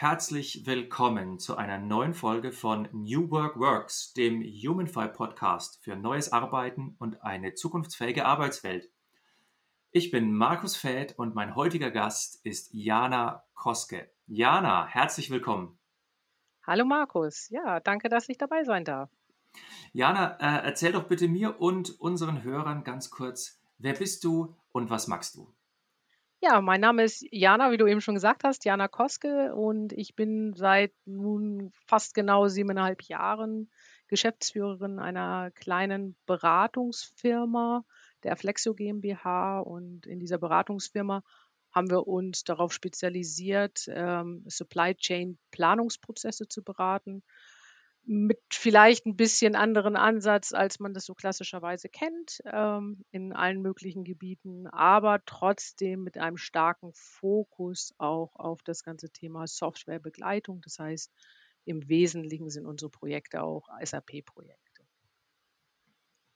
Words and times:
Herzlich 0.00 0.66
willkommen 0.66 1.38
zu 1.38 1.56
einer 1.56 1.78
neuen 1.78 2.12
Folge 2.12 2.52
von 2.52 2.86
New 2.92 3.30
Work 3.30 3.58
Works, 3.58 4.12
dem 4.12 4.42
HumanFi 4.42 5.08
Podcast 5.08 5.82
für 5.82 5.96
neues 5.96 6.34
Arbeiten 6.34 6.96
und 6.98 7.22
eine 7.22 7.54
zukunftsfähige 7.54 8.26
Arbeitswelt. 8.26 8.90
Ich 9.92 10.10
bin 10.10 10.34
Markus 10.34 10.76
Fäth 10.76 11.18
und 11.18 11.34
mein 11.34 11.54
heutiger 11.54 11.90
Gast 11.90 12.44
ist 12.44 12.74
Jana 12.74 13.44
Koske. 13.54 14.10
Jana, 14.26 14.86
herzlich 14.86 15.30
willkommen. 15.30 15.78
Hallo 16.66 16.84
Markus, 16.84 17.48
ja, 17.48 17.80
danke, 17.80 18.10
dass 18.10 18.28
ich 18.28 18.36
dabei 18.36 18.64
sein 18.64 18.84
darf. 18.84 19.08
Jana, 19.94 20.36
äh, 20.40 20.66
erzähl 20.66 20.92
doch 20.92 21.04
bitte 21.04 21.26
mir 21.26 21.58
und 21.58 21.98
unseren 21.98 22.42
Hörern 22.42 22.84
ganz 22.84 23.10
kurz, 23.10 23.62
wer 23.78 23.94
bist 23.94 24.24
du 24.24 24.54
und 24.72 24.90
was 24.90 25.08
magst 25.08 25.36
du? 25.36 25.55
Ja, 26.42 26.60
mein 26.60 26.80
Name 26.80 27.02
ist 27.04 27.26
Jana, 27.30 27.72
wie 27.72 27.78
du 27.78 27.86
eben 27.86 28.00
schon 28.00 28.14
gesagt 28.14 28.44
hast, 28.44 28.64
Jana 28.64 28.88
Koske 28.88 29.54
und 29.54 29.92
ich 29.92 30.14
bin 30.14 30.52
seit 30.54 30.92
nun 31.06 31.72
fast 31.86 32.14
genau 32.14 32.46
siebeneinhalb 32.48 33.02
Jahren 33.04 33.70
Geschäftsführerin 34.08 34.98
einer 34.98 35.50
kleinen 35.52 36.16
Beratungsfirma, 36.26 37.84
der 38.22 38.36
Flexio 38.36 38.74
GmbH. 38.74 39.60
Und 39.60 40.06
in 40.06 40.20
dieser 40.20 40.38
Beratungsfirma 40.38 41.22
haben 41.72 41.90
wir 41.90 42.06
uns 42.06 42.44
darauf 42.44 42.72
spezialisiert, 42.72 43.86
ähm, 43.88 44.44
Supply 44.46 44.94
Chain 44.94 45.38
Planungsprozesse 45.50 46.48
zu 46.48 46.62
beraten 46.62 47.22
mit 48.06 48.38
vielleicht 48.52 49.04
ein 49.04 49.16
bisschen 49.16 49.56
anderen 49.56 49.96
Ansatz, 49.96 50.52
als 50.52 50.78
man 50.78 50.94
das 50.94 51.04
so 51.04 51.14
klassischerweise 51.14 51.88
kennt, 51.88 52.40
ähm, 52.44 53.04
in 53.10 53.32
allen 53.32 53.60
möglichen 53.60 54.04
Gebieten, 54.04 54.68
aber 54.68 55.20
trotzdem 55.26 56.04
mit 56.04 56.16
einem 56.16 56.36
starken 56.36 56.92
Fokus 56.94 57.94
auch 57.98 58.36
auf 58.36 58.62
das 58.62 58.84
ganze 58.84 59.10
Thema 59.10 59.48
Softwarebegleitung. 59.48 60.60
Das 60.60 60.78
heißt, 60.78 61.12
im 61.64 61.88
Wesentlichen 61.88 62.48
sind 62.48 62.64
unsere 62.64 62.90
Projekte 62.90 63.42
auch 63.42 63.68
SAP-Projekte. 63.82 64.84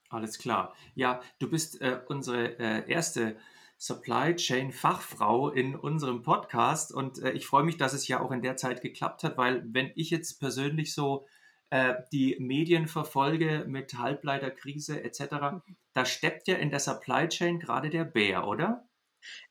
Alles 0.09 0.39
klar. 0.39 0.75
Ja, 0.97 1.21
du 1.39 1.49
bist 1.49 1.81
äh, 1.81 2.01
unsere 2.09 2.59
äh, 2.59 2.91
erste 2.91 3.37
Supply 3.79 4.35
Chain 4.35 4.73
Fachfrau 4.73 5.51
in 5.51 5.77
unserem 5.77 6.23
Podcast 6.23 6.93
und 6.93 7.23
äh, 7.23 7.31
ich 7.31 7.47
freue 7.47 7.63
mich, 7.63 7.77
dass 7.77 7.93
es 7.93 8.09
ja 8.09 8.21
auch 8.21 8.33
in 8.33 8.43
der 8.43 8.57
Zeit 8.57 8.83
geklappt 8.83 9.23
hat, 9.23 9.39
weil 9.39 9.63
wenn 9.73 9.93
ich 9.95 10.11
jetzt 10.11 10.41
persönlich 10.41 10.93
so 10.93 11.27
äh, 11.71 11.95
die 12.13 12.37
Medien 12.41 12.89
verfolge 12.89 13.65
mit 13.67 13.95
Halbleiterkrise 13.95 15.03
etc., 15.03 15.63
da 15.93 16.05
steppt 16.05 16.49
ja 16.49 16.57
in 16.57 16.71
der 16.71 16.81
Supply 16.81 17.29
Chain 17.29 17.59
gerade 17.59 17.91
der 17.91 18.05
Bär, 18.05 18.47
oder? 18.47 18.89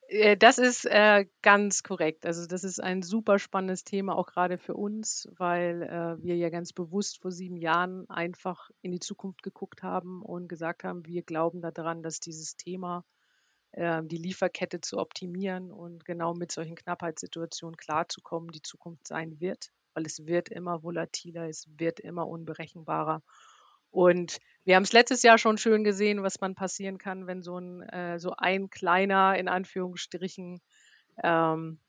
Äh, 0.10 0.36
das 0.38 0.58
ist 0.58 0.86
äh, 0.86 1.26
ganz 1.42 1.84
korrekt. 1.84 2.26
Also 2.26 2.46
das 2.46 2.64
ist 2.64 2.80
ein 2.82 3.04
super 3.04 3.40
spannendes 3.40 3.84
Thema, 3.84 4.16
auch 4.18 4.28
gerade 4.28 4.58
für 4.58 4.74
uns, 4.74 5.30
weil 5.38 5.84
äh, 5.84 6.22
wir 6.22 6.36
ja 6.36 6.50
ganz 6.50 6.74
bewusst 6.74 7.22
vor 7.22 7.32
sieben 7.32 7.58
Jahren 7.58 8.10
einfach 8.10 8.70
in 8.82 8.92
die 8.92 9.00
Zukunft 9.00 9.44
geguckt 9.44 9.84
haben 9.84 10.22
und 10.22 10.48
gesagt 10.50 10.84
haben, 10.84 11.06
wir 11.06 11.24
glauben 11.24 11.62
daran, 11.62 12.04
dass 12.04 12.20
dieses 12.20 12.58
Thema, 12.58 13.06
äh, 13.72 14.02
die 14.04 14.18
Lieferkette 14.18 14.82
zu 14.82 14.98
optimieren 14.98 15.72
und 15.72 16.06
genau 16.06 16.34
mit 16.34 16.52
solchen 16.52 16.76
Knappheitssituationen 16.76 17.78
klarzukommen, 17.78 18.52
die 18.52 18.62
Zukunft 18.62 19.08
sein 19.08 19.40
wird 19.40 19.72
weil 19.94 20.06
es 20.06 20.26
wird 20.26 20.50
immer 20.50 20.84
volatiler, 20.84 21.48
es 21.48 21.68
wird 21.78 22.00
immer 22.00 22.28
unberechenbarer. 22.28 23.22
Und 23.92 24.40
wir 24.66 24.76
haben 24.76 24.84
es 24.84 24.94
letztes 24.94 25.24
Jahr 25.24 25.38
schon 25.38 25.58
schön 25.58 25.84
gesehen, 25.84 26.22
was 26.22 26.40
man 26.40 26.56
passieren 26.56 26.98
kann, 26.98 27.26
wenn 27.28 27.42
so 27.42 27.58
ein, 27.58 27.82
äh, 27.82 28.20
so 28.20 28.34
ein 28.38 28.70
kleiner, 28.70 29.38
in 29.38 29.48
Anführungsstrichen, 29.48 30.62
ähm, 31.24 31.80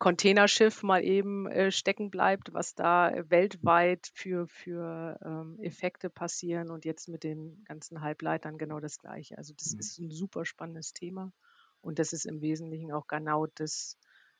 Containerschiff 0.00 0.82
mal 0.82 1.04
eben 1.04 1.46
äh, 1.46 1.70
stecken 1.70 2.10
bleibt, 2.10 2.54
was 2.54 2.74
da 2.74 3.12
weltweit 3.28 4.10
für, 4.14 4.48
für 4.48 5.18
ähm, 5.22 5.58
Effekte 5.60 6.08
passieren 6.08 6.70
und 6.70 6.86
jetzt 6.86 7.06
mit 7.08 7.22
den 7.22 7.62
ganzen 7.64 8.00
Halbleitern 8.00 8.56
genau 8.56 8.80
das 8.80 8.98
Gleiche. 8.98 9.36
Also 9.36 9.52
das 9.52 9.74
mhm. 9.74 9.78
ist 9.80 9.98
ein 9.98 10.10
super 10.10 10.46
spannendes 10.46 10.94
Thema 10.94 11.32
und 11.82 11.98
das 11.98 12.14
ist 12.14 12.24
im 12.24 12.40
Wesentlichen 12.40 12.92
auch 12.92 13.08
genau 13.08 13.46
das, 13.54 13.98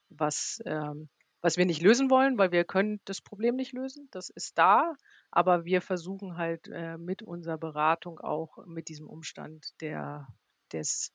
was 0.09 0.63
ähm, 0.65 1.11
was 1.41 1.57
wir 1.57 1.67
nicht 1.67 1.83
lösen 1.83 2.11
wollen, 2.11 2.39
weil 2.39 2.53
wir 2.53 2.65
können 2.65 3.01
das 3.05 3.21
Problem 3.21 3.57
nicht 3.57 3.73
lösen. 3.73 4.09
Das 4.11 4.31
ist 4.31 4.59
da, 4.59 4.95
aber 5.31 5.65
wir 5.65 5.81
versuchen 5.81 6.37
halt 6.37 6.69
äh, 6.69 6.99
mit 6.99 7.23
unserer 7.23 7.59
Beratung 7.59 8.21
auch 8.21 8.65
mit 8.67 8.89
diesem 8.89 9.09
Umstand 9.09 9.81
der, 9.81 10.29
des 10.73 11.13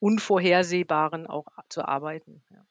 Unvorhersehbaren 0.00 1.26
auch 1.26 1.46
zu 1.68 1.86
arbeiten. 1.86 2.42
Ja. 2.50 2.66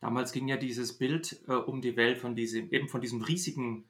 Damals 0.00 0.32
ging 0.32 0.48
ja 0.48 0.56
dieses 0.56 0.98
Bild 0.98 1.40
äh, 1.48 1.52
um 1.52 1.80
die 1.80 1.96
Welt 1.96 2.18
von 2.18 2.34
diesem, 2.34 2.70
eben 2.70 2.88
von 2.88 3.00
diesem 3.00 3.22
riesigen 3.22 3.88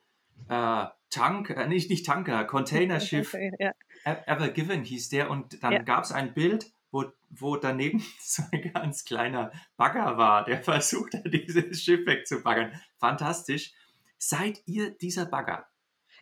äh, 0.48 0.86
Tank, 1.10 1.50
äh, 1.50 1.66
nicht, 1.66 1.90
nicht 1.90 2.06
Tanker, 2.06 2.44
Containerschiff, 2.46 3.34
ja. 3.58 3.72
Ever 4.04 4.48
Given 4.48 4.82
hieß 4.82 5.10
der 5.10 5.30
und 5.30 5.62
dann 5.62 5.72
ja. 5.72 5.82
gab 5.82 6.04
es 6.04 6.12
ein 6.12 6.32
Bild, 6.32 6.72
wo, 6.90 7.04
wo 7.30 7.56
daneben 7.56 8.04
so 8.20 8.42
ein 8.52 8.72
ganz 8.72 9.04
kleiner 9.04 9.52
Bagger 9.76 10.16
war, 10.16 10.44
der 10.44 10.58
versucht 10.62 11.14
hat, 11.14 11.24
dieses 11.32 11.82
Schiff 11.82 12.06
wegzubaggern. 12.06 12.72
Fantastisch. 12.98 13.72
Seid 14.18 14.62
ihr 14.66 14.90
dieser 14.90 15.26
Bagger? 15.26 15.66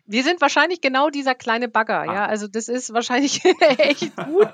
Wir 0.05 0.23
sind 0.23 0.41
wahrscheinlich 0.41 0.81
genau 0.81 1.09
dieser 1.09 1.35
kleine 1.35 1.67
Bagger, 1.67 1.99
ah. 1.99 2.05
ja. 2.05 2.25
Also 2.25 2.47
das 2.47 2.67
ist 2.67 2.93
wahrscheinlich 2.93 3.43
echt 3.77 4.15
gut 4.15 4.47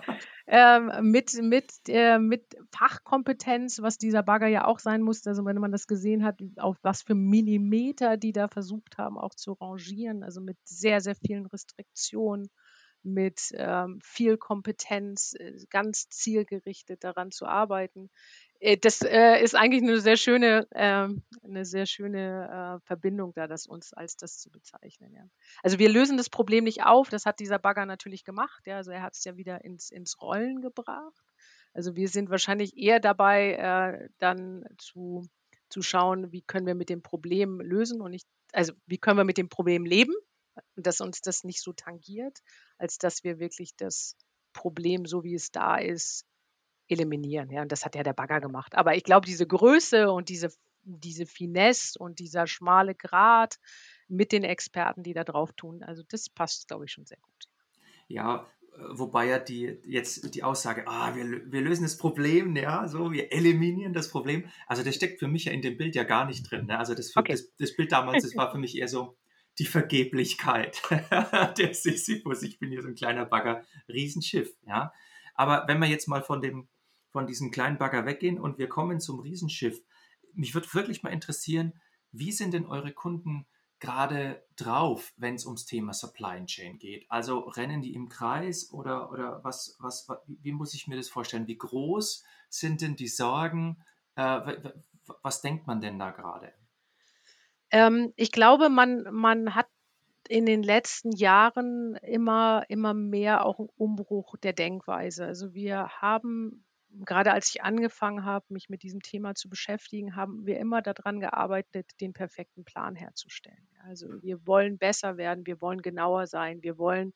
ähm, 0.48 0.92
mit, 1.12 1.34
mit, 1.42 1.72
äh, 1.88 2.20
mit 2.20 2.56
Fachkompetenz, 2.72 3.82
was 3.82 3.98
dieser 3.98 4.22
Bagger 4.22 4.48
ja 4.48 4.66
auch 4.66 4.80
sein 4.80 5.02
muss. 5.02 5.26
Also 5.26 5.46
wenn 5.46 5.58
man 5.58 5.72
das 5.72 5.88
gesehen 5.88 6.24
hat, 6.24 6.40
auf 6.58 6.78
was 6.82 7.04
für 7.04 7.16
Millimeter 7.16 8.18
die 8.18 8.34
da 8.34 8.48
versucht 8.48 8.98
haben, 8.98 9.18
auch 9.18 9.34
zu 9.34 9.54
rangieren, 9.54 10.24
also 10.24 10.42
mit 10.42 10.58
sehr, 10.66 11.02
sehr 11.02 11.16
vielen 11.16 11.46
Restriktionen 11.46 12.50
mit 13.06 13.52
ähm, 13.54 14.00
viel 14.04 14.38
Kompetenz, 14.38 15.36
äh, 15.40 15.54
ganz 15.70 16.10
zielgerichtet 16.10 17.04
daran 17.04 17.32
zu 17.32 17.46
arbeiten. 17.46 18.10
Äh, 18.60 18.78
das 18.78 19.02
äh, 19.02 19.42
ist 19.42 19.56
eigentlich 19.56 19.84
eine 19.84 20.00
sehr 20.00 20.18
schöne, 20.18 20.68
äh, 20.72 21.08
eine 21.44 21.66
sehr 21.66 21.86
schöne 21.86 22.80
äh, 22.82 22.86
Verbindung 22.86 23.34
da, 23.36 23.48
das 23.48 23.68
uns 23.68 23.94
als 23.94 24.18
das 24.18 24.40
zu 24.40 24.50
bezeichnen. 24.50 25.14
Ja. 25.14 25.24
Also 25.62 25.80
wir 25.80 25.90
lösen 25.90 26.18
das 26.18 26.30
Problem 26.30 26.64
nicht 26.64 26.84
auf, 26.84 27.10
das 27.10 27.26
hat 27.26 27.40
dieser 27.40 27.60
Bagger 27.60 27.86
natürlich 27.86 28.24
gemacht. 28.24 28.66
Ja. 28.66 28.78
Also 28.78 28.92
er 28.92 29.04
hat 29.04 29.14
es 29.16 29.24
ja 29.24 29.38
wieder 29.38 29.64
ins, 29.64 29.92
ins 29.92 30.20
Rollen 30.20 30.62
gebracht. 30.62 31.24
Also 31.74 31.96
wir 31.96 32.08
sind 32.08 32.30
wahrscheinlich 32.30 32.76
eher 32.78 33.00
dabei, 33.00 33.54
äh, 33.54 34.10
dann 34.18 34.66
zu, 34.78 35.28
zu 35.70 35.82
schauen, 35.82 36.32
wie 36.32 36.42
können 36.42 36.66
wir 36.66 36.76
mit 36.76 36.90
dem 36.90 37.04
Problem 37.04 37.60
lösen 37.60 38.02
und 38.02 38.12
nicht, 38.12 38.28
also 38.52 38.74
wie 38.88 38.98
können 38.98 39.18
wir 39.18 39.26
mit 39.26 39.38
dem 39.38 39.50
Problem 39.50 39.86
leben 39.86 40.14
dass 40.76 41.02
uns 41.02 41.22
das 41.22 41.44
nicht 41.44 41.62
so 41.62 41.74
tangiert, 41.74 42.40
als 42.78 42.98
dass 42.98 43.24
wir 43.24 43.40
wirklich 43.40 43.76
das 43.76 44.16
Problem, 44.54 45.06
so 45.06 45.24
wie 45.24 45.36
es 45.36 45.52
da 45.52 45.78
ist, 45.78 46.26
eliminieren. 46.88 47.50
Ja, 47.50 47.62
und 47.62 47.72
das 47.72 47.86
hat 47.86 47.96
ja 47.96 48.04
der 48.04 48.14
Bagger 48.14 48.40
gemacht. 48.42 48.76
Aber 48.76 48.96
ich 48.96 49.04
glaube, 49.04 49.26
diese 49.26 49.48
Größe 49.48 50.12
und 50.12 50.30
diese, 50.30 50.52
diese 50.84 51.26
Finesse 51.26 52.00
und 52.00 52.20
dieser 52.20 52.48
schmale 52.48 52.96
Grat 52.96 53.60
mit 54.08 54.32
den 54.32 54.44
Experten, 54.44 55.04
die 55.04 55.14
da 55.14 55.24
drauf 55.24 55.52
tun, 55.54 55.84
also 55.84 56.04
das 56.08 56.30
passt, 56.30 56.68
glaube 56.68 56.86
ich, 56.86 56.92
schon 56.92 57.06
sehr 57.06 57.18
gut. 57.22 57.50
Ja, 58.08 58.48
äh, 58.76 58.82
wobei 58.92 59.28
ja 59.28 59.40
die 59.40 59.80
jetzt 59.86 60.36
die 60.36 60.44
Aussage, 60.44 60.88
ah, 60.88 61.16
wir, 61.16 61.52
wir 61.52 61.62
lösen 61.62 61.84
das 61.84 61.98
Problem, 61.98 62.56
ja, 62.56 62.88
so, 62.88 63.12
wir 63.12 63.32
eliminieren 63.32 63.94
das 63.94 64.10
Problem. 64.10 64.46
Also 64.68 64.84
das 64.84 64.96
steckt 64.96 65.20
für 65.20 65.28
mich 65.28 65.46
ja 65.46 65.52
in 65.52 65.62
dem 65.62 65.78
Bild 65.78 65.96
ja 65.96 66.04
gar 66.04 66.26
nicht 66.26 66.50
drin. 66.50 66.68
Ne? 66.68 66.78
Also 66.78 66.94
das, 66.94 67.16
okay. 67.16 67.32
das, 67.32 67.52
das 67.58 67.76
Bild 67.76 67.92
damals, 67.92 68.24
das 68.24 68.36
war 68.38 68.52
für 68.52 68.60
mich 68.60 68.78
eher 68.78 68.88
so, 68.88 69.18
die 69.60 69.66
Vergeblichkeit 69.66 70.82
der 71.58 71.74
Sisyphus. 71.74 72.44
Ich 72.44 72.60
bin 72.60 72.70
hier 72.70 72.82
so 72.82 72.88
ein 72.88 72.96
kleiner 72.96 73.26
Bagger, 73.26 73.64
Riesenschiff, 73.88 74.54
ja. 74.66 74.94
Aber 75.34 75.66
wenn 75.68 75.80
wir 75.80 75.88
jetzt 75.88 76.08
mal 76.08 76.24
von 76.24 76.42
dem, 76.42 76.68
von 77.10 77.28
diesem 77.28 77.52
kleinen 77.52 77.78
Bagger 77.78 78.06
weggehen 78.06 78.40
und 78.40 78.58
wir 78.58 78.68
kommen 78.68 79.00
zum 79.00 79.20
Riesenschiff, 79.20 79.82
mich 80.34 80.54
würde 80.54 80.74
wirklich 80.74 81.04
mal 81.04 81.14
interessieren, 81.14 81.74
wie 82.12 82.32
sind 82.32 82.54
denn 82.54 82.66
eure 82.66 82.94
Kunden 82.94 83.46
gerade 83.80 84.44
drauf, 84.56 85.14
wenn 85.18 85.36
es 85.36 85.46
ums 85.46 85.66
Thema 85.66 85.94
Supply 85.94 86.46
Chain 86.46 86.80
geht? 86.80 87.06
Also 87.10 87.40
rennen 87.40 87.82
die 87.82 87.94
im 87.94 88.10
Kreis 88.10 88.72
oder, 88.72 89.12
oder 89.12 89.44
was, 89.44 89.78
was, 89.80 90.08
wie 90.28 90.54
muss 90.54 90.74
ich 90.74 90.88
mir 90.88 90.96
das 90.96 91.10
vorstellen? 91.10 91.48
Wie 91.48 91.58
groß 91.58 92.24
sind 92.50 92.82
denn 92.82 92.96
die 92.96 93.08
Sorgen? 93.08 93.84
Äh, 94.16 94.72
was 95.22 95.42
denkt 95.42 95.68
man 95.68 95.82
denn 95.82 96.00
da 96.00 96.12
gerade? 96.12 96.54
Ähm, 97.72 98.14
ich 98.16 98.32
glaube, 98.32 98.70
man, 98.70 99.04
man 99.12 99.56
hat 99.56 99.68
in 100.28 100.46
den 100.46 100.64
letzten 100.64 101.12
Jahren 101.12 101.96
immer, 102.02 102.64
immer 102.68 102.94
mehr 102.94 103.46
auch 103.46 103.60
einen 103.60 103.70
Umbruch 103.78 104.36
der 104.38 104.54
Denkweise. 104.54 105.26
Also 105.26 105.54
wir 105.54 105.88
haben, 106.02 106.66
gerade 107.06 107.32
als 107.32 107.50
ich 107.50 107.64
angefangen 107.64 108.26
habe, 108.26 108.46
mich 108.50 108.70
mit 108.70 108.84
diesem 108.84 109.02
Thema 109.02 109.36
zu 109.36 109.50
beschäftigen, 109.50 110.16
haben 110.16 110.46
wir 110.46 110.60
immer 110.60 110.82
daran 110.82 111.20
gearbeitet, 111.20 111.92
den 112.02 112.14
perfekten 112.14 112.66
Plan 112.66 112.96
herzustellen. 112.96 113.68
Also 113.84 114.08
wir 114.22 114.46
wollen 114.48 114.78
besser 114.78 115.18
werden, 115.18 115.46
wir 115.46 115.62
wollen 115.62 115.82
genauer 115.82 116.26
sein, 116.26 116.64
wir 116.64 116.78
wollen, 116.78 117.14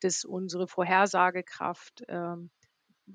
dass 0.00 0.24
unsere 0.24 0.68
Vorhersagekraft 0.68 2.04
ähm, 2.08 2.50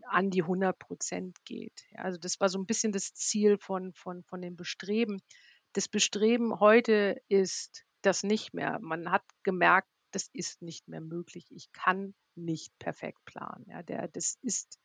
an 0.04 0.30
die 0.30 0.42
100 0.42 0.78
Prozent 0.78 1.38
geht. 1.46 1.86
Also 1.96 2.18
das 2.18 2.40
war 2.40 2.50
so 2.50 2.60
ein 2.60 2.66
bisschen 2.66 2.92
das 2.92 3.14
Ziel 3.14 3.58
von, 3.58 3.94
von, 3.94 4.24
von 4.24 4.42
dem 4.42 4.56
Bestreben. 4.56 5.22
Das 5.74 5.88
Bestreben 5.88 6.60
heute 6.60 7.22
ist 7.28 7.86
das 8.02 8.24
nicht 8.24 8.54
mehr. 8.54 8.80
Man 8.80 9.12
hat 9.12 9.24
gemerkt, 9.44 9.90
das 10.12 10.30
ist 10.34 10.62
nicht 10.62 10.88
mehr 10.88 11.02
möglich. 11.02 11.46
Ich 11.50 11.72
kann 11.72 12.16
nicht 12.36 12.78
perfekt 12.80 13.24
planen. 13.26 13.66
Ja, 13.68 13.84
der, 13.84 14.08
das 14.08 14.38
ist 14.42 14.80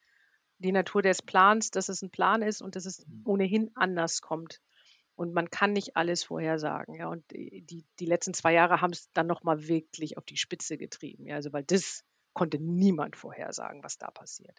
die 0.59 0.73
Natur 0.73 1.03
des 1.03 1.23
Plans, 1.23 1.71
dass 1.71 1.89
es 1.89 2.03
ein 2.03 2.11
Plan 2.11 2.43
ist 2.43 2.63
und 2.63 2.77
dass 2.77 2.87
es 2.87 3.07
mhm. 3.07 3.23
ohnehin 3.25 3.71
anders 3.75 4.21
kommt. 4.21 4.61
Und 5.15 5.35
man 5.35 5.51
kann 5.51 5.73
nicht 5.73 5.97
alles 5.97 6.25
vorhersagen. 6.25 6.95
Ja, 6.95 7.09
und 7.09 7.25
die, 7.31 7.85
die 7.99 8.07
letzten 8.07 8.35
zwei 8.35 8.55
Jahre 8.55 8.81
haben 8.81 8.93
es 8.93 9.11
dann 9.13 9.27
nochmal 9.27 9.69
wirklich 9.69 10.17
auf 10.17 10.25
die 10.25 10.37
Spitze 10.37 10.79
getrieben. 10.79 11.27
Ja, 11.27 11.37
also 11.37 11.53
weil 11.53 11.65
das 11.65 12.05
konnte 12.33 12.59
niemand 12.59 13.17
vorhersagen, 13.17 13.85
was 13.85 13.99
da 13.99 14.11
passiert. 14.11 14.59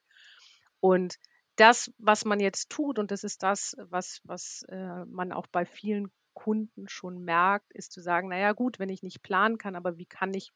Und 0.79 1.17
das, 1.55 1.91
was 1.97 2.25
man 2.25 2.39
jetzt 2.39 2.69
tut, 2.69 2.99
und 2.99 3.11
das 3.11 3.23
ist 3.23 3.43
das, 3.43 3.75
was, 3.77 4.21
was 4.23 4.63
äh, 4.69 5.05
man 5.05 5.31
auch 5.31 5.47
bei 5.47 5.65
vielen 5.65 6.11
Kunden 6.33 6.87
schon 6.87 7.23
merkt, 7.23 7.71
ist 7.73 7.91
zu 7.91 8.01
sagen, 8.01 8.29
naja 8.29 8.53
gut, 8.53 8.79
wenn 8.79 8.89
ich 8.89 9.03
nicht 9.03 9.21
planen 9.21 9.57
kann, 9.57 9.75
aber 9.75 9.97
wie 9.97 10.05
kann 10.05 10.33
ich 10.33 10.51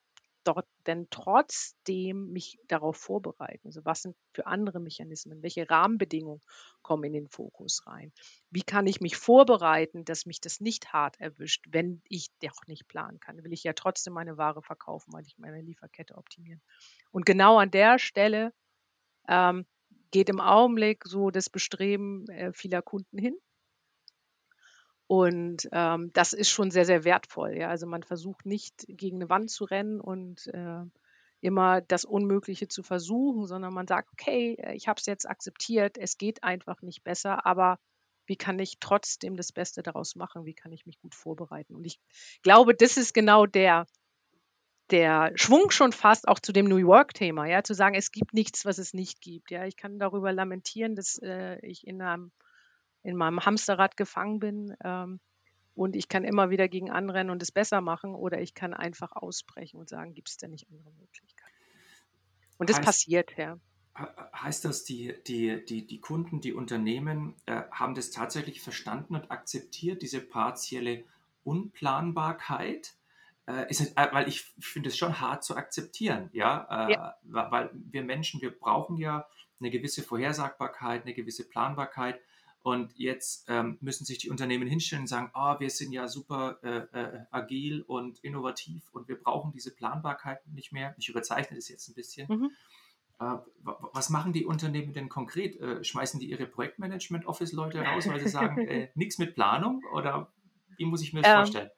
dort 0.47 0.67
denn 0.85 1.07
trotzdem 1.09 2.31
mich 2.31 2.57
darauf 2.67 2.95
vorbereiten? 2.95 3.67
Also 3.67 3.83
was 3.83 4.01
sind 4.01 4.15
für 4.33 4.47
andere 4.47 4.79
Mechanismen? 4.79 5.43
Welche 5.43 5.69
Rahmenbedingungen 5.69 6.41
kommen 6.81 7.03
in 7.03 7.13
den 7.13 7.27
Fokus 7.27 7.85
rein? 7.85 8.13
Wie 8.49 8.63
kann 8.63 8.87
ich 8.87 9.01
mich 9.01 9.17
vorbereiten, 9.17 10.05
dass 10.05 10.25
mich 10.25 10.39
das 10.39 10.61
nicht 10.61 10.93
hart 10.93 11.19
erwischt, 11.19 11.65
wenn 11.69 12.01
ich 12.07 12.29
doch 12.39 12.65
nicht 12.67 12.87
planen 12.87 13.19
kann? 13.19 13.43
Will 13.43 13.51
ich 13.51 13.63
ja 13.63 13.73
trotzdem 13.73 14.13
meine 14.13 14.37
Ware 14.37 14.61
verkaufen, 14.61 15.11
weil 15.11 15.25
ich 15.25 15.37
meine 15.37 15.61
Lieferkette 15.61 16.15
optimieren. 16.15 16.61
Und 17.11 17.25
genau 17.25 17.57
an 17.57 17.71
der 17.71 17.99
Stelle 17.99 18.53
ähm, 19.27 19.65
geht 20.11 20.29
im 20.29 20.39
Augenblick 20.39 21.03
so 21.05 21.31
das 21.31 21.49
Bestreben 21.49 22.27
äh, 22.29 22.53
vieler 22.53 22.81
Kunden 22.81 23.17
hin. 23.17 23.37
Und 25.07 25.69
ähm, 25.71 26.11
das 26.13 26.33
ist 26.33 26.49
schon 26.49 26.69
sehr, 26.69 26.85
sehr 26.85 27.05
wertvoll. 27.05 27.57
Ja? 27.57 27.69
Also 27.69 27.87
man 27.87 28.03
versucht 28.03 28.45
nicht 28.45 28.85
gegen 28.87 29.17
eine 29.17 29.29
Wand 29.29 29.49
zu 29.49 29.63
rennen 29.63 30.01
und 30.01 30.47
äh, 30.47 30.83
immer 31.39 31.81
das 31.81 32.03
Unmögliche 32.03 32.67
zu 32.67 32.83
versuchen, 32.83 33.47
sondern 33.47 33.73
man 33.73 33.87
sagt, 33.87 34.09
okay, 34.11 34.55
äh, 34.59 34.73
ich 34.73 34.87
habe 34.87 34.99
es 34.99 35.05
jetzt 35.05 35.27
akzeptiert, 35.27 35.97
es 35.97 36.17
geht 36.17 36.43
einfach 36.43 36.81
nicht 36.81 37.03
besser, 37.03 37.45
aber 37.45 37.79
wie 38.25 38.35
kann 38.35 38.59
ich 38.59 38.79
trotzdem 38.79 39.37
das 39.37 39.53
Beste 39.53 39.81
daraus 39.81 40.15
machen? 40.15 40.45
Wie 40.45 40.53
kann 40.53 40.73
ich 40.73 40.85
mich 40.85 40.99
gut 40.99 41.15
vorbereiten? 41.15 41.75
Und 41.75 41.85
ich 41.85 42.01
glaube, 42.43 42.75
das 42.75 42.97
ist 42.97 43.13
genau 43.13 43.45
der, 43.45 43.87
der 44.91 45.33
Schwung 45.35 45.71
schon 45.71 45.91
fast 45.91 46.27
auch 46.27 46.39
zu 46.39 46.53
dem 46.53 46.65
New 46.65 46.77
York-Thema, 46.77 47.45
ja, 47.45 47.63
zu 47.63 47.73
sagen, 47.73 47.95
es 47.95 48.11
gibt 48.11 48.33
nichts, 48.33 48.65
was 48.65 48.77
es 48.77 48.93
nicht 48.93 49.21
gibt. 49.21 49.51
Ja, 49.51 49.65
ich 49.65 49.75
kann 49.75 49.99
darüber 49.99 50.31
lamentieren, 50.31 50.95
dass 50.95 51.19
äh, 51.21 51.59
ich 51.65 51.85
in, 51.85 52.01
einem, 52.01 52.31
in 53.03 53.15
meinem 53.15 53.45
Hamsterrad 53.45 53.97
gefangen 53.97 54.39
bin 54.39 54.75
ähm, 54.83 55.19
und 55.75 55.95
ich 55.95 56.07
kann 56.07 56.23
immer 56.23 56.49
wieder 56.49 56.67
gegen 56.67 56.89
anrennen 56.89 57.31
und 57.31 57.41
es 57.41 57.51
besser 57.51 57.81
machen 57.81 58.15
oder 58.15 58.41
ich 58.41 58.53
kann 58.53 58.73
einfach 58.73 59.11
ausbrechen 59.13 59.79
und 59.79 59.89
sagen, 59.89 60.13
gibt 60.13 60.29
es 60.29 60.37
denn 60.37 60.51
nicht 60.51 60.69
andere 60.69 60.91
Möglichkeiten? 60.93 61.53
Und 62.57 62.69
das 62.69 62.77
heißt, 62.77 62.85
passiert, 62.85 63.37
ja. 63.37 63.59
Heißt 64.33 64.63
das, 64.63 64.83
die, 64.83 65.15
die, 65.27 65.63
die, 65.65 65.85
die 65.85 65.99
Kunden, 65.99 66.39
die 66.39 66.53
Unternehmen 66.53 67.35
äh, 67.45 67.63
haben 67.71 67.95
das 67.95 68.11
tatsächlich 68.11 68.61
verstanden 68.61 69.15
und 69.15 69.31
akzeptiert, 69.31 70.01
diese 70.01 70.21
partielle 70.21 71.03
Unplanbarkeit? 71.43 72.93
Äh, 73.47 73.69
ist, 73.69 73.97
äh, 73.97 74.07
weil 74.11 74.27
ich 74.27 74.41
finde 74.59 74.89
es 74.89 74.97
schon 74.97 75.19
hart 75.19 75.43
zu 75.43 75.55
akzeptieren, 75.55 76.29
ja? 76.33 76.87
Äh, 76.87 76.93
ja? 76.93 77.15
weil 77.23 77.69
wir 77.73 78.03
Menschen, 78.03 78.41
wir 78.41 78.51
brauchen 78.51 78.97
ja 78.97 79.25
eine 79.59 79.71
gewisse 79.71 80.03
Vorhersagbarkeit, 80.03 81.03
eine 81.03 81.13
gewisse 81.13 81.47
Planbarkeit. 81.47 82.19
Und 82.61 82.97
jetzt 82.97 83.45
ähm, 83.47 83.77
müssen 83.79 84.03
sich 84.03 84.17
die 84.17 84.29
Unternehmen 84.29 84.67
hinstellen 84.67 85.03
und 85.03 85.07
sagen, 85.07 85.31
oh, 85.33 85.55
wir 85.59 85.69
sind 85.69 85.93
ja 85.93 86.09
super 86.09 86.59
äh, 86.63 86.99
äh, 86.99 87.19
agil 87.31 87.81
und 87.83 88.19
innovativ 88.19 88.89
und 88.91 89.07
wir 89.07 89.15
brauchen 89.15 89.53
diese 89.53 89.73
Planbarkeit 89.73 90.45
nicht 90.47 90.73
mehr. 90.73 90.93
Ich 90.97 91.07
überzeichne 91.07 91.55
das 91.55 91.69
jetzt 91.69 91.87
ein 91.87 91.95
bisschen. 91.95 92.27
Mhm. 92.27 92.51
Äh, 93.21 93.37
was 93.93 94.09
machen 94.09 94.33
die 94.33 94.45
Unternehmen 94.45 94.91
denn 94.91 95.07
konkret? 95.07 95.55
Äh, 95.61 95.81
schmeißen 95.81 96.19
die 96.19 96.29
ihre 96.29 96.45
Projektmanagement-Office-Leute 96.45 97.79
raus, 97.79 98.05
weil 98.09 98.19
sie 98.19 98.27
sagen, 98.27 98.67
nichts 98.95 99.17
mit 99.17 99.35
Planung? 99.35 99.81
Oder 99.93 100.33
wie 100.75 100.85
muss 100.85 101.01
ich 101.01 101.13
mir 101.13 101.21
das 101.21 101.31
ähm, 101.31 101.37
vorstellen? 101.37 101.69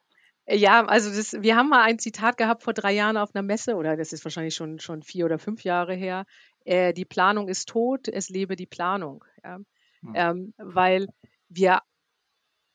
Ja, 0.52 0.84
also 0.84 1.10
das, 1.10 1.40
wir 1.42 1.56
haben 1.56 1.68
mal 1.68 1.82
ein 1.82 1.98
Zitat 1.98 2.36
gehabt 2.36 2.64
vor 2.64 2.72
drei 2.72 2.92
Jahren 2.92 3.16
auf 3.16 3.34
einer 3.34 3.42
Messe, 3.42 3.76
oder 3.76 3.96
das 3.96 4.12
ist 4.12 4.24
wahrscheinlich 4.24 4.54
schon, 4.54 4.80
schon 4.80 5.02
vier 5.02 5.24
oder 5.24 5.38
fünf 5.38 5.62
Jahre 5.62 5.94
her. 5.94 6.26
Äh, 6.64 6.92
die 6.92 7.04
Planung 7.04 7.48
ist 7.48 7.68
tot, 7.68 8.08
es 8.08 8.28
lebe 8.28 8.56
die 8.56 8.66
Planung. 8.66 9.24
Ja? 9.44 9.58
Hm. 10.00 10.12
Ähm, 10.14 10.54
weil 10.58 11.06
wir 11.48 11.80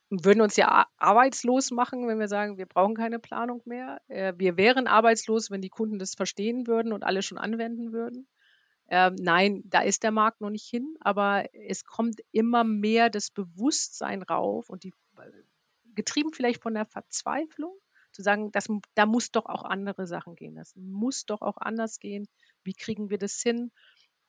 würden 0.09 0.41
uns 0.41 0.55
ja 0.55 0.85
arbeitslos 0.97 1.71
machen, 1.71 2.07
wenn 2.07 2.19
wir 2.19 2.27
sagen, 2.27 2.57
wir 2.57 2.65
brauchen 2.65 2.95
keine 2.95 3.19
Planung 3.19 3.61
mehr. 3.65 3.99
Äh, 4.07 4.33
wir 4.37 4.55
wären 4.57 4.87
arbeitslos, 4.87 5.51
wenn 5.51 5.61
die 5.61 5.69
Kunden 5.69 5.99
das 5.99 6.15
verstehen 6.15 6.67
würden 6.67 6.93
und 6.93 7.03
alle 7.03 7.23
schon 7.23 7.37
anwenden 7.37 7.91
würden. 7.91 8.27
Ähm, 8.87 9.15
nein, 9.19 9.63
da 9.65 9.81
ist 9.81 10.03
der 10.03 10.11
Markt 10.11 10.41
noch 10.41 10.51
nicht 10.51 10.69
hin, 10.69 10.95
aber 10.99 11.45
es 11.67 11.83
kommt 11.83 12.21
immer 12.31 12.63
mehr 12.63 13.09
das 13.09 13.31
Bewusstsein 13.31 14.21
rauf 14.21 14.69
und 14.69 14.83
die 14.83 14.93
getrieben 15.95 16.33
vielleicht 16.33 16.61
von 16.61 16.73
der 16.73 16.85
Verzweiflung, 16.85 17.73
zu 18.11 18.21
sagen, 18.21 18.51
das, 18.51 18.67
da 18.95 19.05
muss 19.05 19.31
doch 19.31 19.45
auch 19.45 19.63
andere 19.63 20.07
Sachen 20.07 20.35
gehen. 20.35 20.55
Das 20.55 20.73
muss 20.75 21.25
doch 21.25 21.41
auch 21.41 21.57
anders 21.57 21.99
gehen. 21.99 22.27
Wie 22.63 22.73
kriegen 22.73 23.09
wir 23.09 23.17
das 23.17 23.41
hin? 23.41 23.71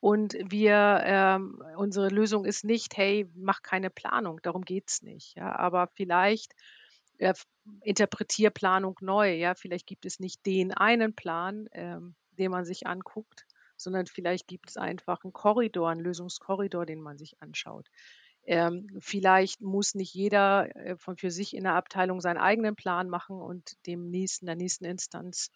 Und 0.00 0.34
wir, 0.34 1.00
ähm, 1.04 1.62
unsere 1.76 2.08
Lösung 2.08 2.44
ist 2.44 2.64
nicht, 2.64 2.96
hey, 2.96 3.30
mach 3.35 3.62
keine 3.62 3.90
Planung, 3.90 4.40
darum 4.42 4.62
geht 4.62 4.90
es 4.90 5.02
nicht. 5.02 5.37
Ja, 5.37 5.56
aber 5.56 5.88
vielleicht 5.94 6.52
äh, 7.18 7.35
interpretier 7.82 8.50
Planung 8.50 8.96
neu. 9.00 9.35
Ja, 9.35 9.54
vielleicht 9.54 9.87
gibt 9.87 10.04
es 10.04 10.20
nicht 10.20 10.44
den 10.46 10.73
einen 10.73 11.14
Plan, 11.14 11.68
ähm, 11.73 12.14
den 12.32 12.50
man 12.50 12.64
sich 12.64 12.87
anguckt, 12.87 13.46
sondern 13.76 14.06
vielleicht 14.06 14.46
gibt 14.49 14.70
es 14.70 14.76
einfach 14.76 15.25
einen 15.25 15.32
Korridor, 15.32 15.90
einen 15.90 16.00
Lösungskorridor, 16.00 16.87
den 16.87 17.00
man 17.00 17.18
sich 17.18 17.40
anschaut. 17.40 17.88
Ähm, 18.47 18.87
vielleicht 19.00 19.61
muss 19.61 19.95
nicht 19.95 20.15
jeder 20.15 20.75
äh, 20.76 20.97
von 20.97 21.17
für 21.17 21.31
sich 21.31 21.55
in 21.55 21.65
der 21.65 21.75
Abteilung 21.75 22.21
seinen 22.21 22.38
eigenen 22.38 22.76
Plan 22.76 23.09
machen 23.09 23.41
und 23.41 23.75
dem 23.87 24.09
nächsten, 24.11 24.47
der 24.47 24.55
nächsten 24.55 24.85
Instanz 24.85 25.50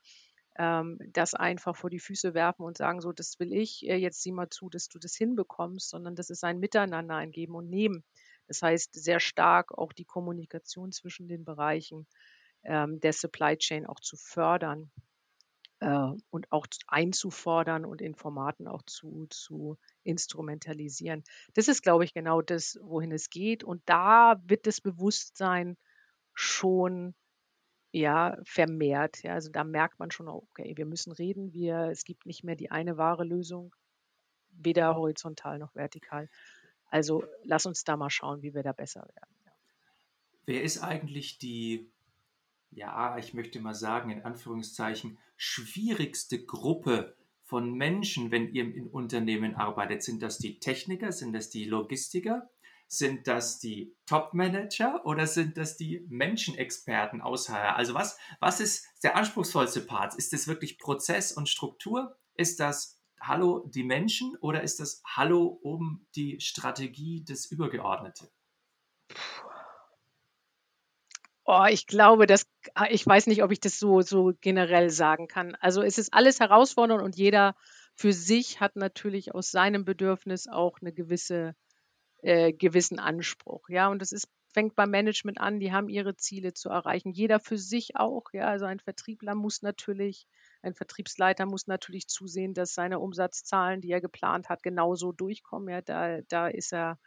ähm, 0.59 0.99
das 1.13 1.35
einfach 1.35 1.77
vor 1.77 1.91
die 1.91 2.01
Füße 2.01 2.35
werfen 2.35 2.65
und 2.65 2.77
sagen, 2.77 3.01
so, 3.01 3.13
das 3.13 3.39
will 3.39 3.53
ich, 3.53 3.89
äh, 3.89 3.97
jetzt 3.97 4.23
sieh 4.23 4.33
mal 4.33 4.51
zu, 4.51 4.69
dass 4.69 4.89
du 4.89 4.99
das 4.99 5.15
hinbekommst, 5.15 5.89
sondern 5.89 6.17
das 6.17 6.31
ist 6.31 6.45
ein 6.45 6.59
Miteinander, 6.59 7.17
ein 7.17 7.31
Geben 7.31 7.55
und 7.55 7.71
Nehmen. 7.71 8.05
Das 8.49 8.63
heißt, 8.63 8.93
sehr 8.93 9.21
stark 9.21 9.77
auch 9.79 9.93
die 9.93 10.05
Kommunikation 10.05 10.91
zwischen 10.91 11.29
den 11.29 11.45
Bereichen 11.45 12.07
ähm, 12.65 13.01
der 13.01 13.13
Supply 13.13 13.57
Chain 13.57 13.87
auch 13.87 14.01
zu 14.01 14.17
fördern 14.17 14.91
äh, 15.79 16.11
und 16.31 16.51
auch 16.51 16.67
einzufordern 16.89 17.85
und 17.85 18.03
in 18.03 18.15
Formaten 18.15 18.67
auch 18.67 18.83
zu, 18.83 19.27
zu 19.31 19.79
instrumentalisieren. 20.02 21.25
Das 21.54 21.69
ist, 21.69 21.83
glaube 21.83 22.04
ich, 22.04 22.14
genau 22.14 22.42
das, 22.42 22.78
wohin 22.83 23.12
es 23.12 23.30
geht. 23.30 23.64
Und 23.64 23.83
da 23.87 24.40
wird 24.47 24.66
das 24.66 24.80
Bewusstsein 24.80 25.76
schon 26.35 27.14
ja, 27.92 28.38
vermehrt. 28.45 29.23
Ja, 29.23 29.35
also 29.35 29.50
da 29.50 29.64
merkt 29.64 29.99
man 29.99 30.11
schon, 30.11 30.28
okay, 30.28 30.76
wir 30.76 30.87
müssen 30.87 31.12
reden, 31.12 31.52
wir, 31.52 31.88
es 31.90 32.04
gibt 32.04 32.26
nicht 32.26 32.45
mehr 32.45 32.57
die 32.57 32.71
eine 32.71 32.97
wahre 32.97 33.25
Lösung, 33.25 33.75
weder 34.50 34.95
horizontal 34.97 35.59
noch 35.59 35.75
vertikal. 35.75 36.28
Also 36.87 37.25
lass 37.45 37.66
uns 37.66 37.85
da 37.85 37.97
mal 37.97 38.11
schauen, 38.11 38.42
wie 38.42 38.54
wir 38.54 38.62
da 38.62 38.73
besser 38.73 39.02
werden. 39.02 39.35
Ja. 39.45 39.52
Wer 40.47 40.62
ist 40.62 40.83
eigentlich 40.83 41.38
die 41.38 41.90
ja, 42.71 43.19
ich 43.19 43.35
möchte 43.35 43.61
mal 43.61 43.75
sagen, 43.75 44.11
in 44.11 44.23
Anführungszeichen, 44.23 45.19
schwierigste 45.37 46.45
Gruppe 46.45 47.16
von 47.50 47.73
Menschen, 47.75 48.30
wenn 48.30 48.54
ihr 48.54 48.62
in 48.62 48.87
Unternehmen 48.87 49.57
arbeitet? 49.57 50.04
Sind 50.04 50.23
das 50.23 50.38
die 50.38 50.61
Techniker? 50.61 51.11
Sind 51.11 51.33
das 51.33 51.50
die 51.50 51.64
Logistiker? 51.64 52.49
Sind 52.87 53.26
das 53.26 53.59
die 53.59 53.97
Top-Manager 54.07 55.04
oder 55.04 55.26
sind 55.26 55.57
das 55.57 55.76
die 55.76 56.07
Menschenexperten 56.09 57.21
aus 57.21 57.49
HR? 57.49 57.76
Also 57.76 57.92
was, 57.95 58.19
was 58.38 58.61
ist 58.61 58.87
der 59.02 59.16
anspruchsvollste 59.16 59.80
Part? 59.80 60.14
Ist 60.14 60.33
das 60.33 60.47
wirklich 60.47 60.78
Prozess 60.78 61.33
und 61.33 61.49
Struktur? 61.49 62.16
Ist 62.35 62.61
das 62.61 63.00
Hallo 63.21 63.69
die 63.69 63.85
Menschen 63.85 64.37
oder 64.40 64.62
ist 64.62 64.78
das 64.78 65.02
Hallo 65.04 65.47
um 65.47 66.07
die 66.14 66.40
Strategie 66.40 67.25
des 67.25 67.50
Übergeordnete? 67.50 68.30
Oh, 71.52 71.64
ich 71.69 71.88
glaube, 71.88 72.26
dass 72.26 72.47
ah, 72.75 72.87
ich 72.90 73.04
weiß 73.04 73.26
nicht, 73.26 73.42
ob 73.42 73.50
ich 73.50 73.59
das 73.59 73.80
so 73.80 74.02
so 74.02 74.33
generell 74.40 74.88
sagen 74.90 75.26
kann. 75.26 75.57
Also, 75.61 75.83
es 75.83 75.99
ist 75.99 76.14
alles 76.14 76.38
herausfordernd 76.38 77.02
und 77.02 77.16
jeder 77.16 77.57
für 77.97 78.12
sich 78.12 78.61
hat 78.61 78.76
natürlich 78.76 79.35
aus 79.35 79.50
seinem 79.50 79.85
Bedürfnis 79.85 80.47
auch 80.47 80.78
eine 80.80 80.92
gewisse 80.92 81.57
äh, 82.23 82.52
gewissen 82.52 83.00
Anspruch, 83.00 83.69
ja? 83.69 83.88
Und 83.88 84.00
das 84.02 84.12
ist 84.12 84.28
fängt 84.54 84.76
beim 84.76 84.90
Management 84.90 85.40
an, 85.40 85.61
die 85.61 85.73
haben 85.73 85.88
ihre 85.88 86.16
Ziele 86.16 86.54
zu 86.54 86.71
erreichen. 86.71 87.12
Jeder 87.12 87.40
für 87.40 87.59
sich 87.59 87.97
auch, 87.97 88.26
ja? 88.33 88.47
Also, 88.49 88.66
ein 88.66 88.80
Vertriebler 88.80 89.35
muss 89.35 89.62
natürlich 89.62 90.28
ein 90.62 90.75
Vertriebsleiter 90.75 91.47
muss 91.47 91.66
natürlich 91.66 92.09
zusehen, 92.09 92.54
dass 92.54 92.75
seine 92.75 93.00
Umsatzzahlen, 93.00 93.80
die 93.80 93.90
er 93.90 94.00
geplant 94.00 94.49
hat, 94.50 94.62
genauso 94.62 95.12
durchkommen, 95.12 95.71
ja? 95.71 95.83
Da 95.83 96.21
da 96.28 96.49
ist 96.49 96.73
er 96.73 96.99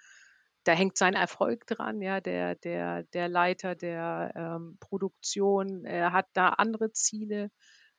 da 0.63 0.73
hängt 0.73 0.97
sein 0.97 1.13
Erfolg 1.13 1.67
dran, 1.67 2.01
ja, 2.01 2.21
der, 2.21 2.55
der, 2.55 3.03
der 3.03 3.29
Leiter 3.29 3.75
der 3.75 4.31
ähm, 4.35 4.77
Produktion, 4.79 5.85
er 5.85 6.13
hat 6.13 6.27
da 6.33 6.49
andere 6.49 6.91
Ziele 6.91 7.51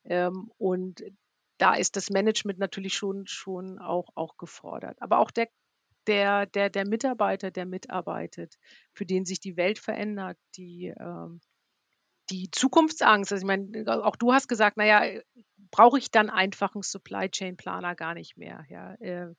ähm, 0.04 0.50
und 0.58 1.02
da 1.58 1.74
ist 1.74 1.96
das 1.96 2.10
Management 2.10 2.58
natürlich 2.58 2.94
schon, 2.94 3.26
schon 3.26 3.78
auch, 3.78 4.08
auch 4.14 4.36
gefordert. 4.36 5.00
Aber 5.00 5.18
auch 5.18 5.30
der, 5.30 5.48
der, 6.06 6.46
der, 6.46 6.70
der 6.70 6.86
Mitarbeiter, 6.86 7.50
der 7.50 7.66
mitarbeitet, 7.66 8.56
für 8.92 9.06
den 9.06 9.24
sich 9.24 9.40
die 9.40 9.56
Welt 9.56 9.78
verändert, 9.78 10.36
die, 10.56 10.92
ähm, 10.98 11.40
die 12.30 12.50
Zukunftsangst. 12.50 13.32
Also 13.32 13.42
ich 13.42 13.46
meine, 13.46 14.04
auch 14.04 14.16
du 14.16 14.32
hast 14.32 14.48
gesagt, 14.48 14.76
naja, 14.76 15.20
brauche 15.70 15.98
ich 15.98 16.10
dann 16.10 16.30
einfach 16.30 16.74
einen 16.74 16.82
Supply 16.82 17.28
Chain 17.30 17.56
Planer 17.56 17.94
gar 17.94 18.14
nicht 18.14 18.36
mehr. 18.36 18.64
Ja, 18.68 18.94
äh, 18.94 19.34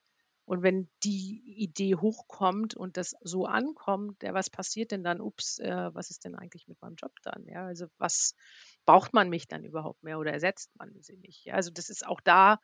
und 0.46 0.62
wenn 0.62 0.88
die 1.02 1.42
Idee 1.56 1.96
hochkommt 1.96 2.76
und 2.76 2.96
das 2.96 3.16
so 3.20 3.46
ankommt, 3.46 4.22
ja, 4.22 4.32
was 4.32 4.48
passiert 4.48 4.92
denn 4.92 5.02
dann? 5.02 5.20
Ups, 5.20 5.58
äh, 5.58 5.90
was 5.92 6.10
ist 6.10 6.24
denn 6.24 6.36
eigentlich 6.36 6.68
mit 6.68 6.80
meinem 6.80 6.94
Job 6.94 7.12
dann? 7.24 7.44
Ja, 7.48 7.66
also 7.66 7.86
was 7.98 8.36
braucht 8.86 9.12
man 9.12 9.28
mich 9.28 9.48
dann 9.48 9.64
überhaupt 9.64 10.04
mehr 10.04 10.20
oder 10.20 10.32
ersetzt 10.32 10.70
man 10.76 10.94
sie 11.02 11.16
nicht? 11.16 11.44
Ja, 11.46 11.54
also 11.54 11.72
das 11.72 11.90
ist 11.90 12.06
auch 12.06 12.20
da 12.20 12.60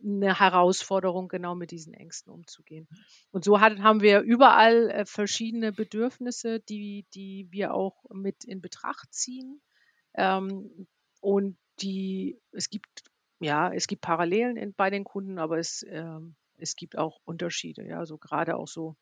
eine 0.00 0.38
Herausforderung, 0.38 1.26
genau 1.26 1.56
mit 1.56 1.72
diesen 1.72 1.92
Ängsten 1.92 2.32
umzugehen. 2.32 2.86
Und 3.32 3.44
so 3.44 3.60
hat, 3.60 3.80
haben 3.80 4.00
wir 4.00 4.20
überall 4.20 4.90
äh, 4.90 5.04
verschiedene 5.04 5.72
Bedürfnisse, 5.72 6.60
die, 6.60 7.04
die 7.14 7.48
wir 7.50 7.74
auch 7.74 8.04
mit 8.12 8.44
in 8.44 8.60
Betracht 8.60 9.12
ziehen. 9.12 9.60
Ähm, 10.14 10.86
und 11.20 11.58
die, 11.80 12.40
es 12.52 12.70
gibt, 12.70 13.02
ja, 13.40 13.72
es 13.72 13.88
gibt 13.88 14.02
Parallelen 14.02 14.56
in, 14.56 14.72
bei 14.72 14.90
den 14.90 15.02
Kunden, 15.02 15.40
aber 15.40 15.58
es 15.58 15.84
ähm, 15.88 16.36
es 16.58 16.76
gibt 16.76 16.96
auch 16.98 17.20
Unterschiede. 17.24 17.86
Ja, 17.86 17.98
also 17.98 18.18
gerade 18.18 18.56
auch 18.56 18.68
so 18.68 18.96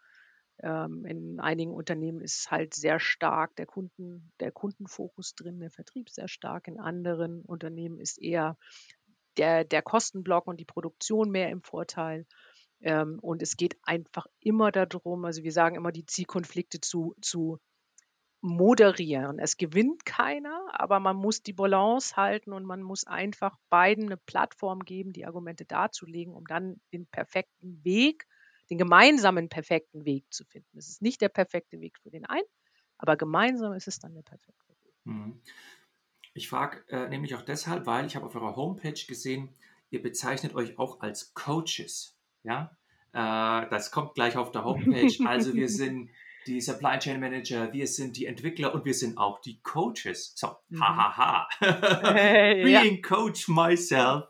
ähm, 0.62 1.04
in 1.04 1.40
einigen 1.40 1.72
Unternehmen 1.72 2.20
ist 2.20 2.50
halt 2.50 2.74
sehr 2.74 3.00
stark 3.00 3.56
der 3.56 3.66
Kunden, 3.66 4.32
der 4.40 4.52
Kundenfokus 4.52 5.34
drin, 5.34 5.60
der 5.60 5.70
Vertrieb 5.70 6.10
sehr 6.10 6.28
stark. 6.28 6.68
In 6.68 6.78
anderen 6.78 7.42
Unternehmen 7.42 7.98
ist 7.98 8.20
eher 8.20 8.56
der, 9.36 9.64
der 9.64 9.82
Kostenblock 9.82 10.46
und 10.46 10.60
die 10.60 10.64
Produktion 10.64 11.30
mehr 11.30 11.50
im 11.50 11.62
Vorteil. 11.62 12.26
Ähm, 12.80 13.18
und 13.20 13.42
es 13.42 13.56
geht 13.56 13.76
einfach 13.82 14.26
immer 14.40 14.70
darum, 14.70 15.24
also 15.24 15.42
wir 15.42 15.52
sagen 15.52 15.76
immer, 15.76 15.92
die 15.92 16.06
Zielkonflikte 16.06 16.80
zu, 16.80 17.14
zu 17.20 17.58
moderieren. 18.42 19.38
Es 19.38 19.56
gewinnt 19.56 20.04
keiner, 20.04 20.66
aber 20.72 20.98
man 20.98 21.16
muss 21.16 21.42
die 21.42 21.52
Balance 21.52 22.16
halten 22.16 22.52
und 22.52 22.64
man 22.64 22.82
muss 22.82 23.06
einfach 23.06 23.56
beiden 23.70 24.06
eine 24.06 24.16
Plattform 24.16 24.80
geben, 24.80 25.12
die 25.12 25.24
Argumente 25.24 25.64
darzulegen, 25.64 26.34
um 26.34 26.44
dann 26.46 26.80
den 26.92 27.06
perfekten 27.06 27.82
Weg, 27.84 28.26
den 28.68 28.78
gemeinsamen 28.78 29.48
perfekten 29.48 30.04
Weg 30.04 30.24
zu 30.30 30.44
finden. 30.44 30.76
Es 30.76 30.88
ist 30.88 31.02
nicht 31.02 31.20
der 31.20 31.28
perfekte 31.28 31.80
Weg 31.80 31.98
für 32.00 32.10
den 32.10 32.26
einen, 32.26 32.46
aber 32.98 33.16
gemeinsam 33.16 33.74
ist 33.74 33.86
es 33.86 34.00
dann 34.00 34.12
der 34.12 34.22
perfekte 34.22 34.72
Weg. 34.82 34.94
Mhm. 35.04 35.40
Ich 36.34 36.48
frage 36.48 36.84
äh, 36.88 37.08
nämlich 37.08 37.36
auch 37.36 37.42
deshalb, 37.42 37.86
weil 37.86 38.06
ich 38.06 38.16
habe 38.16 38.26
auf 38.26 38.34
eurer 38.34 38.56
Homepage 38.56 39.06
gesehen, 39.06 39.50
ihr 39.90 40.02
bezeichnet 40.02 40.54
euch 40.56 40.78
auch 40.78 41.00
als 41.00 41.32
Coaches. 41.34 42.18
Ja, 42.42 42.76
äh, 43.12 43.68
das 43.70 43.92
kommt 43.92 44.14
gleich 44.14 44.36
auf 44.36 44.50
der 44.50 44.64
Homepage. 44.64 45.14
Also 45.26 45.54
wir 45.54 45.68
sind 45.68 46.10
die 46.46 46.60
Supply 46.60 46.98
Chain 46.98 47.20
Manager, 47.20 47.72
wir 47.72 47.86
sind 47.86 48.16
die 48.16 48.26
Entwickler 48.26 48.74
und 48.74 48.84
wir 48.84 48.94
sind 48.94 49.18
auch 49.18 49.40
die 49.40 49.60
Coaches. 49.62 50.32
So, 50.36 50.56
hahaha. 50.80 51.48
Mhm. 51.60 51.66
Hey, 52.14 52.64
Being 52.64 52.96
ja. 52.96 53.02
Coach 53.02 53.48
myself, 53.48 54.24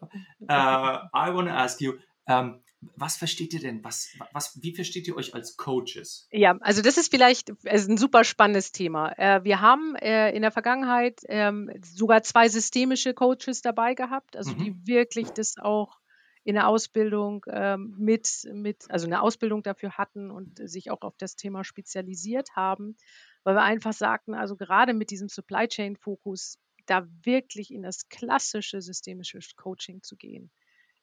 uh, 0.49 1.09
I 1.14 1.33
want 1.33 1.49
to 1.49 1.54
ask 1.54 1.81
you, 1.81 1.95
um, 2.26 2.61
was 2.97 3.16
versteht 3.16 3.54
ihr 3.54 3.61
denn? 3.61 3.85
Was, 3.85 4.09
was, 4.33 4.61
wie 4.62 4.75
versteht 4.75 5.07
ihr 5.07 5.16
euch 5.16 5.35
als 5.35 5.57
Coaches? 5.57 6.26
Ja, 6.31 6.57
also 6.61 6.83
das 6.83 6.97
ist 6.97 7.11
vielleicht 7.11 7.52
ein 7.64 7.97
super 7.97 8.25
spannendes 8.25 8.73
Thema. 8.73 9.12
Äh, 9.19 9.45
wir 9.45 9.61
haben 9.61 9.95
äh, 9.97 10.31
in 10.35 10.42
der 10.42 10.50
Vergangenheit 10.50 11.21
ähm, 11.28 11.71
sogar 11.83 12.23
zwei 12.23 12.49
systemische 12.49 13.14
Coaches 13.14 13.62
dabei 13.62 13.95
gehabt, 13.95 14.37
also 14.37 14.52
mhm. 14.52 14.59
die 14.59 14.87
wirklich 14.87 15.31
das 15.31 15.59
auch 15.59 15.99
in 16.45 16.55
der 16.55 16.69
Ausbildung 16.69 17.45
ähm, 17.49 17.95
mit, 17.99 18.49
mit, 18.53 18.91
also 18.91 19.07
eine 19.07 19.23
Ausbildung 19.23 19.63
dafür 19.63 19.97
hatten 19.97 20.31
und 20.31 20.59
sich 20.69 20.91
auch 20.91 21.03
auf 21.03 21.17
das 21.17 21.37
Thema 21.37 21.63
spezialisiert 21.65 22.57
haben, 22.57 22.97
weil 23.45 23.55
wir 23.55 23.63
einfach 23.63 23.93
sagten, 23.93 24.35
also 24.35 24.57
gerade 24.57 24.93
mit 24.93 25.11
diesem 25.11 25.29
Supply 25.29 25.69
Chain 25.69 25.97
Fokus, 25.97 26.59
da 26.87 27.07
wirklich 27.23 27.71
in 27.71 27.83
das 27.83 28.09
klassische 28.09 28.83
systemische 28.83 29.39
Coaching 29.57 30.03
zu 30.03 30.17
gehen. 30.17 30.51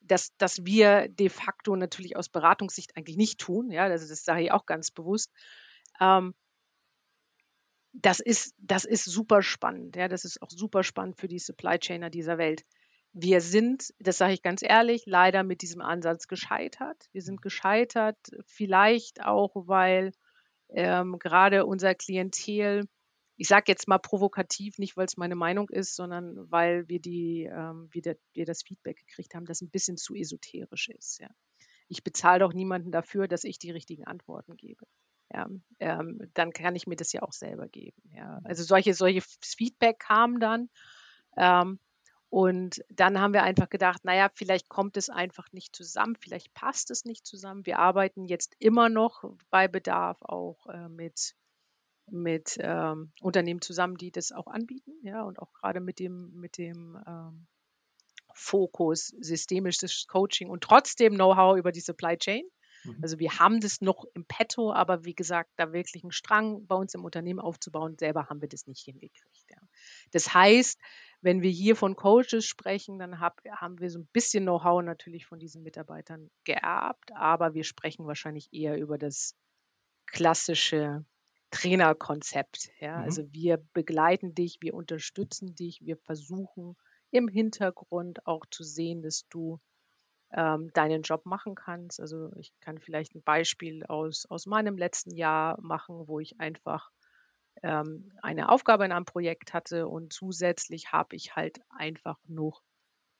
Das, 0.01 0.36
das 0.38 0.65
wir 0.65 1.08
de 1.08 1.29
facto 1.29 1.75
natürlich 1.75 2.17
aus 2.17 2.27
Beratungssicht 2.27 2.98
eigentlich 2.98 3.17
nicht 3.17 3.39
tun, 3.39 3.72
ja, 3.72 3.84
also 3.84 4.08
das 4.08 4.24
sage 4.24 4.43
ich 4.43 4.51
auch 4.51 4.65
ganz 4.65 4.91
bewusst. 4.91 5.31
Ähm, 6.01 6.34
das 7.93 8.19
ist, 8.19 8.53
das 8.58 8.86
ist 8.86 9.05
super 9.05 9.41
spannend, 9.41 9.96
ja, 9.96 10.10
das 10.10 10.25
ist 10.25 10.41
auch 10.41 10.50
super 10.50 10.84
spannend 10.84 11.17
für 11.17 11.27
die 11.27 11.39
Supply 11.39 11.79
Chainer 11.79 12.10
dieser 12.10 12.38
Welt. 12.38 12.65
Wir 13.13 13.41
sind, 13.41 13.93
das 13.99 14.17
sage 14.17 14.33
ich 14.33 14.41
ganz 14.41 14.61
ehrlich, 14.61 15.03
leider 15.05 15.43
mit 15.43 15.61
diesem 15.61 15.81
Ansatz 15.81 16.27
gescheitert. 16.27 17.09
Wir 17.11 17.21
sind 17.21 17.41
gescheitert, 17.41 18.17
vielleicht 18.45 19.25
auch, 19.25 19.51
weil 19.55 20.11
ähm, 20.69 21.17
gerade 21.17 21.65
unser 21.65 21.95
Klientel, 21.95 22.87
ich 23.35 23.47
sage 23.47 23.65
jetzt 23.67 23.87
mal 23.87 23.97
provokativ, 23.97 24.77
nicht 24.77 24.95
weil 24.95 25.05
es 25.05 25.17
meine 25.17 25.35
Meinung 25.35 25.69
ist, 25.69 25.95
sondern 25.95 26.51
weil 26.51 26.87
wir, 26.87 26.99
die, 26.99 27.49
ähm, 27.51 27.89
wir, 27.91 28.17
wir 28.33 28.45
das 28.45 28.61
Feedback 28.61 28.97
gekriegt 28.97 29.33
haben, 29.33 29.45
das 29.45 29.61
ein 29.61 29.71
bisschen 29.71 29.97
zu 29.97 30.13
esoterisch 30.13 30.89
ist. 30.89 31.19
Ja. 31.19 31.29
Ich 31.87 32.03
bezahle 32.03 32.39
doch 32.39 32.53
niemanden 32.53 32.91
dafür, 32.91 33.27
dass 33.27 33.43
ich 33.43 33.57
die 33.57 33.71
richtigen 33.71 34.05
Antworten 34.05 34.55
gebe. 34.55 34.85
Ja, 35.33 35.47
ähm, 35.79 36.29
dann 36.33 36.53
kann 36.53 36.75
ich 36.75 36.87
mir 36.87 36.95
das 36.95 37.13
ja 37.13 37.21
auch 37.21 37.33
selber 37.33 37.67
geben. 37.67 38.01
Ja. 38.15 38.39
Also 38.43 38.63
solche, 38.63 38.93
solche 38.93 39.21
Feedback 39.41 39.99
kam 39.99 40.39
dann. 40.39 40.69
Ähm, 41.37 41.79
und 42.29 42.83
dann 42.89 43.19
haben 43.19 43.33
wir 43.33 43.43
einfach 43.43 43.69
gedacht, 43.69 44.05
naja, 44.05 44.29
vielleicht 44.33 44.69
kommt 44.69 44.98
es 44.98 45.09
einfach 45.09 45.51
nicht 45.51 45.75
zusammen, 45.75 46.15
vielleicht 46.15 46.53
passt 46.53 46.91
es 46.91 47.03
nicht 47.03 47.25
zusammen. 47.25 47.65
Wir 47.65 47.79
arbeiten 47.79 48.25
jetzt 48.25 48.55
immer 48.59 48.88
noch 48.88 49.24
bei 49.50 49.67
Bedarf 49.67 50.21
auch 50.21 50.67
äh, 50.67 50.89
mit, 50.89 51.36
mit 52.07 52.57
ähm, 52.59 53.12
Unternehmen 53.21 53.62
zusammen, 53.62 53.98
die 53.98 54.12
das 54.12 54.31
auch 54.31 54.48
anbieten, 54.48 54.93
ja, 55.01 55.24
und 55.24 55.39
auch 55.39 55.51
gerade 55.53 55.79
mit 55.79 55.98
dem, 55.98 56.31
mit 56.39 56.59
dem 56.59 57.01
ähm, 57.07 57.48
Fokus 58.36 59.07
systemisches 59.19 60.05
Coaching 60.07 60.50
und 60.50 60.63
trotzdem 60.63 61.15
Know-how 61.15 61.57
über 61.57 61.71
die 61.71 61.81
Supply 61.81 62.15
Chain. 62.15 62.43
Mhm. 62.83 63.00
Also 63.01 63.17
wir 63.17 63.39
haben 63.39 63.59
das 63.59 63.81
noch 63.81 64.05
im 64.13 64.25
Petto, 64.25 64.71
aber 64.71 65.03
wie 65.03 65.15
gesagt, 65.15 65.51
da 65.57 65.74
wirklich 65.74 66.03
einen 66.03 66.12
Strang 66.12 66.65
bei 66.67 66.75
uns 66.75 66.93
im 66.93 67.03
Unternehmen 67.03 67.39
aufzubauen, 67.39 67.98
selber 67.98 68.29
haben 68.29 68.39
wir 68.41 68.48
das 68.48 68.67
nicht 68.67 68.86
hingekriegt. 68.86 69.45
Ja. 69.50 69.57
Das 70.12 70.33
heißt, 70.33 70.79
wenn 71.21 71.41
wir 71.41 71.49
hier 71.49 71.75
von 71.75 71.95
Coaches 71.95 72.45
sprechen, 72.45 72.97
dann 72.99 73.19
hab, 73.19 73.41
haben 73.49 73.79
wir 73.79 73.89
so 73.89 73.99
ein 73.99 74.07
bisschen 74.13 74.43
Know-how 74.43 74.81
natürlich 74.83 75.25
von 75.25 75.39
diesen 75.39 75.63
Mitarbeitern 75.63 76.29
geerbt, 76.45 77.11
aber 77.13 77.53
wir 77.53 77.63
sprechen 77.63 78.07
wahrscheinlich 78.07 78.53
eher 78.53 78.77
über 78.77 78.97
das 78.97 79.35
klassische 80.05 81.05
Trainerkonzept. 81.51 82.69
Ja? 82.79 82.97
Mhm. 82.97 83.03
Also 83.03 83.33
wir 83.33 83.57
begleiten 83.73 84.33
dich, 84.33 84.59
wir 84.61 84.73
unterstützen 84.73 85.55
dich, 85.55 85.81
wir 85.81 85.97
versuchen 85.97 86.77
im 87.11 87.27
Hintergrund 87.27 88.25
auch 88.25 88.45
zu 88.49 88.63
sehen, 88.63 89.01
dass 89.01 89.27
du 89.29 89.59
ähm, 90.31 90.71
deinen 90.73 91.01
Job 91.01 91.25
machen 91.25 91.55
kannst. 91.55 91.99
Also 91.99 92.31
ich 92.38 92.53
kann 92.59 92.77
vielleicht 92.77 93.15
ein 93.15 93.23
Beispiel 93.23 93.83
aus, 93.85 94.25
aus 94.27 94.45
meinem 94.45 94.77
letzten 94.77 95.11
Jahr 95.11 95.59
machen, 95.61 96.07
wo 96.07 96.19
ich 96.19 96.39
einfach 96.39 96.91
ähm, 97.63 98.11
eine 98.21 98.49
Aufgabe 98.49 98.85
in 98.85 98.91
einem 98.91 99.05
Projekt 99.05 99.53
hatte 99.53 99.87
und 99.87 100.13
zusätzlich 100.13 100.91
habe 100.91 101.15
ich 101.15 101.35
halt 101.35 101.61
einfach 101.69 102.17
noch 102.27 102.61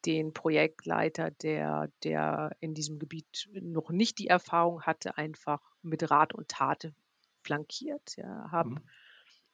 den 0.06 0.34
Projektleiter, 0.34 1.32
der, 1.32 1.92
der 2.04 2.56
in 2.60 2.74
diesem 2.74 3.00
Gebiet 3.00 3.50
noch 3.54 3.90
nicht 3.90 4.18
die 4.18 4.28
Erfahrung 4.28 4.84
hatte, 4.84 5.18
einfach 5.18 5.62
mit 5.82 6.10
Rat 6.10 6.34
und 6.34 6.48
Tat 6.48 6.92
flankiert. 7.44 8.16
Ja, 8.16 8.50
habe 8.52 8.70
mhm. 8.70 8.80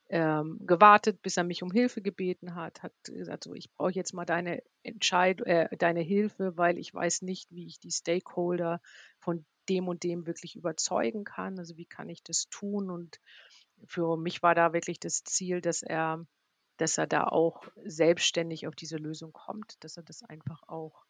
ähm, 0.09 0.59
gewartet, 0.61 1.21
bis 1.21 1.37
er 1.37 1.43
mich 1.43 1.63
um 1.63 1.71
Hilfe 1.71 2.01
gebeten 2.01 2.53
hat, 2.55 2.83
hat 2.83 2.93
gesagt, 3.05 3.45
so, 3.45 3.53
ich 3.53 3.71
brauche 3.73 3.91
jetzt 3.91 4.13
mal 4.13 4.25
deine 4.25 4.61
Entscheidung, 4.83 5.47
äh, 5.47 5.75
deine 5.77 6.01
Hilfe, 6.01 6.57
weil 6.57 6.77
ich 6.77 6.93
weiß 6.93 7.23
nicht, 7.23 7.51
wie 7.51 7.65
ich 7.65 7.79
die 7.79 7.91
Stakeholder 7.91 8.81
von 9.19 9.45
dem 9.67 9.87
und 9.87 10.03
dem 10.03 10.27
wirklich 10.27 10.55
überzeugen 10.55 11.23
kann. 11.23 11.57
Also 11.57 11.75
wie 11.77 11.85
kann 11.85 12.09
ich 12.09 12.21
das 12.23 12.49
tun 12.49 12.91
und 12.91 13.19
für 13.85 14.17
mich 14.17 14.41
war 14.43 14.55
da 14.55 14.73
wirklich 14.73 14.99
das 14.99 15.23
Ziel, 15.23 15.61
dass 15.61 15.81
er 15.81 16.25
dass 16.77 16.97
er 16.97 17.07
da 17.07 17.25
auch 17.25 17.67
selbstständig 17.83 18.67
auf 18.67 18.75
diese 18.75 18.97
Lösung 18.97 19.31
kommt, 19.31 19.83
dass 19.83 19.97
er 19.97 20.03
das 20.03 20.23
einfach 20.23 20.63
auch 20.67 21.05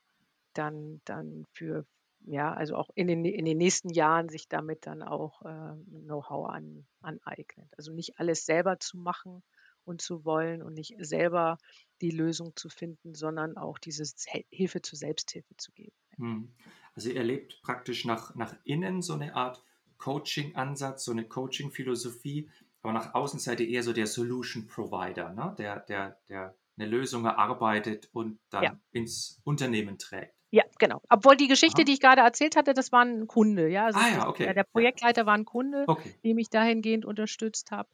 dann, 0.54 1.02
dann 1.06 1.46
für, 1.52 1.86
ja, 2.22 2.54
also 2.54 2.76
auch 2.76 2.90
in 2.96 3.08
den, 3.08 3.26
in 3.26 3.46
den 3.46 3.58
nächsten 3.58 3.90
Jahren 3.90 4.30
sich 4.30 4.48
damit 4.48 4.86
dann 4.86 5.02
auch 5.02 5.42
äh, 5.42 5.76
Know-how 6.06 6.50
an, 6.50 6.86
aneignet. 7.02 7.68
Also 7.78 7.94
nicht 7.94 8.20
alles 8.20 8.46
selber 8.46 8.80
zu 8.80 8.98
machen 8.98 9.44
und 9.84 10.02
zu 10.02 10.24
wollen 10.26 10.62
und 10.62 10.74
nicht 10.74 10.96
selber 11.00 11.58
die 12.02 12.12
Lösung 12.12 12.56
zu 12.56 12.70
finden, 12.70 13.14
sondern 13.16 13.58
auch 13.58 13.78
diese 13.78 14.04
Hilfe 14.50 14.82
zur 14.82 14.98
Selbsthilfe 14.98 15.56
zu 15.58 15.72
geben. 15.72 15.96
Hm. 16.18 16.54
Also 16.94 17.10
ihr 17.10 17.18
erlebt 17.18 17.60
praktisch 17.62 18.06
nach, 18.06 18.36
nach 18.36 18.56
innen 18.64 19.02
so 19.02 19.14
eine 19.14 19.36
Art 19.36 19.64
Coaching-Ansatz, 19.98 21.06
so 21.06 21.12
eine 21.12 21.26
Coaching-Philosophie, 21.26 22.50
aber 22.82 22.94
nach 22.94 23.14
außen 23.14 23.40
seid 23.40 23.60
ihr 23.60 23.70
eher 23.70 23.84
so 23.84 23.94
der 23.94 24.08
Solution 24.08 24.68
Provider, 24.68 25.34
ne? 25.34 25.56
der, 25.58 25.80
der, 25.82 26.20
der 26.30 26.56
eine 26.78 26.88
Lösung 26.88 27.26
erarbeitet 27.26 28.10
und 28.14 28.40
dann 28.50 28.64
ja. 28.64 28.80
ins 28.92 29.42
Unternehmen 29.44 29.98
trägt. 29.98 30.36
Ja, 30.52 30.64
genau. 30.80 31.02
Obwohl 31.10 31.36
die 31.36 31.48
Geschichte, 31.48 31.82
Aha. 31.82 31.86
die 31.86 31.94
ich 31.94 32.00
gerade 32.00 32.22
erzählt 32.22 32.56
hatte, 32.56 32.74
das 32.74 32.92
war 32.92 33.04
ein 33.04 33.28
Kunde. 33.28 33.68
Ja, 33.68 33.88
also 33.88 34.00
ah, 34.00 34.10
ja, 34.10 34.28
okay. 34.28 34.54
der 34.54 34.64
Projektleiter 34.64 35.26
war 35.26 35.34
ein 35.34 35.46
Kunde, 35.46 35.84
okay. 35.88 36.16
dem 36.24 36.38
ich 36.38 36.50
dahingehend 36.50 37.06
unterstützt 37.06 37.72
habe. 37.72 37.90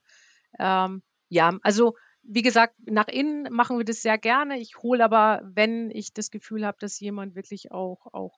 Ähm, 0.60 1.02
ja, 1.30 1.58
also 1.64 1.96
wie 2.24 2.44
gesagt, 2.44 2.76
nach 2.86 3.08
innen 3.08 3.52
machen 3.52 3.78
wir 3.78 3.86
das 3.86 4.02
sehr 4.02 4.18
gerne. 4.18 4.60
Ich 4.60 4.78
hole 4.78 5.04
aber, 5.04 5.42
wenn 5.44 5.90
ich 5.90 6.14
das 6.14 6.30
Gefühl 6.30 6.66
habe, 6.66 6.78
dass 6.80 7.00
jemand 7.00 7.36
wirklich 7.36 7.72
auch, 7.72 8.06
auch 8.14 8.38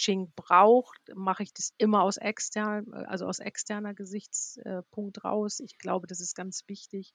Coaching 0.00 0.32
braucht, 0.34 0.98
mache 1.14 1.42
ich 1.42 1.52
das 1.52 1.74
immer 1.76 2.02
aus 2.02 2.16
extern, 2.16 2.90
also 2.94 3.26
aus 3.26 3.38
externer 3.38 3.92
Gesichtspunkt 3.92 5.24
raus. 5.24 5.60
Ich 5.60 5.76
glaube, 5.76 6.06
das 6.06 6.20
ist 6.20 6.34
ganz 6.34 6.62
wichtig, 6.68 7.12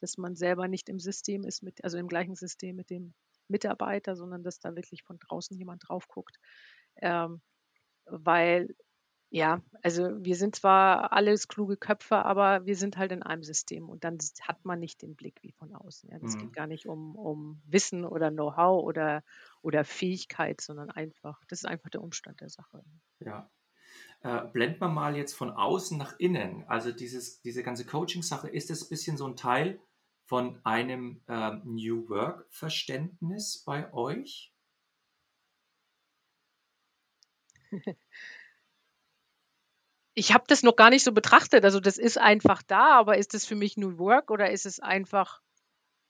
dass 0.00 0.18
man 0.18 0.36
selber 0.36 0.68
nicht 0.68 0.90
im 0.90 0.98
System 0.98 1.44
ist, 1.44 1.62
mit, 1.62 1.82
also 1.84 1.96
im 1.96 2.06
gleichen 2.06 2.34
System 2.34 2.76
mit 2.76 2.90
dem 2.90 3.14
Mitarbeiter, 3.48 4.14
sondern 4.14 4.42
dass 4.42 4.60
da 4.60 4.76
wirklich 4.76 5.04
von 5.04 5.18
draußen 5.18 5.56
jemand 5.56 5.88
drauf 5.88 6.06
guckt. 6.06 6.36
Ähm, 6.96 7.40
weil, 8.04 8.74
ja, 9.30 9.62
also 9.82 10.24
wir 10.24 10.36
sind 10.36 10.56
zwar 10.56 11.12
alles 11.12 11.48
kluge 11.48 11.76
Köpfe, 11.76 12.24
aber 12.24 12.64
wir 12.64 12.76
sind 12.76 12.96
halt 12.96 13.12
in 13.12 13.22
einem 13.22 13.42
System 13.42 13.90
und 13.90 14.02
dann 14.04 14.18
hat 14.42 14.64
man 14.64 14.80
nicht 14.80 15.02
den 15.02 15.16
Blick 15.16 15.42
wie 15.42 15.52
von 15.52 15.74
außen. 15.74 16.10
Ja. 16.10 16.18
Das 16.18 16.34
mhm. 16.34 16.40
geht 16.40 16.52
gar 16.54 16.66
nicht 16.66 16.86
um, 16.86 17.14
um 17.14 17.60
Wissen 17.66 18.06
oder 18.06 18.30
Know-how 18.30 18.82
oder, 18.82 19.22
oder 19.60 19.84
Fähigkeit, 19.84 20.62
sondern 20.62 20.90
einfach, 20.90 21.44
das 21.48 21.60
ist 21.60 21.66
einfach 21.66 21.90
der 21.90 22.02
Umstand 22.02 22.40
der 22.40 22.48
Sache. 22.48 22.82
Ja. 23.20 23.50
Äh, 24.20 24.46
blenden 24.46 24.80
wir 24.80 24.88
mal 24.88 25.14
jetzt 25.14 25.34
von 25.34 25.50
außen 25.50 25.98
nach 25.98 26.18
innen. 26.18 26.64
Also 26.66 26.90
dieses, 26.90 27.42
diese 27.42 27.62
ganze 27.62 27.84
Coaching-Sache, 27.84 28.48
ist 28.48 28.70
das 28.70 28.82
ein 28.82 28.88
bisschen 28.88 29.18
so 29.18 29.26
ein 29.26 29.36
Teil 29.36 29.78
von 30.24 30.58
einem 30.64 31.22
ähm, 31.28 31.62
New 31.64 32.08
Work-Verständnis 32.08 33.62
bei 33.64 33.92
euch? 33.92 34.54
Ich 40.18 40.34
habe 40.34 40.42
das 40.48 40.64
noch 40.64 40.74
gar 40.74 40.90
nicht 40.90 41.04
so 41.04 41.12
betrachtet. 41.12 41.64
Also 41.64 41.78
das 41.78 41.96
ist 41.96 42.18
einfach 42.18 42.60
da, 42.64 42.98
aber 42.98 43.18
ist 43.18 43.34
das 43.34 43.46
für 43.46 43.54
mich 43.54 43.76
New 43.76 43.98
Work 43.98 44.32
oder 44.32 44.50
ist 44.50 44.66
es 44.66 44.80
einfach, 44.80 45.40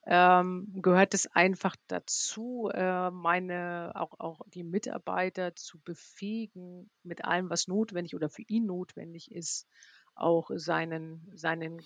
ähm, 0.07 0.67
gehört 0.81 1.13
es 1.13 1.27
einfach 1.27 1.75
dazu, 1.85 2.71
äh, 2.73 3.11
meine, 3.11 3.91
auch, 3.93 4.19
auch 4.19 4.41
die 4.47 4.63
Mitarbeiter 4.63 5.55
zu 5.55 5.79
befähigen 5.81 6.89
mit 7.03 7.23
allem, 7.23 7.51
was 7.51 7.67
notwendig 7.67 8.15
oder 8.15 8.29
für 8.29 8.41
ihn 8.47 8.65
notwendig 8.65 9.31
ist, 9.31 9.67
auch 10.15 10.49
seinen, 10.55 11.31
seinen 11.35 11.79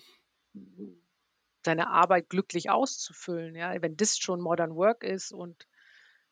seine 1.62 1.90
Arbeit 1.90 2.30
glücklich 2.30 2.70
auszufüllen. 2.70 3.54
Ja, 3.54 3.82
wenn 3.82 3.98
das 3.98 4.16
schon 4.16 4.40
Modern 4.40 4.76
Work 4.76 5.04
ist 5.04 5.30
und 5.30 5.66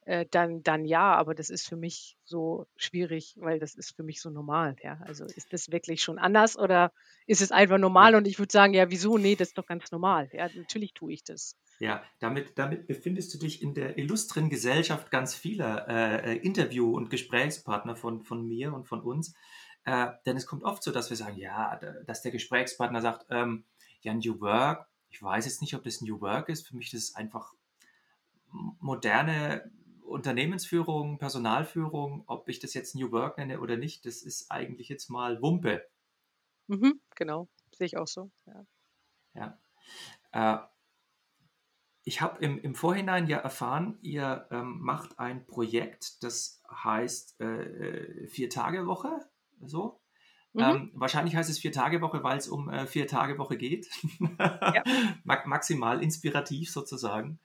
äh, 0.05 0.27
dann, 0.31 0.63
dann 0.63 0.85
ja, 0.85 1.15
aber 1.15 1.35
das 1.35 1.49
ist 1.49 1.69
für 1.69 1.77
mich 1.77 2.17
so 2.25 2.67
schwierig, 2.77 3.35
weil 3.39 3.61
das 3.61 3.75
ist 3.75 3.95
für 3.95 4.03
mich 4.03 4.21
so 4.21 4.31
normal. 4.31 4.77
Ja, 4.83 4.99
also 5.07 5.25
ist 5.25 5.53
das 5.53 5.71
wirklich 5.71 6.03
schon 6.03 6.19
anders 6.19 6.59
oder 6.59 6.93
ist 7.27 7.41
es 7.41 7.53
einfach 7.53 7.79
normal? 7.79 8.17
Und 8.17 8.27
ich 8.27 8.39
würde 8.39 8.53
sagen, 8.53 8.75
ja, 8.75 8.91
wieso? 8.91 9.17
Nee, 9.17 9.37
das 9.37 9.49
ist 9.49 9.59
doch 9.59 9.67
ganz 9.67 9.93
normal. 9.93 10.29
Ja, 10.33 10.49
natürlich 10.55 10.93
tue 10.93 11.13
ich 11.13 11.23
das. 11.23 11.57
Ja, 11.79 12.03
damit, 12.19 12.59
damit 12.59 12.89
befindest 12.89 13.33
du 13.35 13.39
dich 13.39 13.63
in 13.63 13.75
der 13.75 13.97
illustren 13.97 14.51
Gesellschaft 14.51 15.11
ganz 15.11 15.35
vieler 15.35 15.89
äh, 15.89 16.33
äh 16.33 16.37
Interview- 16.37 16.97
und 16.97 17.09
Gesprächspartner 17.09 17.95
von, 17.95 18.23
von 18.23 18.47
mir 18.47 18.75
und 18.75 18.89
von 18.89 19.01
uns. 19.01 19.35
Äh, 19.85 20.09
denn 20.27 20.37
es 20.37 20.47
kommt 20.47 20.65
oft 20.65 20.83
so, 20.83 20.91
dass 20.91 21.11
wir 21.11 21.17
sagen, 21.17 21.37
ja, 21.37 21.79
dass 22.07 22.23
der 22.23 22.33
Gesprächspartner 22.33 23.01
sagt, 23.01 23.27
ähm, 23.31 23.65
ja, 24.01 24.15
New 24.15 24.41
Work, 24.41 24.89
ich 25.11 25.23
weiß 25.23 25.45
jetzt 25.45 25.61
nicht, 25.61 25.75
ob 25.75 25.85
das 25.85 26.01
New 26.01 26.21
Work 26.21 26.49
ist. 26.49 26.67
Für 26.67 26.77
mich 26.77 26.93
ist 26.93 27.11
es 27.11 27.15
einfach 27.15 27.53
moderne 28.81 29.71
Unternehmensführung, 30.05 31.19
Personalführung, 31.19 32.25
ob 32.27 32.49
ich 32.49 32.59
das 32.59 32.75
jetzt 32.75 32.95
New 32.95 33.13
Work 33.13 33.39
nenne 33.39 33.61
oder 33.61 33.77
nicht, 33.77 34.05
das 34.07 34.23
ist 34.23 34.51
eigentlich 34.51 34.89
jetzt 34.89 35.09
mal 35.09 35.41
Wumpe. 35.43 35.87
Mhm, 36.67 37.01
genau, 37.15 37.49
sehe 37.73 37.87
ich 37.87 37.97
auch 37.97 38.07
so. 38.07 38.31
Ja. 38.47 38.67
ja. 39.35 39.59
Äh, 40.33 40.67
ich 42.05 42.21
habe 42.21 42.45
im, 42.45 42.59
im 42.59 42.75
Vorhinein 42.75 43.29
ja 43.29 43.39
erfahren, 43.39 43.99
ihr 44.03 44.49
ähm, 44.51 44.81
macht 44.81 45.19
ein 45.19 45.47
Projekt, 45.47 46.23
das 46.25 46.63
heißt 46.69 47.41
äh, 47.41 48.25
äh 48.25 48.27
Vier-Tage-Woche, 48.29 49.29
so. 49.61 50.02
Mhm. 50.55 50.63
Ähm, 50.63 50.91
wahrscheinlich 50.95 51.35
heißt 51.35 51.49
es 51.49 51.59
Vier-Tage-Woche, 51.59 52.23
weil 52.23 52.37
es 52.37 52.49
um 52.49 52.69
äh, 52.69 52.87
Vier-Tage-Woche 52.87 53.57
geht. 53.57 53.89
ja. 54.39 54.83
Maximal 55.25 56.03
inspirativ 56.03 56.71
sozusagen. 56.71 57.39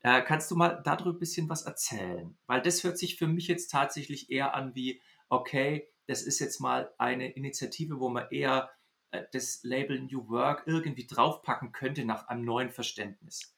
Äh, 0.00 0.22
kannst 0.22 0.50
du 0.50 0.56
mal 0.56 0.80
darüber 0.82 1.10
ein 1.10 1.18
bisschen 1.18 1.48
was 1.48 1.62
erzählen? 1.62 2.36
Weil 2.46 2.62
das 2.62 2.82
hört 2.82 2.98
sich 2.98 3.16
für 3.16 3.26
mich 3.26 3.48
jetzt 3.48 3.70
tatsächlich 3.70 4.30
eher 4.30 4.54
an 4.54 4.74
wie, 4.74 5.02
okay, 5.28 5.88
das 6.06 6.22
ist 6.22 6.38
jetzt 6.38 6.60
mal 6.60 6.90
eine 6.96 7.30
Initiative, 7.32 8.00
wo 8.00 8.08
man 8.08 8.26
eher 8.30 8.70
äh, 9.10 9.24
das 9.32 9.60
Label 9.62 10.00
New 10.00 10.28
Work 10.30 10.64
irgendwie 10.66 11.06
draufpacken 11.06 11.72
könnte 11.72 12.04
nach 12.06 12.28
einem 12.28 12.44
neuen 12.44 12.70
Verständnis. 12.70 13.54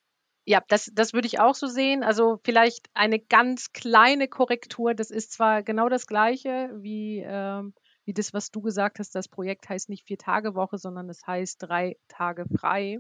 Ja, 0.49 0.63
das, 0.69 0.91
das 0.95 1.13
würde 1.13 1.27
ich 1.27 1.41
auch 1.41 1.55
so 1.57 1.67
sehen. 1.67 2.05
Also 2.05 2.41
vielleicht 2.45 2.89
eine 2.95 3.19
ganz 3.19 3.73
kleine 3.73 4.29
Korrektur. 4.29 4.95
Das 4.95 5.11
ist 5.11 5.33
zwar 5.33 5.63
genau 5.65 5.89
das 5.89 6.07
gleiche 6.07 6.71
wie 6.75 7.25
ähm, 7.27 7.75
wie 8.07 8.15
das, 8.15 8.33
was 8.33 8.51
du 8.51 8.63
gesagt 8.63 9.01
hast, 9.01 9.15
das 9.15 9.29
Projekt 9.29 9.69
heißt 9.69 9.89
nicht 9.89 10.07
Vier-Tage-Woche, 10.07 10.79
sondern 10.79 11.11
es 11.11 11.27
heißt 11.27 11.61
drei 11.61 11.99
Tage 12.09 12.47
frei. 12.59 12.99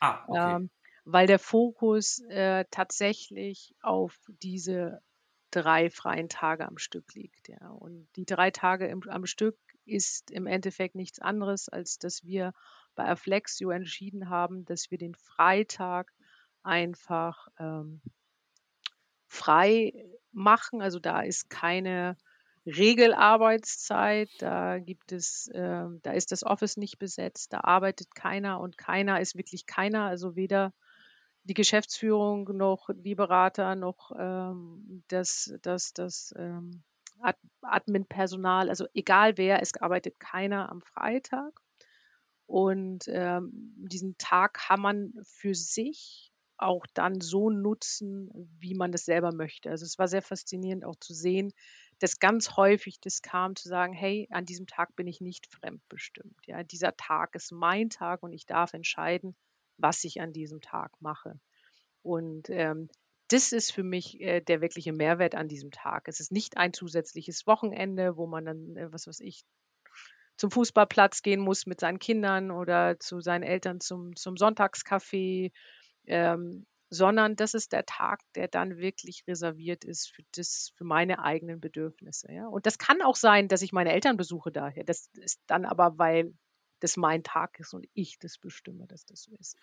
Ah, 0.00 0.24
okay. 0.26 0.56
Ähm, 0.56 0.70
weil 1.04 1.26
der 1.26 1.38
Fokus 1.38 2.20
äh, 2.30 2.64
tatsächlich 2.70 3.74
auf 3.82 4.18
diese 4.42 5.02
drei 5.50 5.90
freien 5.90 6.28
Tage 6.28 6.66
am 6.66 6.78
Stück 6.78 7.14
liegt. 7.14 7.48
Ja. 7.48 7.68
Und 7.68 8.08
die 8.16 8.24
drei 8.24 8.50
Tage 8.50 8.86
im, 8.86 9.02
am 9.08 9.26
Stück 9.26 9.56
ist 9.84 10.30
im 10.30 10.46
Endeffekt 10.46 10.96
nichts 10.96 11.20
anderes, 11.20 11.68
als 11.68 11.98
dass 11.98 12.24
wir 12.24 12.52
bei 12.94 13.04
Aflexio 13.04 13.70
entschieden 13.70 14.30
haben, 14.30 14.64
dass 14.64 14.90
wir 14.90 14.98
den 14.98 15.14
Freitag 15.14 16.12
einfach 16.62 17.46
ähm, 17.58 18.00
frei 19.28 19.92
machen. 20.32 20.82
Also 20.82 20.98
da 20.98 21.20
ist 21.20 21.50
keine 21.50 22.16
Regelarbeitszeit, 22.66 24.30
da 24.38 24.78
gibt 24.78 25.12
es, 25.12 25.48
äh, 25.48 25.84
da 26.02 26.10
ist 26.12 26.32
das 26.32 26.42
Office 26.44 26.76
nicht 26.76 26.98
besetzt, 26.98 27.52
da 27.52 27.60
arbeitet 27.60 28.14
keiner 28.14 28.60
und 28.60 28.76
keiner 28.76 29.20
ist 29.20 29.36
wirklich 29.36 29.66
keiner, 29.66 30.04
also 30.04 30.34
weder 30.36 30.72
die 31.44 31.54
Geschäftsführung 31.54 32.56
noch 32.56 32.90
die 32.92 33.14
Berater 33.14 33.76
noch 33.76 34.10
ähm, 34.18 35.04
das, 35.08 35.54
das, 35.62 35.92
das 35.92 36.34
ähm, 36.36 36.82
Admin-Personal, 37.62 38.68
also 38.68 38.86
egal 38.94 39.38
wer, 39.38 39.62
es 39.62 39.76
arbeitet 39.76 40.18
keiner 40.18 40.70
am 40.70 40.82
Freitag. 40.82 41.60
Und 42.46 43.04
ähm, 43.08 43.50
diesen 43.76 44.16
Tag 44.18 44.54
kann 44.54 44.80
man 44.80 45.12
für 45.22 45.54
sich 45.54 46.32
auch 46.58 46.86
dann 46.94 47.20
so 47.20 47.50
nutzen, 47.50 48.30
wie 48.60 48.74
man 48.74 48.92
das 48.92 49.04
selber 49.04 49.32
möchte. 49.32 49.70
Also 49.70 49.84
es 49.84 49.98
war 49.98 50.08
sehr 50.08 50.22
faszinierend 50.22 50.84
auch 50.84 50.96
zu 50.96 51.12
sehen, 51.12 51.52
dass 51.98 52.18
ganz 52.18 52.56
häufig 52.56 53.00
das 53.00 53.22
kam 53.22 53.56
zu 53.56 53.68
sagen, 53.68 53.92
hey, 53.92 54.28
an 54.30 54.44
diesem 54.44 54.66
Tag 54.66 54.94
bin 54.96 55.06
ich 55.06 55.20
nicht 55.20 55.46
fremdbestimmt. 55.46 56.46
Ja, 56.46 56.62
dieser 56.62 56.96
Tag 56.96 57.34
ist 57.34 57.52
mein 57.52 57.90
Tag 57.90 58.22
und 58.22 58.32
ich 58.32 58.46
darf 58.46 58.74
entscheiden, 58.74 59.34
was 59.78 60.04
ich 60.04 60.20
an 60.20 60.32
diesem 60.32 60.60
Tag 60.60 60.92
mache. 61.00 61.40
Und 62.02 62.50
ähm, 62.50 62.88
das 63.28 63.52
ist 63.52 63.72
für 63.72 63.82
mich 63.82 64.20
äh, 64.20 64.40
der 64.40 64.60
wirkliche 64.60 64.92
Mehrwert 64.92 65.34
an 65.34 65.48
diesem 65.48 65.70
Tag. 65.70 66.06
Es 66.08 66.20
ist 66.20 66.30
nicht 66.30 66.56
ein 66.56 66.72
zusätzliches 66.72 67.46
Wochenende, 67.46 68.16
wo 68.16 68.26
man 68.26 68.44
dann, 68.44 68.76
äh, 68.76 68.92
was 68.92 69.06
weiß 69.06 69.20
ich, 69.20 69.44
zum 70.36 70.50
Fußballplatz 70.50 71.22
gehen 71.22 71.40
muss 71.40 71.66
mit 71.66 71.80
seinen 71.80 71.98
Kindern 71.98 72.50
oder 72.50 73.00
zu 73.00 73.20
seinen 73.20 73.42
Eltern 73.42 73.80
zum, 73.80 74.14
zum 74.16 74.36
Sonntagskaffee. 74.36 75.50
Ähm, 76.06 76.66
sondern 76.90 77.36
das 77.36 77.54
ist 77.54 77.72
der 77.72 77.84
Tag, 77.84 78.20
der 78.34 78.48
dann 78.48 78.78
wirklich 78.78 79.24
reserviert 79.26 79.84
ist 79.84 80.10
für 80.10 80.22
das, 80.34 80.72
für 80.76 80.84
meine 80.84 81.22
eigenen 81.22 81.60
Bedürfnisse. 81.60 82.32
Ja? 82.32 82.46
Und 82.46 82.66
das 82.66 82.78
kann 82.78 83.02
auch 83.02 83.16
sein, 83.16 83.48
dass 83.48 83.62
ich 83.62 83.72
meine 83.72 83.92
Eltern 83.92 84.16
besuche 84.16 84.52
daher. 84.52 84.84
Das 84.84 85.08
ist 85.14 85.40
dann 85.46 85.64
aber, 85.64 85.98
weil 85.98 86.32
das 86.80 86.96
mein 86.96 87.22
Tag 87.22 87.58
ist 87.58 87.74
und 87.74 87.86
ich 87.94 88.18
das 88.18 88.38
bestimme, 88.38 88.86
dass 88.86 89.04
das 89.06 89.22
so 89.22 89.34
ist. 89.36 89.56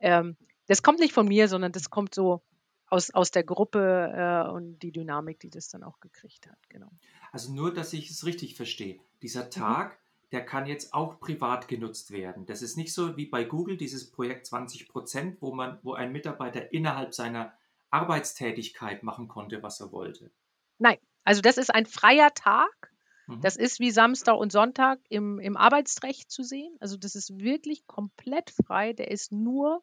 Ähm, 0.00 0.36
Das 0.66 0.82
kommt 0.82 0.98
nicht 0.98 1.12
von 1.12 1.28
mir, 1.28 1.48
sondern 1.48 1.72
das 1.72 1.90
kommt 1.90 2.14
so 2.14 2.42
aus, 2.88 3.10
aus 3.10 3.30
der 3.30 3.44
Gruppe 3.44 4.12
äh, 4.14 4.50
und 4.50 4.78
die 4.80 4.92
Dynamik, 4.92 5.40
die 5.40 5.50
das 5.50 5.68
dann 5.68 5.82
auch 5.82 6.00
gekriegt 6.00 6.46
hat. 6.46 6.58
Genau. 6.68 6.90
Also 7.32 7.52
nur, 7.52 7.72
dass 7.72 7.92
ich 7.92 8.10
es 8.10 8.24
richtig 8.24 8.56
verstehe. 8.56 8.98
Dieser 9.22 9.44
mhm. 9.44 9.50
Tag, 9.50 9.92
mhm. 9.92 10.05
Der 10.32 10.44
kann 10.44 10.66
jetzt 10.66 10.92
auch 10.92 11.20
privat 11.20 11.68
genutzt 11.68 12.10
werden. 12.10 12.46
Das 12.46 12.62
ist 12.62 12.76
nicht 12.76 12.92
so 12.92 13.16
wie 13.16 13.26
bei 13.26 13.44
Google, 13.44 13.76
dieses 13.76 14.10
Projekt 14.10 14.46
20 14.46 14.88
Prozent, 14.88 15.40
wo 15.40 15.54
man, 15.54 15.78
wo 15.82 15.94
ein 15.94 16.12
Mitarbeiter 16.12 16.72
innerhalb 16.72 17.14
seiner 17.14 17.52
Arbeitstätigkeit 17.90 19.02
machen 19.02 19.28
konnte, 19.28 19.62
was 19.62 19.80
er 19.80 19.92
wollte. 19.92 20.30
Nein, 20.78 20.98
also 21.24 21.40
das 21.40 21.58
ist 21.58 21.72
ein 21.74 21.86
freier 21.86 22.34
Tag. 22.34 22.92
Mhm. 23.26 23.40
Das 23.40 23.56
ist 23.56 23.78
wie 23.80 23.90
Samstag 23.90 24.36
und 24.36 24.52
Sonntag 24.52 24.98
im, 25.08 25.38
im 25.38 25.56
Arbeitsrecht 25.56 26.30
zu 26.30 26.42
sehen. 26.42 26.76
Also 26.80 26.96
das 26.96 27.14
ist 27.14 27.38
wirklich 27.38 27.86
komplett 27.86 28.50
frei. 28.50 28.92
Der 28.92 29.10
ist 29.10 29.32
nur 29.32 29.82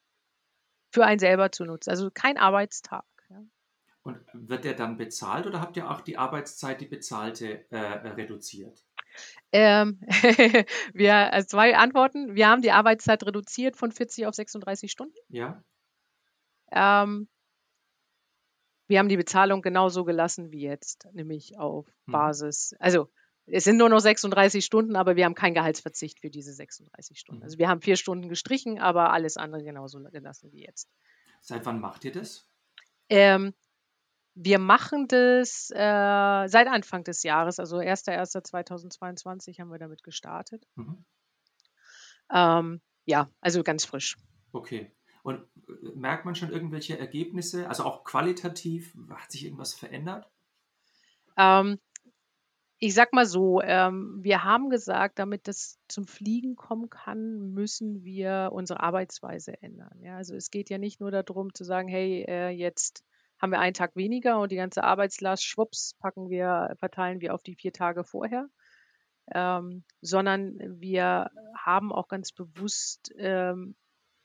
für 0.92 1.06
einen 1.06 1.20
selber 1.20 1.52
zu 1.52 1.66
nutzen. 1.66 1.90
Also 1.90 2.12
kein 2.14 2.38
Arbeitstag. 2.38 3.06
Ja. 3.30 3.44
Und 4.04 4.20
wird 4.34 4.66
der 4.66 4.74
dann 4.74 4.98
bezahlt 4.98 5.46
oder 5.48 5.62
habt 5.62 5.78
ihr 5.78 5.90
auch 5.90 6.02
die 6.02 6.18
Arbeitszeit, 6.18 6.82
die 6.82 6.86
bezahlte, 6.86 7.66
äh, 7.72 7.78
reduziert? 7.78 8.84
Ähm, 9.52 10.00
wir, 10.94 11.34
also 11.34 11.48
zwei 11.48 11.76
Antworten. 11.76 12.36
Wir 12.36 12.48
haben 12.48 12.62
die 12.62 12.72
Arbeitszeit 12.72 13.24
reduziert 13.26 13.78
von 13.78 13.92
40 13.92 14.26
auf 14.26 14.36
36 14.36 14.92
Stunden. 14.92 15.16
Ja. 15.30 15.64
Ähm, 16.72 17.28
wir 18.88 19.00
haben 19.00 19.10
die 19.10 19.18
Bezahlung 19.18 19.62
genauso 19.62 20.04
gelassen 20.04 20.52
wie 20.52 20.62
jetzt, 20.62 21.08
nämlich 21.14 21.58
auf 21.58 21.88
mhm. 22.06 22.12
Basis. 22.12 22.76
Also 22.80 23.10
es 23.46 23.64
sind 23.64 23.78
nur 23.78 23.90
noch 23.90 24.00
36 24.00 24.64
Stunden, 24.64 24.96
aber 24.96 25.16
wir 25.16 25.26
haben 25.26 25.36
keinen 25.36 25.54
Gehaltsverzicht 25.54 26.20
für 26.20 26.30
diese 26.30 26.54
36 26.54 27.20
Stunden. 27.20 27.40
Mhm. 27.40 27.46
Also 27.46 27.58
wir 27.58 27.68
haben 27.70 27.82
vier 27.82 27.96
Stunden 27.96 28.30
gestrichen, 28.30 28.80
aber 28.80 29.12
alles 29.12 29.38
andere 29.38 29.64
genauso 29.64 30.02
gelassen 30.04 30.52
wie 30.52 30.64
jetzt. 30.64 30.90
Seit 31.42 31.66
wann 31.66 31.80
macht 31.80 32.06
ihr 32.06 32.12
das? 32.12 32.48
Ähm, 33.10 33.54
wir 34.36 34.60
machen 34.60 35.08
das 35.08 35.70
äh, 35.72 36.48
seit 36.48 36.68
Anfang 36.68 37.04
des 37.04 37.24
Jahres, 37.24 37.60
also 37.60 37.78
1.1.2022 37.78 39.60
haben 39.60 39.70
wir 39.70 39.80
damit 39.80 40.04
gestartet. 40.04 40.66
Mhm. 40.76 41.06
Ähm, 42.32 42.82
ja, 43.06 43.30
also 43.42 43.64
ganz 43.64 43.86
frisch. 43.86 44.18
Okay. 44.52 44.92
Und 45.24 45.40
äh, 45.68 45.90
merkt 45.96 46.26
man 46.26 46.36
schon 46.36 46.52
irgendwelche 46.52 46.98
Ergebnisse, 46.98 47.68
also 47.70 47.84
auch 47.84 48.04
qualitativ, 48.04 48.96
hat 49.10 49.32
sich 49.32 49.46
irgendwas 49.46 49.74
verändert? 49.74 50.30
Ähm, 51.38 51.80
ich 52.80 52.94
sag 52.94 53.14
mal 53.14 53.26
so, 53.26 53.62
ähm, 53.62 54.20
wir 54.22 54.44
haben 54.44 54.70
gesagt, 54.70 55.20
damit 55.20 55.48
das 55.48 55.80
zum 55.88 56.06
Fliegen 56.06 56.56
kommen 56.56 56.90
kann, 56.90 57.54
müssen 57.54 58.04
wir 58.04 58.50
unsere 58.52 58.82
Arbeitsweise 58.82 59.62
ändern. 59.62 59.98
Ja, 60.02 60.18
also 60.18 60.36
es 60.36 60.52
geht 60.52 60.70
ja 60.70 60.78
nicht 60.78 61.00
nur 61.00 61.12
darum 61.12 61.54
zu 61.54 61.64
sagen, 61.64 61.88
hey, 61.88 62.26
äh, 62.28 62.50
jetzt 62.50 63.06
haben 63.44 63.52
wir 63.52 63.60
einen 63.60 63.74
Tag 63.74 63.98
weniger 63.98 64.40
und 64.40 64.54
die 64.54 64.56
ganze 64.56 64.86
Arbeitslast, 64.86 65.44
schwupps, 65.44 65.96
packen 66.00 66.30
wir, 66.30 66.78
verteilen 66.80 67.20
wir 67.20 67.34
auf 67.34 67.44
die 67.44 67.56
vier 67.56 67.74
Tage 67.74 68.06
vorher. 68.06 68.48
Ähm, 69.34 69.84
sondern 70.00 70.58
wir 70.80 71.30
haben 71.58 71.92
auch 71.92 72.08
ganz 72.08 72.32
bewusst 72.32 73.12
ähm, 73.18 73.76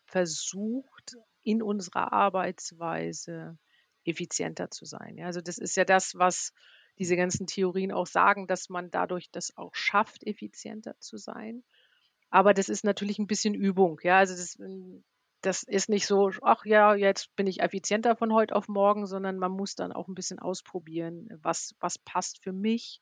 versucht, 0.06 1.16
in 1.42 1.64
unserer 1.64 2.12
Arbeitsweise 2.12 3.58
effizienter 4.04 4.70
zu 4.70 4.84
sein. 4.84 5.18
Ja, 5.18 5.26
also 5.26 5.40
das 5.40 5.58
ist 5.58 5.76
ja 5.76 5.84
das, 5.84 6.14
was 6.14 6.52
diese 7.00 7.16
ganzen 7.16 7.48
Theorien 7.48 7.90
auch 7.90 8.06
sagen, 8.06 8.46
dass 8.46 8.68
man 8.68 8.88
dadurch 8.92 9.32
das 9.32 9.56
auch 9.56 9.74
schafft, 9.74 10.24
effizienter 10.28 10.94
zu 11.00 11.16
sein. 11.16 11.64
Aber 12.30 12.54
das 12.54 12.68
ist 12.68 12.84
natürlich 12.84 13.18
ein 13.18 13.26
bisschen 13.26 13.54
Übung. 13.54 13.98
Ja, 14.04 14.18
also 14.18 14.36
das, 14.36 14.60
ähm, 14.60 15.02
das 15.40 15.62
ist 15.62 15.88
nicht 15.88 16.06
so, 16.06 16.30
ach 16.42 16.64
ja, 16.64 16.94
jetzt 16.94 17.34
bin 17.36 17.46
ich 17.46 17.60
effizienter 17.60 18.16
von 18.16 18.32
heute 18.32 18.56
auf 18.56 18.68
morgen, 18.68 19.06
sondern 19.06 19.38
man 19.38 19.52
muss 19.52 19.74
dann 19.74 19.92
auch 19.92 20.08
ein 20.08 20.14
bisschen 20.14 20.38
ausprobieren, 20.38 21.28
was, 21.42 21.74
was 21.80 21.98
passt 21.98 22.42
für 22.42 22.52
mich. 22.52 23.00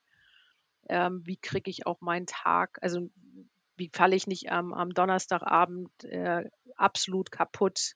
Ähm, 0.89 1.21
wie 1.25 1.37
kriege 1.37 1.69
ich 1.69 1.85
auch 1.85 1.99
meinen 1.99 2.27
Tag, 2.27 2.77
also 2.81 3.09
wie 3.75 3.89
falle 3.93 4.15
ich 4.15 4.27
nicht 4.27 4.51
am, 4.51 4.73
am 4.73 4.91
Donnerstagabend 4.91 6.03
äh, 6.05 6.49
absolut 6.75 7.31
kaputt 7.31 7.95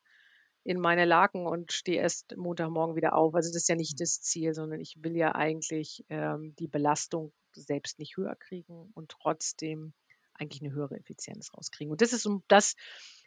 in 0.63 0.79
meine 0.79 1.05
Laken 1.05 1.47
und 1.47 1.71
stehe 1.71 2.01
erst 2.01 2.35
Montagmorgen 2.37 2.95
wieder 2.95 3.15
auf. 3.15 3.33
Also 3.33 3.49
das 3.49 3.63
ist 3.63 3.69
ja 3.69 3.75
nicht 3.75 3.99
das 3.99 4.21
Ziel, 4.21 4.53
sondern 4.53 4.79
ich 4.79 5.03
will 5.03 5.15
ja 5.15 5.33
eigentlich 5.33 6.05
ähm, 6.09 6.55
die 6.59 6.67
Belastung 6.67 7.33
selbst 7.53 7.97
nicht 7.97 8.17
höher 8.17 8.35
kriegen 8.35 8.91
und 8.93 9.09
trotzdem 9.09 9.93
eigentlich 10.33 10.61
eine 10.61 10.73
höhere 10.73 10.97
Effizienz 10.97 11.53
rauskriegen. 11.53 11.91
Und 11.91 12.01
das 12.01 12.13
ist 12.13 12.25
um 12.25 12.43
das, 12.47 12.75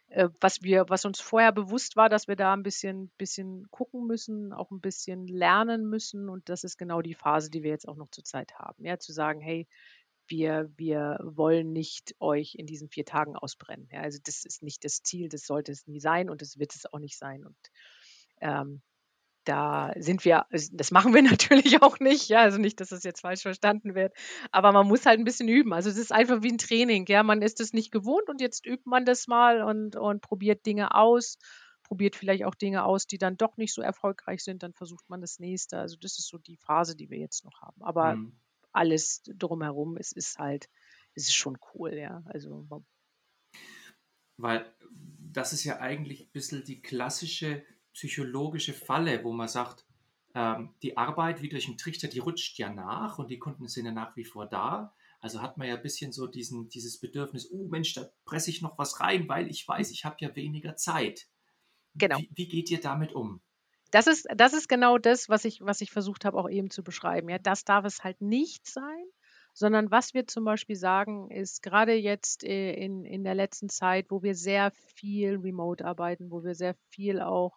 äh, 0.08 0.28
was 0.40 0.62
wir, 0.62 0.86
was 0.88 1.04
uns 1.04 1.20
vorher 1.20 1.52
bewusst 1.52 1.96
war, 1.96 2.08
dass 2.08 2.28
wir 2.28 2.36
da 2.36 2.52
ein 2.52 2.62
bisschen, 2.62 3.10
bisschen 3.18 3.66
gucken 3.70 4.06
müssen, 4.06 4.52
auch 4.52 4.70
ein 4.70 4.80
bisschen 4.80 5.26
lernen 5.26 5.88
müssen. 5.88 6.28
Und 6.28 6.48
das 6.48 6.64
ist 6.64 6.78
genau 6.78 7.02
die 7.02 7.14
Phase, 7.14 7.50
die 7.50 7.62
wir 7.62 7.70
jetzt 7.70 7.88
auch 7.88 7.96
noch 7.96 8.10
zurzeit 8.10 8.54
haben. 8.58 8.84
Ja, 8.84 8.98
zu 8.98 9.12
sagen, 9.12 9.40
hey, 9.40 9.66
wir, 10.26 10.70
wir 10.76 11.18
wollen 11.22 11.72
nicht 11.72 12.14
euch 12.18 12.54
in 12.54 12.66
diesen 12.66 12.88
vier 12.88 13.04
Tagen 13.04 13.36
ausbrennen. 13.36 13.88
Ja, 13.92 14.00
also 14.00 14.18
das 14.24 14.44
ist 14.44 14.62
nicht 14.62 14.84
das 14.84 15.02
Ziel, 15.02 15.28
das 15.28 15.46
sollte 15.46 15.72
es 15.72 15.86
nie 15.86 16.00
sein 16.00 16.30
und 16.30 16.42
das 16.42 16.58
wird 16.58 16.74
es 16.74 16.92
auch 16.92 16.98
nicht 16.98 17.18
sein. 17.18 17.44
Und 17.44 17.56
ähm, 18.40 18.82
da 19.44 19.92
sind 19.96 20.24
wir, 20.24 20.46
das 20.50 20.90
machen 20.90 21.14
wir 21.14 21.22
natürlich 21.38 21.82
auch 21.82 22.00
nicht, 22.00 22.28
ja, 22.28 22.40
also 22.40 22.58
nicht, 22.58 22.80
dass 22.80 22.88
das 22.88 23.04
jetzt 23.04 23.20
falsch 23.20 23.42
verstanden 23.42 23.94
wird, 23.94 24.14
aber 24.50 24.72
man 24.72 24.86
muss 24.86 25.06
halt 25.06 25.18
ein 25.18 25.24
bisschen 25.24 25.48
üben. 25.48 25.72
Also 25.72 25.90
es 25.90 25.96
ist 25.96 26.12
einfach 26.12 26.42
wie 26.42 26.52
ein 26.52 26.58
Training, 26.58 27.06
ja, 27.06 27.22
man 27.22 27.42
ist 27.42 27.60
es 27.60 27.72
nicht 27.72 27.90
gewohnt 27.92 28.28
und 28.28 28.40
jetzt 28.40 28.66
übt 28.66 28.84
man 28.84 29.04
das 29.04 29.26
mal 29.26 29.62
und, 29.62 29.96
und 29.96 30.20
probiert 30.20 30.66
Dinge 30.66 30.94
aus, 30.94 31.38
probiert 31.82 32.16
vielleicht 32.16 32.44
auch 32.44 32.54
Dinge 32.54 32.84
aus, 32.84 33.06
die 33.06 33.18
dann 33.18 33.36
doch 33.36 33.56
nicht 33.56 33.74
so 33.74 33.82
erfolgreich 33.82 34.42
sind, 34.42 34.62
dann 34.62 34.72
versucht 34.72 35.08
man 35.08 35.20
das 35.20 35.38
nächste. 35.38 35.78
Also 35.78 35.96
das 36.00 36.18
ist 36.18 36.28
so 36.28 36.38
die 36.38 36.56
Phase, 36.56 36.96
die 36.96 37.10
wir 37.10 37.18
jetzt 37.18 37.44
noch 37.44 37.60
haben. 37.60 37.82
Aber 37.82 38.16
mhm 38.16 38.32
alles 38.74 39.22
drumherum, 39.24 39.96
es 39.96 40.12
ist 40.12 40.38
halt, 40.38 40.68
es 41.14 41.28
ist 41.28 41.34
schon 41.34 41.56
cool, 41.74 41.94
ja. 41.94 42.22
Also 42.26 42.66
weil 44.36 44.66
das 45.32 45.52
ist 45.52 45.64
ja 45.64 45.78
eigentlich 45.78 46.22
ein 46.22 46.32
bisschen 46.32 46.64
die 46.64 46.82
klassische 46.82 47.64
psychologische 47.94 48.74
Falle, 48.74 49.24
wo 49.24 49.32
man 49.32 49.48
sagt, 49.48 49.86
ähm, 50.34 50.74
die 50.82 50.96
Arbeit 50.96 51.40
wie 51.42 51.48
durch 51.48 51.66
einen 51.68 51.78
Trichter, 51.78 52.08
die 52.08 52.18
rutscht 52.18 52.58
ja 52.58 52.68
nach 52.72 53.18
und 53.18 53.30
die 53.30 53.38
Kunden 53.38 53.68
sind 53.68 53.86
ja 53.86 53.92
nach 53.92 54.16
wie 54.16 54.24
vor 54.24 54.46
da. 54.46 54.92
Also 55.20 55.40
hat 55.40 55.56
man 55.56 55.68
ja 55.68 55.76
ein 55.76 55.82
bisschen 55.82 56.12
so 56.12 56.26
diesen, 56.26 56.68
dieses 56.68 57.00
Bedürfnis, 57.00 57.50
oh 57.50 57.66
Mensch, 57.68 57.94
da 57.94 58.06
presse 58.26 58.50
ich 58.50 58.60
noch 58.60 58.76
was 58.76 59.00
rein, 59.00 59.28
weil 59.28 59.48
ich 59.48 59.66
weiß, 59.66 59.90
ich 59.90 60.04
habe 60.04 60.16
ja 60.18 60.36
weniger 60.36 60.76
Zeit. 60.76 61.28
Genau. 61.94 62.18
Wie, 62.18 62.30
wie 62.34 62.48
geht 62.48 62.70
ihr 62.70 62.80
damit 62.80 63.12
um? 63.12 63.40
Das 63.90 64.08
ist, 64.08 64.26
das 64.34 64.52
ist 64.52 64.68
genau 64.68 64.98
das, 64.98 65.28
was 65.28 65.44
ich, 65.44 65.60
was 65.60 65.80
ich 65.80 65.92
versucht 65.92 66.24
habe, 66.24 66.36
auch 66.36 66.50
eben 66.50 66.68
zu 66.68 66.82
beschreiben. 66.82 67.28
Ja, 67.28 67.38
das 67.38 67.64
darf 67.64 67.84
es 67.84 68.02
halt 68.02 68.20
nicht 68.20 68.66
sein, 68.66 69.04
sondern 69.52 69.92
was 69.92 70.14
wir 70.14 70.26
zum 70.26 70.44
Beispiel 70.44 70.74
sagen, 70.74 71.30
ist 71.30 71.62
gerade 71.62 71.94
jetzt 71.94 72.42
äh, 72.42 72.72
in, 72.72 73.04
in 73.04 73.22
der 73.22 73.36
letzten 73.36 73.68
Zeit, 73.68 74.10
wo 74.10 74.24
wir 74.24 74.34
sehr 74.34 74.72
viel 74.96 75.36
remote 75.36 75.84
arbeiten, 75.84 76.32
wo 76.32 76.42
wir 76.42 76.56
sehr 76.56 76.74
viel 76.90 77.20
auch 77.20 77.56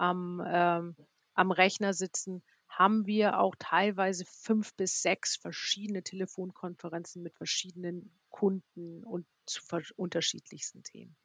am, 0.00 0.42
ähm, 0.46 0.96
am 1.34 1.50
Rechner 1.50 1.92
sitzen, 1.92 2.42
haben 2.68 3.06
wir 3.06 3.38
auch 3.38 3.54
teilweise 3.58 4.24
fünf 4.26 4.74
bis 4.74 5.02
sechs 5.02 5.36
verschiedene 5.36 6.02
Telefonkonferenzen 6.02 7.22
mit 7.22 7.34
verschiedenen 7.34 8.10
Kunden 8.30 9.04
und 9.04 9.26
zu 9.44 9.60
unterschiedlichsten 9.96 10.82
Themen. 10.82 11.16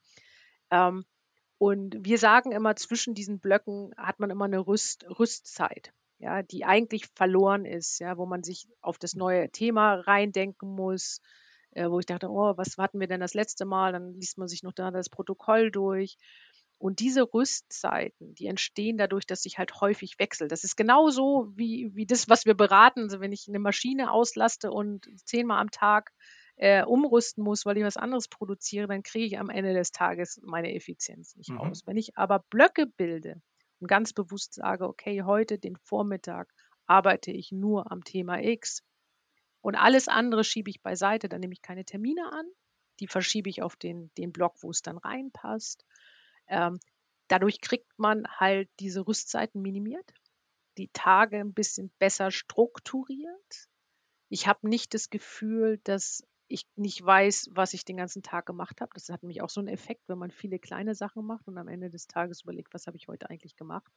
Ähm, 0.72 1.06
und 1.58 2.04
wir 2.04 2.18
sagen 2.18 2.52
immer, 2.52 2.76
zwischen 2.76 3.14
diesen 3.14 3.40
Blöcken 3.40 3.94
hat 3.96 4.20
man 4.20 4.30
immer 4.30 4.46
eine 4.46 4.68
Rüst, 4.68 5.06
Rüstzeit, 5.18 5.94
ja, 6.18 6.44
die 6.44 6.66
eigentlich 6.66 7.08
verloren 7.16 7.66
ist, 7.66 8.00
ja, 8.00 8.18
wo 8.18 8.26
man 8.26 8.44
sich 8.44 8.68
auf 8.82 8.98
das 8.98 9.16
neue 9.16 9.50
Thema 9.52 9.96
reindenken 10.02 10.70
muss, 10.76 11.22
äh, 11.72 11.90
wo 11.90 12.00
ich 12.00 12.06
dachte, 12.06 12.30
oh, 12.30 12.58
was 12.58 12.78
hatten 12.78 13.00
wir 13.00 13.08
denn 13.08 13.22
das 13.22 13.34
letzte 13.34 13.64
Mal? 13.64 13.94
Dann 13.94 14.14
liest 14.16 14.38
man 14.38 14.50
sich 14.50 14.64
noch 14.64 14.74
da 14.74 14.92
das 14.92 15.10
Protokoll 15.10 15.72
durch. 15.72 16.18
Und 16.78 17.00
diese 17.00 17.34
Rüstzeiten, 17.34 18.36
die 18.36 18.48
entstehen 18.48 18.98
dadurch, 18.98 19.26
dass 19.26 19.46
ich 19.46 19.58
halt 19.58 19.80
häufig 19.80 20.20
wechsle. 20.20 20.48
Das 20.48 20.64
ist 20.64 20.76
genauso 20.76 21.52
wie, 21.56 21.92
wie 21.96 22.06
das, 22.06 22.28
was 22.30 22.46
wir 22.46 22.54
beraten. 22.54 23.02
Also 23.02 23.20
wenn 23.22 23.32
ich 23.32 23.48
eine 23.48 23.60
Maschine 23.60 24.12
auslaste 24.12 24.72
und 24.72 25.08
zehnmal 25.26 25.62
am 25.62 25.72
Tag 25.72 26.12
äh, 26.58 26.84
umrüsten 26.84 27.44
muss, 27.44 27.66
weil 27.66 27.78
ich 27.78 27.84
was 27.84 27.98
anderes 27.98 28.28
produziere, 28.28 28.88
dann 28.88 29.04
kriege 29.04 29.26
ich 29.26 29.40
am 29.40 29.50
Ende 29.50 29.74
des 29.74 29.92
Tages 29.92 30.40
meine 30.44 30.74
Effizienz 30.74 31.36
nicht 31.36 31.50
mhm. 31.50 31.60
aus. 31.60 31.86
Wenn 31.86 31.98
ich 31.98 32.18
aber 32.18 32.40
Blöcke 32.50 32.88
bilde 32.88 33.42
und 33.80 33.88
ganz 33.88 34.14
bewusst 34.14 34.54
sage, 34.54 34.88
okay, 34.88 35.24
heute 35.24 35.58
den 35.58 35.78
Vormittag 35.78 36.54
arbeite 36.88 37.32
ich 37.32 37.52
nur 37.52 37.92
am 37.92 38.04
Thema 38.04 38.42
X 38.42 38.84
und 39.62 39.76
alles 39.76 40.08
andere 40.08 40.44
schiebe 40.44 40.70
ich 40.70 40.82
beiseite, 40.82 41.28
dann 41.28 41.42
nehme 41.42 41.54
ich 41.54 41.62
keine 41.62 41.84
Termine 41.84 42.32
an, 42.32 42.46
die 43.00 43.08
verschiebe 43.08 43.50
ich 43.50 43.62
auf 43.62 43.76
den, 43.76 44.12
den 44.18 44.32
Block, 44.32 44.56
wo 44.62 44.70
es 44.70 44.82
dann 44.82 44.98
reinpasst. 44.98 45.86
Ähm, 46.48 46.80
dadurch 47.28 47.62
kriegt 47.62 47.92
man 47.98 48.28
halt 48.28 48.70
diese 48.80 49.08
Rüstzeiten 49.08 49.62
minimiert, 49.62 50.14
die 50.78 50.90
Tage 50.90 51.40
ein 51.40 51.54
bisschen 51.54 51.92
besser 52.00 52.32
strukturiert. 52.32 53.70
Ich 54.30 54.48
habe 54.48 54.68
nicht 54.68 54.94
das 54.94 55.10
Gefühl, 55.10 55.80
dass 55.84 56.24
ich 56.48 56.68
nicht 56.76 57.04
weiß, 57.04 57.50
was 57.52 57.74
ich 57.74 57.86
den 57.86 57.98
ganzen 57.98 58.22
Tag 58.22 58.46
gemacht 58.46 58.82
habe. 58.82 58.92
Das 58.94 59.10
hat 59.10 59.24
nämlich 59.24 59.42
auch 59.42 59.50
so 59.50 59.60
einen 59.60 59.70
Effekt, 59.70 60.08
wenn 60.08 60.18
man 60.18 60.32
viele 60.32 60.60
kleine 60.60 60.94
Sachen 60.94 61.26
macht 61.26 61.48
und 61.48 61.58
am 61.58 61.68
Ende 61.68 61.90
des 61.90 62.08
Tages 62.08 62.42
überlegt, 62.42 62.74
was 62.74 62.88
habe 62.88 62.98
ich 62.98 63.08
heute 63.08 63.30
eigentlich 63.30 63.56
gemacht? 63.56 63.92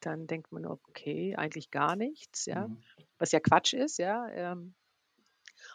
Dann 0.00 0.26
denkt 0.26 0.52
man, 0.52 0.66
okay, 0.66 1.34
eigentlich 1.36 1.70
gar 1.70 1.96
nichts, 1.96 2.46
ja, 2.46 2.68
mhm. 2.68 2.82
was 3.18 3.32
ja 3.32 3.40
Quatsch 3.40 3.74
ist, 3.74 3.98
ja. 3.98 4.28
Ähm. 4.30 4.74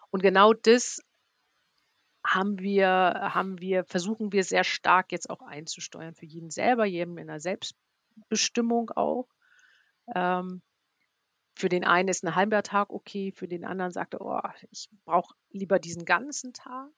Und 0.10 0.22
genau 0.22 0.54
das 0.54 1.02
haben 2.25 2.60
wir, 2.60 2.88
haben 3.34 3.60
wir, 3.60 3.86
versuchen 3.86 4.32
wir 4.32 4.43
sehr 4.43 4.63
stark 4.63 5.12
jetzt 5.12 5.29
auch 5.29 5.41
einzusteuern 5.41 6.15
für 6.15 6.25
jeden 6.25 6.49
selber, 6.49 6.86
jedem 6.86 7.17
in 7.17 7.27
der 7.27 7.39
Selbstbestimmung 7.39 8.91
auch. 8.91 9.27
Ähm, 10.15 10.62
für 11.55 11.69
den 11.69 11.84
einen 11.84 12.08
ist 12.08 12.23
ein 12.23 12.36
halber 12.36 12.63
Tag 12.63 12.89
okay, 12.89 13.32
für 13.32 13.47
den 13.47 13.65
anderen 13.65 13.91
sagt 13.91 14.13
er, 14.13 14.21
oh, 14.21 14.39
ich 14.71 14.89
brauche 15.05 15.36
lieber 15.49 15.77
diesen 15.79 16.05
ganzen 16.05 16.53
Tag, 16.53 16.89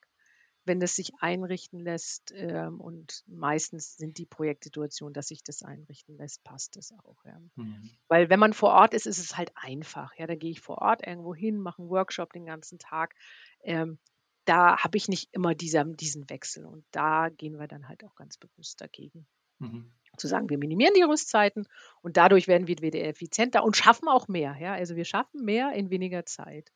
wenn 0.65 0.79
das 0.79 0.95
sich 0.95 1.13
einrichten 1.19 1.79
lässt. 1.79 2.31
Ähm, 2.36 2.79
und 2.79 3.23
meistens 3.25 3.97
sind 3.97 4.19
die 4.19 4.27
Projektsituationen, 4.27 5.13
dass 5.13 5.27
sich 5.27 5.43
das 5.43 5.63
einrichten 5.63 6.15
lässt, 6.15 6.43
passt 6.43 6.75
das 6.75 6.91
auch. 6.91 7.25
Ja. 7.25 7.39
Mhm. 7.55 7.89
Weil 8.07 8.29
wenn 8.29 8.39
man 8.39 8.53
vor 8.53 8.69
Ort 8.69 8.93
ist, 8.93 9.07
ist 9.07 9.17
es 9.17 9.36
halt 9.36 9.51
einfach. 9.55 10.13
Ja, 10.17 10.27
da 10.27 10.36
gehe 10.36 10.51
ich 10.51 10.62
vor 10.62 10.77
Ort 10.77 11.05
irgendwo 11.05 11.34
hin, 11.34 11.60
mache 11.60 11.81
einen 11.81 11.89
Workshop 11.89 12.31
den 12.34 12.45
ganzen 12.45 12.77
Tag. 12.77 13.15
Ähm, 13.63 13.97
da 14.45 14.77
habe 14.77 14.97
ich 14.97 15.08
nicht 15.08 15.30
immer 15.34 15.56
dieser, 15.56 15.86
diesen 15.86 16.30
Wechsel. 16.30 16.65
Und 16.65 16.86
da 16.91 17.30
gehen 17.30 17.60
wir 17.60 17.67
dann 17.67 17.88
halt 17.88 18.04
auch 18.04 18.15
ganz 18.15 18.38
bewusst 18.38 18.82
dagegen. 18.82 19.27
Mhm. 19.60 19.91
Zu 20.17 20.27
sagen, 20.27 20.49
wir 20.49 20.58
minimieren 20.58 20.93
die 20.95 21.04
Rüstzeiten 21.04 21.67
und 22.01 22.17
dadurch 22.17 22.47
werden 22.47 22.67
wir 22.67 22.77
wieder 22.80 23.01
effizienter 23.01 23.63
und 23.63 23.77
schaffen 23.77 24.10
auch 24.10 24.27
mehr. 24.27 24.58
Ja? 24.60 24.73
Also 24.73 24.95
wir 24.95 25.06
schaffen 25.06 25.43
mehr 25.45 25.71
in 25.73 25.89
weniger 25.89 26.25
Zeit. 26.25 26.71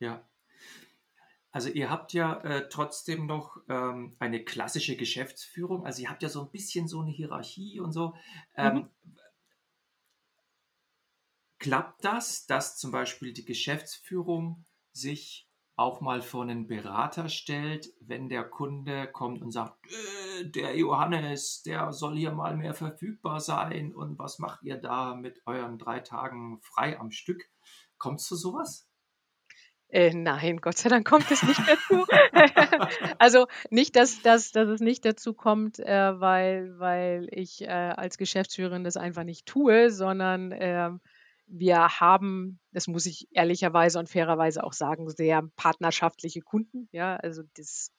Ja. 0.00 0.26
Also 1.52 1.68
ihr 1.68 1.90
habt 1.90 2.12
ja 2.12 2.40
äh, 2.42 2.68
trotzdem 2.68 3.26
noch 3.26 3.58
ähm, 3.68 4.16
eine 4.18 4.44
klassische 4.44 4.96
Geschäftsführung. 4.96 5.84
Also 5.84 6.02
ihr 6.02 6.10
habt 6.10 6.22
ja 6.22 6.28
so 6.28 6.42
ein 6.42 6.50
bisschen 6.50 6.86
so 6.86 7.00
eine 7.00 7.10
Hierarchie 7.10 7.80
und 7.80 7.92
so. 7.92 8.14
Ähm, 8.56 8.74
mhm. 8.74 8.88
Klappt 11.58 12.04
das, 12.04 12.46
dass 12.46 12.78
zum 12.78 12.90
Beispiel 12.90 13.32
die 13.32 13.44
Geschäftsführung 13.44 14.64
sich 14.92 15.49
auch 15.80 16.02
mal 16.02 16.20
vor 16.20 16.42
einen 16.42 16.66
Berater 16.66 17.30
stellt, 17.30 17.88
wenn 18.00 18.28
der 18.28 18.44
Kunde 18.44 19.06
kommt 19.10 19.40
und 19.40 19.50
sagt, 19.50 19.78
äh, 19.86 20.44
der 20.44 20.76
Johannes, 20.76 21.62
der 21.62 21.92
soll 21.92 22.18
hier 22.18 22.32
mal 22.32 22.54
mehr 22.54 22.74
verfügbar 22.74 23.40
sein 23.40 23.94
und 23.94 24.18
was 24.18 24.38
macht 24.38 24.62
ihr 24.62 24.76
da 24.76 25.14
mit 25.14 25.40
euren 25.46 25.78
drei 25.78 26.00
Tagen 26.00 26.60
frei 26.60 27.00
am 27.00 27.10
Stück? 27.10 27.48
Kommt 27.96 28.20
es 28.20 28.26
zu 28.26 28.36
sowas? 28.36 28.90
Äh, 29.88 30.12
nein, 30.14 30.58
Gott 30.58 30.76
sei 30.76 30.90
Dank 30.90 31.08
kommt 31.08 31.30
es 31.30 31.42
nicht 31.42 31.60
dazu. 31.66 32.06
also 33.18 33.46
nicht, 33.70 33.96
dass, 33.96 34.20
dass, 34.20 34.52
dass 34.52 34.68
es 34.68 34.80
nicht 34.80 35.04
dazu 35.06 35.32
kommt, 35.32 35.78
äh, 35.78 36.20
weil, 36.20 36.78
weil 36.78 37.26
ich 37.32 37.62
äh, 37.62 37.68
als 37.68 38.18
Geschäftsführerin 38.18 38.84
das 38.84 38.98
einfach 38.98 39.24
nicht 39.24 39.46
tue, 39.46 39.90
sondern 39.90 40.54
ähm, 40.54 41.00
wir 41.50 42.00
haben, 42.00 42.60
das 42.72 42.86
muss 42.86 43.06
ich 43.06 43.26
ehrlicherweise 43.32 43.98
und 43.98 44.08
fairerweise 44.08 44.62
auch 44.62 44.72
sagen, 44.72 45.10
sehr 45.10 45.42
partnerschaftliche 45.56 46.40
Kunden. 46.40 46.88
Ja, 46.92 47.16
also 47.16 47.42
das 47.56 47.92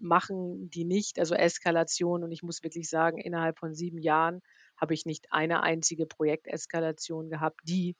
machen 0.00 0.68
die 0.70 0.84
nicht, 0.84 1.18
also 1.18 1.34
Eskalation. 1.34 2.24
Und 2.24 2.32
ich 2.32 2.42
muss 2.42 2.62
wirklich 2.62 2.88
sagen, 2.90 3.18
innerhalb 3.18 3.58
von 3.58 3.74
sieben 3.74 3.98
Jahren 3.98 4.40
habe 4.76 4.94
ich 4.94 5.06
nicht 5.06 5.32
eine 5.32 5.62
einzige 5.62 6.06
Projekteskalation 6.06 7.30
gehabt, 7.30 7.60
die 7.64 7.96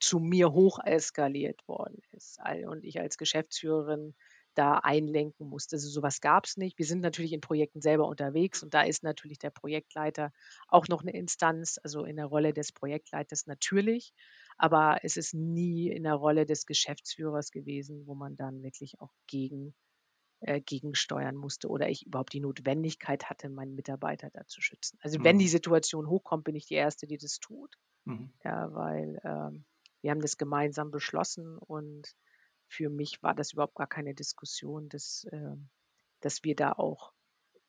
zu 0.00 0.18
mir 0.18 0.52
hoch 0.52 0.80
eskaliert 0.84 1.66
worden 1.68 2.00
ist. 2.10 2.38
Und 2.66 2.84
ich 2.84 2.98
als 3.00 3.16
Geschäftsführerin 3.16 4.14
da 4.54 4.78
einlenken 4.78 5.48
musste. 5.48 5.76
Also 5.76 5.88
sowas 5.88 6.20
gab 6.20 6.46
es 6.46 6.56
nicht. 6.56 6.78
Wir 6.78 6.86
sind 6.86 7.00
natürlich 7.00 7.32
in 7.32 7.40
Projekten 7.40 7.80
selber 7.80 8.06
unterwegs 8.06 8.62
und 8.62 8.74
da 8.74 8.82
ist 8.82 9.02
natürlich 9.02 9.38
der 9.38 9.50
Projektleiter 9.50 10.32
auch 10.68 10.88
noch 10.88 11.02
eine 11.02 11.12
Instanz, 11.12 11.78
also 11.82 12.04
in 12.04 12.16
der 12.16 12.26
Rolle 12.26 12.52
des 12.52 12.72
Projektleiters 12.72 13.46
natürlich, 13.46 14.12
aber 14.56 14.98
es 15.02 15.16
ist 15.16 15.34
nie 15.34 15.88
in 15.88 16.04
der 16.04 16.14
Rolle 16.14 16.46
des 16.46 16.66
Geschäftsführers 16.66 17.50
gewesen, 17.50 18.06
wo 18.06 18.14
man 18.14 18.36
dann 18.36 18.62
wirklich 18.62 19.00
auch 19.00 19.12
gegen 19.26 19.74
äh, 20.40 20.60
gegensteuern 20.60 21.36
musste 21.36 21.68
oder 21.68 21.88
ich 21.88 22.06
überhaupt 22.06 22.32
die 22.32 22.40
Notwendigkeit 22.40 23.30
hatte, 23.30 23.48
meinen 23.48 23.74
Mitarbeiter 23.74 24.30
da 24.30 24.46
zu 24.46 24.60
schützen. 24.60 24.98
Also 25.00 25.18
mhm. 25.18 25.24
wenn 25.24 25.38
die 25.38 25.48
Situation 25.48 26.08
hochkommt, 26.08 26.44
bin 26.44 26.54
ich 26.54 26.66
die 26.66 26.74
Erste, 26.74 27.06
die 27.06 27.18
das 27.18 27.38
tut. 27.40 27.78
Mhm. 28.04 28.32
Ja, 28.44 28.72
weil 28.74 29.20
ähm, 29.24 29.64
wir 30.02 30.10
haben 30.10 30.20
das 30.20 30.36
gemeinsam 30.36 30.90
beschlossen 30.90 31.56
und 31.56 32.14
für 32.68 32.90
mich 32.90 33.22
war 33.22 33.34
das 33.34 33.52
überhaupt 33.52 33.74
gar 33.74 33.86
keine 33.86 34.14
Diskussion, 34.14 34.88
dass, 34.88 35.24
äh, 35.30 35.56
dass 36.20 36.44
wir 36.44 36.56
da 36.56 36.72
auch 36.72 37.12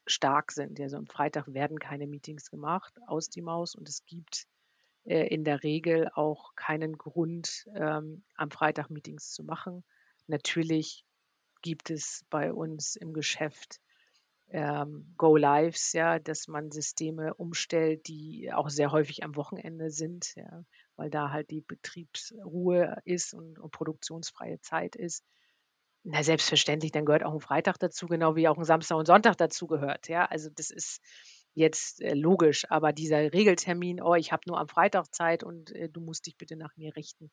stark 0.07 0.51
sind. 0.51 0.79
Also 0.79 0.97
am 0.97 1.07
Freitag 1.07 1.53
werden 1.53 1.79
keine 1.79 2.07
Meetings 2.07 2.49
gemacht 2.49 2.93
aus 3.07 3.29
die 3.29 3.41
Maus 3.41 3.75
und 3.75 3.89
es 3.89 4.05
gibt 4.05 4.47
äh, 5.05 5.27
in 5.27 5.43
der 5.43 5.63
Regel 5.63 6.09
auch 6.13 6.55
keinen 6.55 6.97
Grund, 6.97 7.67
ähm, 7.75 8.23
am 8.35 8.51
Freitag 8.51 8.89
Meetings 8.89 9.31
zu 9.31 9.43
machen. 9.43 9.83
Natürlich 10.27 11.05
gibt 11.61 11.89
es 11.89 12.25
bei 12.29 12.53
uns 12.53 12.95
im 12.95 13.13
Geschäft 13.13 13.79
ähm, 14.49 15.13
Go-Lives, 15.17 15.93
ja, 15.93 16.19
dass 16.19 16.47
man 16.47 16.71
Systeme 16.71 17.33
umstellt, 17.33 18.07
die 18.07 18.51
auch 18.53 18.69
sehr 18.69 18.91
häufig 18.91 19.23
am 19.23 19.35
Wochenende 19.35 19.89
sind, 19.89 20.35
ja, 20.35 20.63
weil 20.95 21.09
da 21.09 21.31
halt 21.31 21.49
die 21.51 21.61
Betriebsruhe 21.61 23.01
ist 23.05 23.33
und, 23.33 23.59
und 23.59 23.71
produktionsfreie 23.71 24.59
Zeit 24.61 24.95
ist. 24.95 25.23
Na, 26.03 26.23
selbstverständlich, 26.23 26.91
dann 26.91 27.05
gehört 27.05 27.23
auch 27.23 27.33
ein 27.33 27.39
Freitag 27.39 27.79
dazu, 27.79 28.05
genau 28.07 28.35
wie 28.35 28.47
auch 28.47 28.57
ein 28.57 28.63
Samstag 28.63 28.97
und 28.97 29.07
Sonntag 29.07 29.37
dazu 29.37 29.65
gehört. 29.67 30.07
Ja, 30.07 30.25
also 30.25 30.49
das 30.53 30.69
ist 30.69 31.01
jetzt 31.55 32.01
äh, 32.01 32.13
logisch, 32.13 32.69
aber 32.69 32.93
dieser 32.93 33.33
Regeltermin, 33.33 34.01
oh, 34.01 34.13
ich 34.13 34.31
habe 34.31 34.43
nur 34.45 34.59
am 34.59 34.67
Freitag 34.67 35.13
Zeit 35.13 35.43
und 35.43 35.71
äh, 35.71 35.89
du 35.89 36.01
musst 36.01 36.27
dich 36.27 36.37
bitte 36.37 36.57
nach 36.57 36.75
mir 36.75 36.95
richten, 36.95 37.31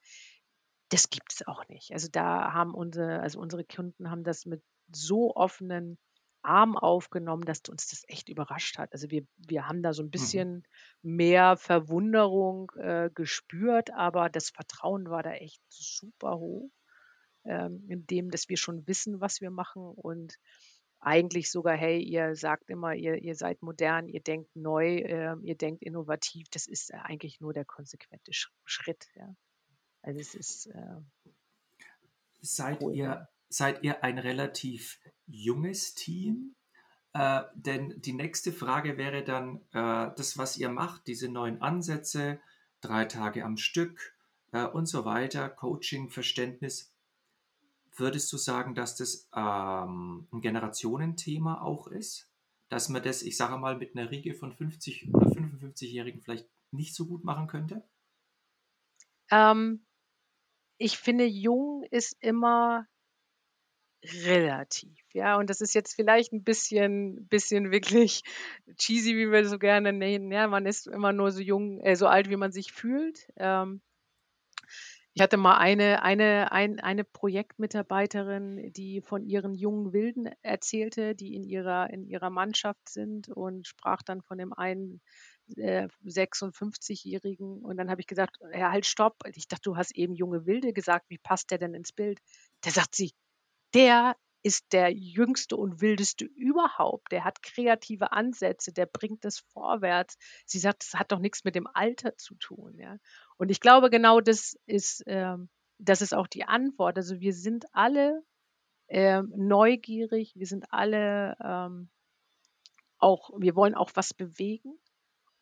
das 0.89 1.11
gibt 1.11 1.33
es 1.33 1.47
auch 1.47 1.67
nicht. 1.69 1.93
Also 1.93 2.09
da 2.11 2.53
haben 2.53 2.75
unsere, 2.75 3.21
also 3.21 3.41
unsere 3.41 3.65
Kunden 3.65 4.11
haben 4.11 4.25
das 4.25 4.47
mit 4.47 4.63
so 4.91 5.35
offenen 5.35 5.99
Arm 6.43 6.77
aufgenommen, 6.77 7.45
dass 7.45 7.61
uns 7.69 7.89
das 7.89 8.05
echt 8.09 8.29
überrascht 8.29 8.79
hat. 8.79 8.93
Also 8.93 9.11
wir, 9.11 9.27
wir 9.37 9.69
haben 9.69 9.83
da 9.83 9.93
so 9.93 10.03
ein 10.03 10.07
mhm. 10.07 10.11
bisschen 10.11 10.55
mhm. 11.03 11.17
mehr 11.17 11.57
Verwunderung 11.57 12.73
äh, 12.77 13.11
gespürt, 13.15 13.93
aber 13.93 14.29
das 14.29 14.51
Vertrauen 14.51 15.09
war 15.09 15.23
da 15.23 15.33
echt 15.33 15.61
super 15.69 16.39
hoch, 16.39 16.71
ähm, 17.45 17.85
in 17.89 18.07
dem, 18.07 18.31
dass 18.31 18.49
wir 18.49 18.57
schon 18.57 18.87
wissen, 18.87 19.21
was 19.21 19.41
wir 19.41 19.51
machen 19.51 19.83
und 19.83 20.39
eigentlich 21.03 21.51
sogar, 21.51 21.77
hey, 21.77 22.01
ihr 22.01 22.37
sagt 22.37 22.71
immer, 22.71 22.95
ihr, 22.95 23.17
ihr 23.17 23.35
seid 23.35 23.61
modern, 23.61 24.09
ihr 24.09 24.21
denkt 24.21 24.55
neu, 24.55 24.99
äh, 24.99 25.35
ihr 25.43 25.57
denkt 25.57 25.83
innovativ. 25.83 26.49
Das 26.51 26.69
ist 26.69 26.95
eigentlich 26.95 27.41
nur 27.41 27.53
der 27.53 27.65
konsequente 27.65 28.31
Schritt. 28.65 29.09
Ja. 29.17 29.35
Also 30.03 30.21
es 30.21 30.35
ist. 30.35 30.67
Äh, 30.67 31.01
seid 32.41 32.83
cool. 32.83 32.95
ihr 32.95 33.29
seid 33.53 33.83
ihr 33.83 34.03
ein 34.03 34.19
relativ 34.19 34.99
junges 35.27 35.95
Team? 35.95 36.55
Äh, 37.15 37.43
denn 37.55 38.01
die 38.01 38.15
nächste 38.15 38.53
Frage 38.53 38.97
wäre 38.97 39.23
dann, 39.23 39.61
äh, 39.73 40.11
das, 40.17 40.39
was 40.39 40.57
ihr 40.57 40.71
macht, 40.71 41.07
diese 41.07 41.29
neuen 41.29 41.61
Ansätze, 41.61 42.41
drei 42.81 43.05
Tage 43.05 43.45
am 43.45 43.57
Stück 43.57 44.17
äh, 44.53 44.65
und 44.65 44.87
so 44.87 45.05
weiter, 45.05 45.49
Coaching, 45.49 46.11
Verständnis. 46.11 46.95
Würdest 47.95 48.33
du 48.33 48.39
sagen, 48.39 48.75
dass 48.75 48.97
das 48.97 49.29
ähm, 49.37 50.27
ein 50.33 50.41
Generationenthema 50.41 51.61
auch 51.61 51.87
ist? 51.89 52.31
Dass 52.71 52.89
man 52.89 53.03
das, 53.03 53.23
ich 53.23 53.37
sage 53.37 53.59
mal, 53.59 53.77
mit 53.77 53.95
einer 53.95 54.11
Riege 54.11 54.35
von 54.35 54.53
50 54.53 55.13
oder 55.13 55.27
55-Jährigen 55.27 56.23
vielleicht 56.23 56.49
nicht 56.71 56.95
so 56.95 57.07
gut 57.07 57.23
machen 57.23 57.47
könnte? 57.49 57.87
Ähm, 59.31 59.85
ich 60.79 60.97
finde, 60.97 61.27
jung 61.27 61.85
ist 61.91 62.17
immer 62.21 62.87
relativ, 64.05 64.99
ja. 65.13 65.37
Und 65.37 65.51
das 65.51 65.61
ist 65.61 65.75
jetzt 65.75 65.95
vielleicht 65.95 66.33
ein 66.33 66.45
bisschen, 66.45 67.27
bisschen 67.29 67.71
wirklich 67.71 68.23
cheesy, 68.77 69.17
wie 69.17 69.31
wir 69.31 69.47
so 69.49 69.59
gerne 69.59 69.93
nennen. 69.93 70.31
Ja, 70.33 70.49
man 70.49 70.67
ist 70.67 70.87
immer 70.87 71.13
nur 71.13 71.31
so 71.31 71.41
jung, 71.41 71.81
äh, 71.81 71.97
so 71.97 72.07
alt, 72.07 72.29
wie 72.29 72.37
man 72.37 72.53
sich 72.53 72.73
fühlt. 72.73 73.29
Ähm, 73.37 73.81
ich 75.15 75.21
hatte 75.21 75.37
mal 75.37 75.59
eine, 75.59 76.03
eine, 76.03 76.53
ein, 76.53 76.81
eine 76.81 77.05
Projektmitarbeiterin, 77.05 78.73
die 78.73 79.03
von 79.03 79.25
ihren 79.27 79.55
jungen 79.55 79.93
Wilden 79.93 80.31
erzählte, 80.41 81.15
die 81.15 81.35
in 81.35 81.45
ihrer, 81.45 81.91
in 81.91 82.07
ihrer 82.07 82.31
Mannschaft 82.31 82.89
sind 82.89 83.29
und 83.29 83.67
sprach 83.67 84.01
dann 84.03 84.23
von 84.23 84.39
dem 84.39 84.55
einen 84.55 85.03
äh, 85.57 85.89
56-Jährigen. 86.07 87.63
Und 87.63 87.77
dann 87.77 87.91
habe 87.91 88.01
ich 88.01 88.07
gesagt, 88.07 88.39
ja, 88.55 88.71
halt, 88.73 88.87
stopp. 88.87 89.17
Ich 89.35 89.49
dachte, 89.49 89.65
du 89.65 89.77
hast 89.77 89.95
eben 89.97 90.15
junge 90.15 90.47
Wilde 90.47 90.73
gesagt. 90.73 91.11
Wie 91.11 91.19
passt 91.19 91.51
der 91.51 91.59
denn 91.59 91.75
ins 91.75 91.93
Bild? 91.93 92.19
Der 92.65 92.73
sagt 92.73 92.95
sie, 92.95 93.13
der 93.75 94.17
ist 94.43 94.73
der 94.73 94.93
jüngste 94.93 95.57
und 95.57 95.81
wildeste 95.81 96.25
überhaupt. 96.25 97.13
Der 97.13 97.25
hat 97.25 97.43
kreative 97.43 98.13
Ansätze, 98.13 98.73
der 98.73 98.87
bringt 98.87 99.25
es 99.25 99.39
vorwärts. 99.39 100.19
Sie 100.47 100.59
sagt, 100.59 100.83
das 100.83 100.99
hat 100.99 101.13
doch 101.13 101.21
nichts 101.21 101.45
mit 101.45 101.55
dem 101.55 101.69
Alter 101.73 102.17
zu 102.17 102.35
tun. 102.35 102.77
Ja? 102.79 102.97
Und 103.37 103.51
ich 103.51 103.61
glaube, 103.61 103.89
genau 103.89 104.21
das 104.21 104.57
ist, 104.67 105.05
ähm, 105.07 105.49
das 105.79 106.03
ist 106.03 106.15
auch 106.15 106.27
die 106.27 106.45
Antwort. 106.45 106.97
Also 106.97 107.21
wir 107.21 107.35
sind 107.35 107.67
alle 107.73 108.25
ähm, 108.89 109.33
neugierig, 109.37 110.33
wir 110.35 110.47
sind 110.47 110.73
alle 110.73 111.37
ähm, 111.43 111.89
auch, 112.99 113.31
wir 113.39 113.55
wollen 113.57 113.75
auch 113.75 113.91
was 113.95 114.13
bewegen. 114.13 114.79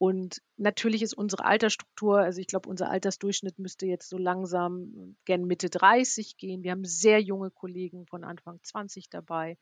Und 0.01 0.41
natürlich 0.57 1.03
ist 1.03 1.13
unsere 1.13 1.45
Altersstruktur, 1.45 2.21
also 2.21 2.41
ich 2.41 2.47
glaube, 2.47 2.71
unser 2.71 2.89
Altersdurchschnitt 2.89 3.59
müsste 3.59 3.85
jetzt 3.85 4.09
so 4.09 4.17
langsam 4.17 5.15
gern 5.27 5.45
Mitte 5.45 5.69
30 5.69 6.39
gehen. 6.39 6.63
Wir 6.63 6.71
haben 6.71 6.87
sehr 6.87 7.21
junge 7.21 7.51
Kollegen 7.51 8.07
von 8.07 8.25
Anfang 8.25 8.61
20 8.63 9.11
dabei. 9.11 9.59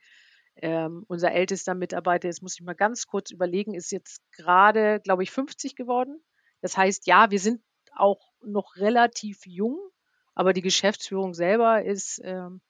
Ähm, 0.54 1.04
unser 1.08 1.32
ältester 1.32 1.74
Mitarbeiter, 1.74 2.28
jetzt 2.28 2.40
muss 2.40 2.54
ich 2.54 2.64
mal 2.64 2.76
ganz 2.76 3.08
kurz 3.08 3.32
überlegen, 3.32 3.74
ist 3.74 3.90
jetzt 3.90 4.22
gerade, 4.30 5.00
glaube 5.00 5.24
ich, 5.24 5.32
50 5.32 5.74
geworden. 5.74 6.22
Das 6.60 6.76
heißt, 6.76 7.08
ja, 7.08 7.32
wir 7.32 7.40
sind 7.40 7.60
auch 7.96 8.30
noch 8.40 8.76
relativ 8.76 9.44
jung, 9.44 9.90
aber 10.36 10.52
die 10.52 10.62
Geschäftsführung 10.62 11.34
selber 11.34 11.82
ist 11.82 12.20
ähm, 12.22 12.60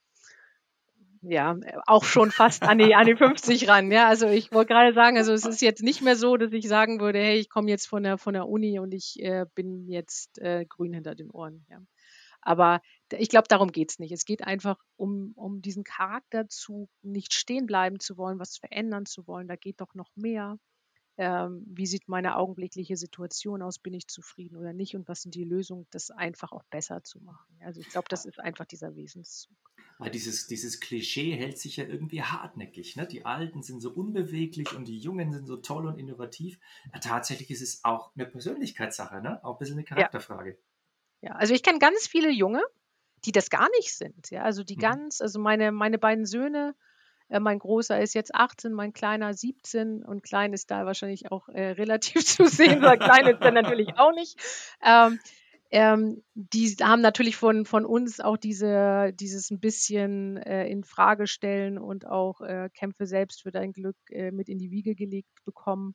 ja, 1.22 1.56
auch 1.86 2.04
schon 2.04 2.30
fast 2.30 2.62
an 2.62 2.78
die, 2.78 2.94
an 2.94 3.06
die 3.06 3.16
50 3.16 3.68
ran. 3.68 3.90
Ja, 3.90 4.08
also 4.08 4.28
ich 4.28 4.52
wollte 4.52 4.72
gerade 4.72 4.94
sagen, 4.94 5.16
also 5.16 5.32
es 5.32 5.44
ist 5.44 5.60
jetzt 5.60 5.82
nicht 5.82 6.02
mehr 6.02 6.16
so, 6.16 6.36
dass 6.36 6.52
ich 6.52 6.68
sagen 6.68 7.00
würde, 7.00 7.18
hey, 7.18 7.38
ich 7.38 7.48
komme 7.48 7.68
jetzt 7.68 7.86
von 7.86 8.02
der, 8.02 8.18
von 8.18 8.34
der 8.34 8.48
Uni 8.48 8.78
und 8.78 8.92
ich 8.92 9.20
äh, 9.22 9.46
bin 9.54 9.88
jetzt 9.88 10.38
äh, 10.38 10.64
grün 10.66 10.94
hinter 10.94 11.14
den 11.14 11.30
Ohren. 11.30 11.66
Ja. 11.70 11.80
Aber 12.40 12.80
ich 13.10 13.28
glaube, 13.28 13.48
darum 13.48 13.72
geht 13.72 13.90
es 13.90 13.98
nicht. 13.98 14.12
Es 14.12 14.24
geht 14.24 14.42
einfach 14.42 14.78
um, 14.96 15.32
um 15.34 15.60
diesen 15.60 15.84
Charakterzug, 15.84 16.88
nicht 17.02 17.34
stehen 17.34 17.66
bleiben 17.66 18.00
zu 18.00 18.16
wollen, 18.16 18.38
was 18.38 18.56
verändern 18.56 19.06
zu 19.06 19.26
wollen. 19.26 19.48
Da 19.48 19.56
geht 19.56 19.80
doch 19.80 19.94
noch 19.94 20.10
mehr. 20.14 20.58
Ähm, 21.16 21.64
wie 21.66 21.86
sieht 21.86 22.08
meine 22.08 22.36
augenblickliche 22.36 22.96
Situation 22.96 23.60
aus? 23.60 23.80
Bin 23.80 23.92
ich 23.92 24.06
zufrieden 24.06 24.56
oder 24.56 24.72
nicht? 24.72 24.94
Und 24.94 25.08
was 25.08 25.22
sind 25.22 25.34
die 25.34 25.44
Lösungen, 25.44 25.86
das 25.90 26.10
einfach 26.10 26.52
auch 26.52 26.62
besser 26.70 27.02
zu 27.02 27.20
machen? 27.20 27.58
Also 27.60 27.80
ich 27.80 27.88
glaube, 27.88 28.06
das 28.08 28.24
ist 28.24 28.38
einfach 28.38 28.66
dieser 28.66 28.94
Wesenszug. 28.94 29.56
Weil 29.98 30.10
dieses, 30.10 30.46
dieses 30.46 30.80
Klischee 30.80 31.34
hält 31.34 31.58
sich 31.58 31.76
ja 31.76 31.84
irgendwie 31.84 32.22
hartnäckig. 32.22 32.96
Ne? 32.96 33.06
Die 33.06 33.24
Alten 33.26 33.62
sind 33.62 33.80
so 33.80 33.90
unbeweglich 33.90 34.72
und 34.74 34.86
die 34.86 34.98
Jungen 34.98 35.32
sind 35.32 35.46
so 35.46 35.56
toll 35.56 35.86
und 35.86 35.98
innovativ. 35.98 36.58
Ja, 36.92 37.00
tatsächlich 37.00 37.50
ist 37.50 37.62
es 37.62 37.84
auch 37.84 38.12
eine 38.14 38.26
Persönlichkeitssache, 38.26 39.20
ne? 39.20 39.44
auch 39.44 39.54
ein 39.54 39.58
bisschen 39.58 39.76
eine 39.76 39.84
Charakterfrage. 39.84 40.56
Ja, 41.20 41.30
ja 41.30 41.34
also 41.34 41.52
ich 41.52 41.64
kenne 41.64 41.80
ganz 41.80 42.06
viele 42.06 42.30
Junge, 42.30 42.62
die 43.24 43.32
das 43.32 43.50
gar 43.50 43.68
nicht 43.76 43.92
sind. 43.92 44.30
Ja? 44.30 44.42
Also 44.42 44.62
die 44.62 44.76
mhm. 44.76 44.80
ganz, 44.80 45.20
also 45.20 45.40
meine, 45.40 45.72
meine 45.72 45.98
beiden 45.98 46.26
Söhne, 46.26 46.76
äh, 47.28 47.40
mein 47.40 47.58
Großer 47.58 48.00
ist 48.00 48.14
jetzt 48.14 48.34
18, 48.34 48.72
mein 48.72 48.92
Kleiner 48.92 49.34
17 49.34 50.04
und 50.04 50.22
Klein 50.22 50.52
ist 50.52 50.70
da 50.70 50.86
wahrscheinlich 50.86 51.30
auch 51.30 51.48
äh, 51.48 51.70
relativ 51.72 52.24
zu 52.24 52.46
sehen, 52.46 52.82
weil 52.82 52.98
Klein 52.98 53.26
ist 53.26 53.40
dann 53.40 53.54
natürlich 53.54 53.96
auch 53.96 54.12
nicht. 54.12 54.38
Ähm, 54.84 55.18
ähm, 55.70 56.22
die 56.34 56.76
haben 56.80 57.02
natürlich 57.02 57.36
von, 57.36 57.66
von 57.66 57.84
uns 57.84 58.20
auch 58.20 58.36
diese, 58.36 59.12
dieses 59.14 59.50
ein 59.50 59.60
bisschen 59.60 60.38
äh, 60.38 60.66
in 60.68 60.84
Frage 60.84 61.26
stellen 61.26 61.78
und 61.78 62.06
auch 62.06 62.40
äh, 62.40 62.70
Kämpfe 62.72 63.06
selbst 63.06 63.42
für 63.42 63.50
dein 63.50 63.72
Glück 63.72 63.96
äh, 64.10 64.30
mit 64.30 64.48
in 64.48 64.58
die 64.58 64.70
Wiege 64.70 64.94
gelegt 64.94 65.28
bekommen. 65.44 65.94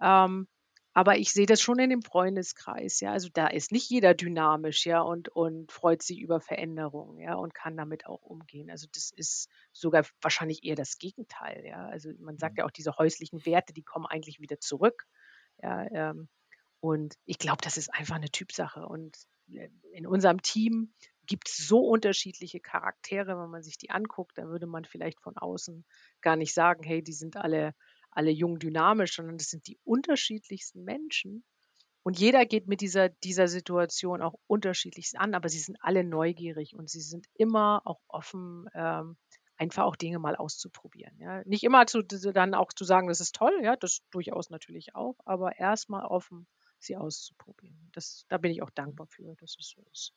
Ähm, 0.00 0.48
aber 0.96 1.18
ich 1.18 1.30
sehe 1.30 1.44
das 1.44 1.60
schon 1.60 1.78
in 1.78 1.90
dem 1.90 2.00
Freundeskreis, 2.00 3.00
ja. 3.00 3.12
Also 3.12 3.28
da 3.30 3.48
ist 3.48 3.70
nicht 3.70 3.90
jeder 3.90 4.14
dynamisch, 4.14 4.86
ja, 4.86 5.02
und, 5.02 5.28
und 5.28 5.70
freut 5.70 6.02
sich 6.02 6.20
über 6.20 6.40
Veränderungen, 6.40 7.18
ja, 7.18 7.34
und 7.34 7.52
kann 7.52 7.76
damit 7.76 8.06
auch 8.06 8.22
umgehen. 8.22 8.70
Also 8.70 8.86
das 8.94 9.10
ist 9.14 9.50
sogar 9.72 10.06
wahrscheinlich 10.22 10.64
eher 10.64 10.74
das 10.74 10.96
Gegenteil, 10.96 11.64
ja. 11.66 11.86
Also 11.86 12.10
man 12.18 12.38
sagt 12.38 12.54
mhm. 12.54 12.60
ja 12.60 12.64
auch, 12.64 12.70
diese 12.70 12.96
häuslichen 12.96 13.44
Werte, 13.44 13.74
die 13.74 13.82
kommen 13.82 14.06
eigentlich 14.06 14.40
wieder 14.40 14.58
zurück. 14.58 15.04
Ja, 15.62 15.86
ähm, 15.90 16.28
und 16.80 17.16
ich 17.24 17.38
glaube, 17.38 17.58
das 17.62 17.76
ist 17.76 17.92
einfach 17.92 18.16
eine 18.16 18.30
Typsache. 18.30 18.86
Und 18.86 19.16
äh, 19.52 19.68
in 19.92 20.06
unserem 20.06 20.42
Team 20.42 20.92
gibt 21.26 21.48
es 21.48 21.56
so 21.56 21.80
unterschiedliche 21.80 22.60
Charaktere, 22.60 23.38
wenn 23.38 23.50
man 23.50 23.62
sich 23.62 23.78
die 23.78 23.90
anguckt, 23.90 24.38
da 24.38 24.46
würde 24.46 24.66
man 24.66 24.84
vielleicht 24.84 25.20
von 25.20 25.36
außen 25.36 25.84
gar 26.20 26.36
nicht 26.36 26.54
sagen, 26.54 26.84
hey, 26.84 27.02
die 27.02 27.12
sind 27.12 27.36
alle, 27.36 27.74
alle 28.10 28.30
jung 28.30 28.58
dynamisch, 28.58 29.16
sondern 29.16 29.38
das 29.38 29.48
sind 29.48 29.66
die 29.66 29.78
unterschiedlichsten 29.84 30.84
Menschen. 30.84 31.44
Und 32.04 32.20
jeder 32.20 32.46
geht 32.46 32.68
mit 32.68 32.80
dieser, 32.80 33.08
dieser 33.08 33.48
Situation 33.48 34.22
auch 34.22 34.34
unterschiedlichst 34.46 35.18
an, 35.18 35.34
aber 35.34 35.48
sie 35.48 35.58
sind 35.58 35.78
alle 35.80 36.04
neugierig 36.04 36.76
und 36.76 36.88
sie 36.88 37.00
sind 37.00 37.26
immer 37.34 37.82
auch 37.84 38.00
offen, 38.06 38.66
ähm, 38.74 39.16
einfach 39.56 39.84
auch 39.84 39.96
Dinge 39.96 40.20
mal 40.20 40.36
auszuprobieren. 40.36 41.18
Ja. 41.18 41.42
Nicht 41.46 41.64
immer 41.64 41.86
zu, 41.86 42.02
dann 42.02 42.54
auch 42.54 42.72
zu 42.72 42.84
sagen, 42.84 43.08
das 43.08 43.20
ist 43.20 43.34
toll, 43.34 43.58
ja, 43.62 43.74
das 43.74 44.02
durchaus 44.12 44.50
natürlich 44.50 44.94
auch, 44.94 45.16
aber 45.24 45.58
erstmal 45.58 46.04
offen 46.04 46.46
sie 46.78 46.96
auszuprobieren. 46.96 47.90
Das, 47.92 48.26
da 48.28 48.38
bin 48.38 48.50
ich 48.50 48.62
auch 48.62 48.70
dankbar 48.70 49.06
für, 49.06 49.34
dass 49.36 49.56
es 49.58 49.68
so 49.68 49.82
ist. 49.92 50.14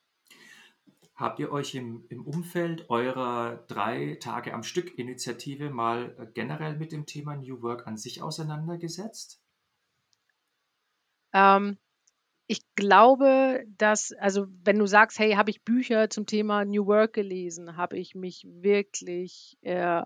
Habt 1.16 1.40
ihr 1.40 1.52
euch 1.52 1.76
im, 1.76 2.06
im 2.10 2.26
Umfeld 2.26 2.90
eurer 2.90 3.66
drei 3.68 4.16
Tage 4.22 4.54
am 4.54 4.64
Stück 4.64 4.98
Initiative 4.98 5.70
mal 5.70 6.16
äh, 6.18 6.28
generell 6.34 6.78
mit 6.78 6.94
dem 6.94 7.06
Thema 7.06 7.36
New 7.36 7.62
Work 7.62 7.88
an 7.88 7.98
sich 7.98 8.22
auseinandergesetzt? 8.22 9.42
Ähm, 11.34 11.78
ich 12.48 12.62
glaube, 12.76 13.66
dass, 13.78 14.14
also 14.14 14.48
wenn 14.64 14.80
du 14.80 14.88
sagst, 14.88 15.20
hey, 15.20 15.34
habe 15.34 15.52
ich 15.52 15.64
Bücher 15.64 16.10
zum 16.10 16.26
Thema 16.26 16.64
New 16.66 16.88
Work 16.88 17.14
gelesen, 17.14 17.76
habe 17.76 17.98
ich 17.98 18.16
mich 18.16 18.48
wirklich 18.50 19.58
äh, 19.62 20.02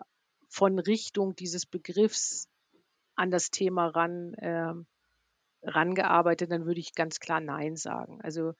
von 0.50 0.80
Richtung 0.80 1.36
dieses 1.36 1.66
Begriffs 1.66 2.50
an 3.16 3.32
das 3.32 3.52
Thema 3.52 3.88
ran 3.88 4.34
äh, 4.34 4.74
rangearbeitet, 5.64 6.52
dann 6.52 6.66
würde 6.66 6.80
ich 6.80 6.96
ganz 6.96 7.20
klar 7.20 7.40
Nein 7.40 7.76
sagen. 7.76 8.22
Also 8.22 8.54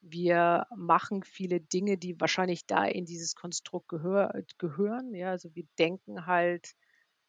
wir 0.00 0.66
machen 0.74 1.22
viele 1.22 1.60
Dinge, 1.60 1.98
die 1.98 2.18
wahrscheinlich 2.20 2.66
da 2.66 2.84
in 2.84 3.04
dieses 3.04 3.34
Konstrukt 3.34 3.88
gehör, 3.88 4.32
gehören. 4.58 5.14
Ja, 5.14 5.30
also 5.30 5.54
wir 5.54 5.64
denken 5.78 6.26
halt 6.26 6.72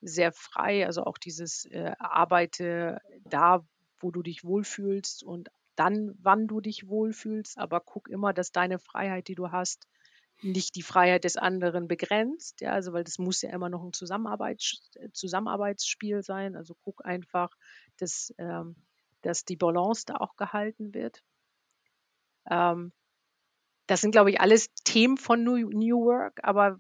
sehr 0.02 0.32
frei, 0.32 0.86
also 0.86 1.04
auch 1.04 1.18
dieses 1.18 1.66
äh, 1.66 1.94
arbeite 2.00 3.00
da, 3.26 3.66
wo 4.00 4.12
du 4.12 4.24
dich 4.24 4.44
wohlfühlst 4.44 5.24
und 5.24 5.50
dann, 5.76 6.16
wann 6.22 6.48
du 6.48 6.60
dich 6.60 6.88
wohlfühlst, 6.88 7.58
aber 7.58 7.82
guck 7.82 8.10
immer, 8.10 8.34
dass 8.34 8.52
deine 8.52 8.80
Freiheit, 8.80 9.28
die 9.28 9.36
du 9.36 9.52
hast, 9.52 9.88
nicht 10.44 10.76
die 10.76 10.82
Freiheit 10.82 11.24
des 11.24 11.38
anderen 11.38 11.88
begrenzt, 11.88 12.62
ja, 12.62 12.72
also 12.72 12.94
weil 12.94 13.04
das 13.04 13.20
muss 13.20 13.42
ja 13.42 13.52
immer 13.52 13.70
noch 13.70 13.84
ein 13.84 13.94
Zusammenarbeits 13.94 14.90
Zusammenarbeitsspiel 15.14 16.24
sein. 16.24 16.56
Also 16.56 16.76
guck 16.82 17.06
einfach, 17.06 17.52
dass 17.98 18.34
ähm, 18.40 18.76
dass 19.22 19.46
die 19.46 19.56
Balance 19.56 20.06
da 20.06 20.16
auch 20.16 20.36
gehalten 20.36 20.94
wird. 20.94 21.24
Ähm, 22.50 22.92
das 23.88 24.02
sind, 24.02 24.12
glaube 24.12 24.32
ich, 24.32 24.40
alles 24.40 24.74
Themen 24.84 25.18
von 25.18 25.44
New, 25.44 25.70
New, 25.70 26.06
Work, 26.06 26.40
aber 26.44 26.80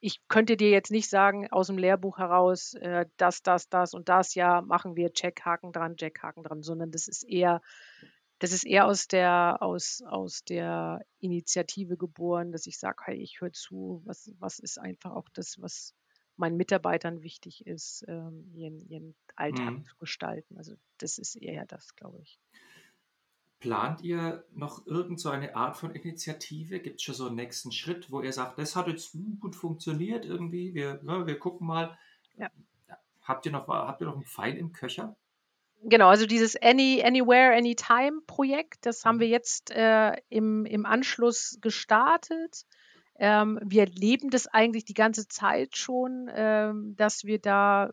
ich 0.00 0.20
könnte 0.28 0.56
dir 0.56 0.70
jetzt 0.70 0.90
nicht 0.90 1.08
sagen 1.08 1.50
aus 1.50 1.68
dem 1.68 1.78
Lehrbuch 1.78 2.18
heraus, 2.18 2.74
äh, 2.74 3.06
das, 3.16 3.42
das, 3.42 3.68
das 3.68 3.94
und 3.94 4.08
das, 4.08 4.34
ja, 4.34 4.60
machen 4.62 4.94
wir 4.94 5.12
Checkhaken 5.12 5.72
dran, 5.72 5.96
Checkhaken 5.96 6.44
dran, 6.44 6.62
sondern 6.62 6.92
das 6.92 7.08
ist 7.08 7.24
eher, 7.24 7.62
das 8.38 8.52
ist 8.52 8.64
eher 8.64 8.86
aus 8.86 9.08
der, 9.08 9.58
aus, 9.60 10.02
aus 10.06 10.44
der 10.44 11.04
Initiative 11.18 11.96
geboren, 11.96 12.52
dass 12.52 12.66
ich 12.66 12.78
sage, 12.78 13.02
hey, 13.06 13.16
ich 13.16 13.40
höre 13.40 13.52
zu, 13.52 14.02
was, 14.04 14.30
was 14.38 14.58
ist 14.60 14.78
einfach 14.78 15.12
auch 15.12 15.28
das, 15.32 15.60
was 15.60 15.94
meinen 16.38 16.56
Mitarbeitern 16.56 17.22
wichtig 17.22 17.66
ist, 17.66 18.04
ähm, 18.08 18.50
ihren, 18.54 18.80
ihren 18.88 19.14
Alltag 19.36 19.72
mhm. 19.72 19.84
zu 19.84 19.96
gestalten. 19.96 20.56
Also 20.56 20.74
das 20.98 21.18
ist 21.18 21.36
eher 21.36 21.66
das, 21.66 21.94
glaube 21.96 22.20
ich. 22.20 22.38
Plant 23.60 24.02
ihr 24.02 24.44
noch 24.54 24.86
irgendeine 24.86 25.48
so 25.48 25.54
Art 25.54 25.76
von 25.76 25.90
Initiative? 25.90 26.78
Gibt 26.78 26.96
es 26.96 27.02
schon 27.02 27.14
so 27.14 27.26
einen 27.26 27.36
nächsten 27.36 27.72
Schritt, 27.72 28.10
wo 28.10 28.20
ihr 28.20 28.32
sagt, 28.32 28.58
das 28.58 28.76
hat 28.76 28.86
jetzt 28.86 29.16
gut 29.40 29.56
funktioniert 29.56 30.24
irgendwie, 30.24 30.74
wir, 30.74 31.00
ja, 31.02 31.18
ne, 31.18 31.26
wir 31.26 31.38
gucken 31.38 31.66
mal. 31.66 31.98
Ja. 32.36 32.50
Habt, 33.22 33.46
ihr 33.46 33.52
noch, 33.52 33.66
habt 33.66 34.00
ihr 34.00 34.06
noch 34.06 34.14
einen 34.14 34.24
Pfeil 34.24 34.56
im 34.56 34.72
Köcher? 34.72 35.16
Genau, 35.82 36.08
also 36.08 36.26
dieses 36.26 36.56
Any, 36.60 37.02
Anywhere, 37.04 37.56
Anytime 37.56 38.20
Projekt, 38.26 38.86
das 38.86 39.04
haben 39.04 39.16
mhm. 39.16 39.20
wir 39.20 39.28
jetzt 39.28 39.70
äh, 39.70 40.12
im, 40.28 40.64
im 40.64 40.86
Anschluss 40.86 41.58
gestartet. 41.60 42.64
Ähm, 43.18 43.58
wir 43.62 43.86
leben 43.86 44.30
das 44.30 44.46
eigentlich 44.46 44.84
die 44.84 44.94
ganze 44.94 45.28
Zeit 45.28 45.76
schon, 45.76 46.30
ähm, 46.32 46.94
dass 46.96 47.24
wir 47.24 47.40
da, 47.40 47.92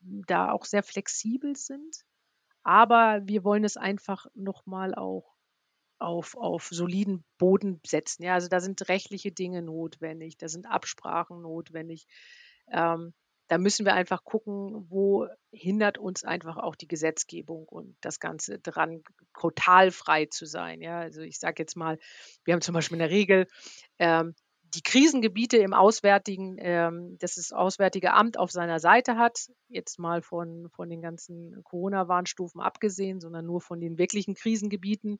da 0.00 0.52
auch 0.52 0.64
sehr 0.64 0.82
flexibel 0.82 1.56
sind. 1.56 2.04
Aber 2.62 3.20
wir 3.24 3.44
wollen 3.44 3.64
es 3.64 3.76
einfach 3.76 4.26
nochmal 4.34 4.94
auch 4.94 5.34
auf, 5.98 6.36
auf 6.36 6.68
soliden 6.70 7.24
Boden 7.38 7.80
setzen. 7.84 8.22
Ja, 8.22 8.34
also 8.34 8.48
da 8.48 8.60
sind 8.60 8.88
rechtliche 8.88 9.32
Dinge 9.32 9.62
notwendig, 9.62 10.36
da 10.36 10.48
sind 10.48 10.66
Absprachen 10.66 11.42
notwendig. 11.42 12.06
Ähm, 12.70 13.14
da 13.48 13.58
müssen 13.58 13.86
wir 13.86 13.94
einfach 13.94 14.24
gucken, 14.24 14.86
wo 14.90 15.26
hindert 15.50 15.98
uns 15.98 16.24
einfach 16.24 16.58
auch 16.58 16.76
die 16.76 16.88
Gesetzgebung 16.88 17.66
und 17.66 17.96
das 18.02 18.20
Ganze 18.20 18.58
dran, 18.58 19.02
total 19.38 19.90
frei 19.90 20.26
zu 20.26 20.44
sein. 20.44 20.82
Ja, 20.82 21.00
also 21.00 21.22
ich 21.22 21.38
sage 21.38 21.62
jetzt 21.62 21.76
mal, 21.76 21.98
wir 22.44 22.54
haben 22.54 22.60
zum 22.60 22.74
Beispiel 22.74 23.00
eine 23.00 23.10
Regel, 23.10 23.46
ähm, 23.98 24.34
die 24.74 24.82
Krisengebiete 24.82 25.56
im 25.56 25.72
Auswärtigen, 25.72 26.56
ähm, 26.58 27.16
das 27.20 27.36
das 27.36 27.52
Auswärtige 27.52 28.12
Amt 28.12 28.38
auf 28.38 28.50
seiner 28.50 28.80
Seite 28.80 29.16
hat, 29.16 29.48
jetzt 29.68 29.98
mal 29.98 30.20
von, 30.20 30.68
von 30.70 30.90
den 30.90 31.00
ganzen 31.00 31.62
Corona-Warnstufen 31.64 32.60
abgesehen, 32.60 33.20
sondern 33.20 33.46
nur 33.46 33.62
von 33.62 33.80
den 33.80 33.96
wirklichen 33.96 34.34
Krisengebieten, 34.34 35.18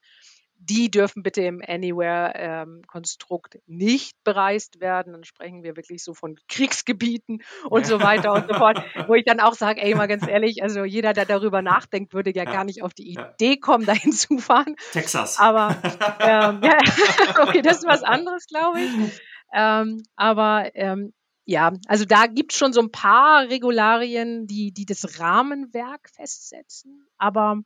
die 0.58 0.90
dürfen 0.90 1.22
bitte 1.22 1.42
im 1.42 1.62
Anywhere-Konstrukt 1.66 3.54
ähm, 3.54 3.60
nicht 3.66 4.22
bereist 4.24 4.80
werden. 4.80 5.12
Dann 5.12 5.24
sprechen 5.24 5.62
wir 5.62 5.76
wirklich 5.76 6.02
so 6.02 6.14
von 6.14 6.36
Kriegsgebieten 6.48 7.42
und 7.70 7.86
so 7.86 8.00
weiter 8.00 8.32
und 8.32 8.48
so 8.48 8.54
fort, 8.54 8.82
wo 9.08 9.14
ich 9.14 9.24
dann 9.24 9.40
auch 9.40 9.54
sage, 9.54 9.80
ey, 9.80 9.94
mal 9.94 10.08
ganz 10.08 10.26
ehrlich, 10.26 10.62
also 10.62 10.84
jeder, 10.84 11.12
der 11.12 11.26
darüber 11.26 11.62
nachdenkt, 11.62 12.12
würde 12.12 12.34
ja, 12.34 12.44
ja. 12.44 12.52
gar 12.52 12.64
nicht 12.64 12.82
auf 12.82 12.92
die 12.92 13.10
Idee 13.12 13.56
kommen, 13.56 13.86
dahin 13.86 14.12
zu 14.12 14.38
fahren. 14.38 14.74
Texas. 14.92 15.38
Aber 15.38 15.76
ähm, 16.20 16.60
ja, 16.62 16.78
okay, 17.42 17.62
das 17.62 17.78
ist 17.78 17.86
was 17.86 18.02
anderes, 18.02 18.46
glaube 18.46 18.80
ich. 18.80 19.20
Ähm, 19.54 20.02
aber 20.16 20.70
ähm, 20.74 21.14
ja, 21.44 21.72
also 21.86 22.04
da 22.04 22.26
gibt 22.26 22.52
es 22.52 22.58
schon 22.58 22.74
so 22.74 22.80
ein 22.80 22.90
paar 22.90 23.48
Regularien, 23.48 24.46
die, 24.46 24.72
die 24.72 24.84
das 24.84 25.18
Rahmenwerk 25.18 26.10
festsetzen. 26.14 27.06
Aber 27.16 27.62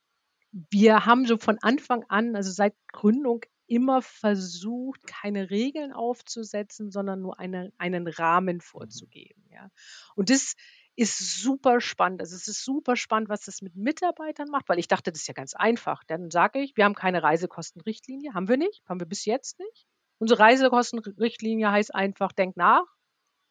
wir 0.53 1.07
haben 1.07 1.27
so 1.27 1.39
von 1.39 1.59
Anfang 1.61 2.05
an, 2.09 2.37
also 2.37 2.51
seit 2.51 2.75
Gründung, 2.93 3.43
immer 3.67 4.03
versucht, 4.03 5.07
keine 5.07 5.49
Regeln 5.49 5.93
aufzusetzen, 5.93 6.91
sondern 6.91 7.23
nur 7.23 7.39
eine, 7.39 7.73
einen 7.79 8.07
Rahmen 8.07 8.57
mhm. 8.57 8.61
vorzugeben. 8.61 9.45
Ja. 9.51 9.71
Und 10.15 10.29
das 10.29 10.55
ist 10.95 11.41
super 11.41 11.81
spannend. 11.81 12.21
Also 12.21 12.37
es 12.37 12.49
ist 12.49 12.65
super 12.65 12.97
spannend, 12.97 13.31
was 13.31 13.47
das 13.47 13.63
mit 13.63 13.75
Mitarbeitern 13.75 14.49
macht, 14.51 14.69
weil 14.69 14.79
ich 14.79 14.89
dachte, 14.89 15.11
das 15.11 15.23
ist 15.23 15.27
ja 15.27 15.35
ganz 15.35 15.55
einfach. 15.55 16.05
Dann 16.05 16.31
sage 16.31 16.61
ich, 16.61 16.77
wir 16.77 16.85
haben 16.85 16.95
keine 16.95 17.23
Reisekostenrichtlinie, 17.23 18.35
haben 18.35 18.49
wir 18.49 18.59
nicht, 18.59 18.83
haben 18.87 19.01
wir 19.01 19.07
bis 19.07 19.25
jetzt 19.25 19.59
nicht. 19.59 19.87
Unsere 20.19 20.41
Reisekostenrichtlinie 20.41 21.71
heißt 21.71 21.95
einfach, 21.95 22.33
denk 22.33 22.57
nach 22.57 22.85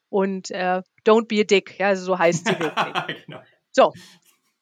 und 0.10 0.52
äh, 0.52 0.84
don't 1.04 1.28
be 1.28 1.42
a 1.42 1.44
dick, 1.44 1.80
ja, 1.80 1.88
also 1.88 2.06
so 2.06 2.20
heißt 2.20 2.46
sie 2.46 2.60
wirklich. 2.60 3.26
genau. 3.26 3.42
So, 3.72 3.94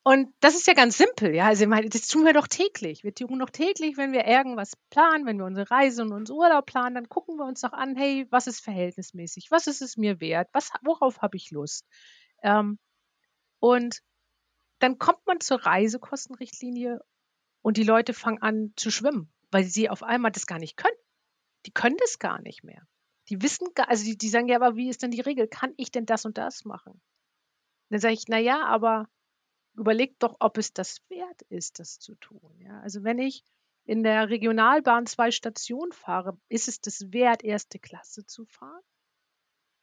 und 0.03 0.33
das 0.39 0.55
ist 0.55 0.65
ja 0.65 0.73
ganz 0.73 0.97
simpel, 0.97 1.35
ja. 1.35 1.47
Also 1.47 1.63
ich 1.63 1.69
meine, 1.69 1.89
das 1.89 2.07
tun 2.07 2.25
wir 2.25 2.33
doch 2.33 2.47
täglich. 2.47 3.03
Wir 3.03 3.13
tun 3.13 3.39
doch 3.39 3.49
täglich, 3.49 3.97
wenn 3.97 4.13
wir 4.13 4.25
irgendwas 4.25 4.77
planen, 4.89 5.25
wenn 5.25 5.37
wir 5.37 5.45
unsere 5.45 5.69
Reise 5.69 6.03
und 6.03 6.13
unseren 6.13 6.37
Urlaub 6.37 6.65
planen, 6.65 6.95
dann 6.95 7.09
gucken 7.09 7.35
wir 7.37 7.45
uns 7.45 7.61
doch 7.61 7.73
an, 7.73 7.95
hey, 7.95 8.25
was 8.29 8.47
ist 8.47 8.61
verhältnismäßig? 8.61 9.51
Was 9.51 9.67
ist 9.67 9.81
es 9.81 9.97
mir 9.97 10.19
wert? 10.21 10.49
Was, 10.53 10.71
worauf 10.83 11.21
habe 11.21 11.35
ich 11.37 11.51
Lust? 11.51 11.85
Ähm, 12.43 12.79
und 13.59 13.99
dann 14.79 14.97
kommt 14.97 15.25
man 15.27 15.41
zur 15.41 15.65
Reisekostenrichtlinie 15.65 17.01
und 17.61 17.75
die 17.75 17.83
Leute 17.83 18.13
fangen 18.13 18.41
an 18.41 18.73
zu 18.77 18.91
schwimmen, 18.91 19.31
weil 19.51 19.65
sie 19.65 19.89
auf 19.89 20.01
einmal 20.01 20.31
das 20.31 20.47
gar 20.47 20.59
nicht 20.59 20.77
können. 20.77 20.95
Die 21.65 21.71
können 21.71 21.97
das 21.99 22.19
gar 22.19 22.41
nicht 22.41 22.63
mehr. 22.63 22.87
Die 23.27 23.41
wissen 23.41 23.67
gar, 23.75 23.89
also 23.89 24.05
die, 24.05 24.17
die 24.17 24.29
sagen 24.29 24.47
ja, 24.47 24.55
aber 24.55 24.77
wie 24.77 24.89
ist 24.89 25.03
denn 25.03 25.11
die 25.11 25.21
Regel? 25.21 25.47
Kann 25.49 25.73
ich 25.75 25.91
denn 25.91 26.05
das 26.05 26.25
und 26.25 26.37
das 26.37 26.63
machen? 26.63 27.01
Dann 27.89 27.99
sage 27.99 28.13
ich, 28.13 28.23
na 28.27 28.39
ja, 28.39 28.65
aber 28.65 29.09
überlegt 29.79 30.21
doch, 30.23 30.35
ob 30.39 30.57
es 30.57 30.73
das 30.73 31.01
wert 31.09 31.41
ist, 31.49 31.79
das 31.79 31.99
zu 31.99 32.15
tun. 32.15 32.59
Ja? 32.59 32.79
Also 32.81 33.03
wenn 33.03 33.19
ich 33.19 33.43
in 33.85 34.03
der 34.03 34.29
Regionalbahn 34.29 35.07
zwei 35.07 35.31
Stationen 35.31 35.91
fahre, 35.91 36.37
ist 36.49 36.67
es 36.67 36.81
das 36.81 37.11
wert, 37.11 37.43
erste 37.43 37.79
Klasse 37.79 38.25
zu 38.25 38.45
fahren? 38.45 38.83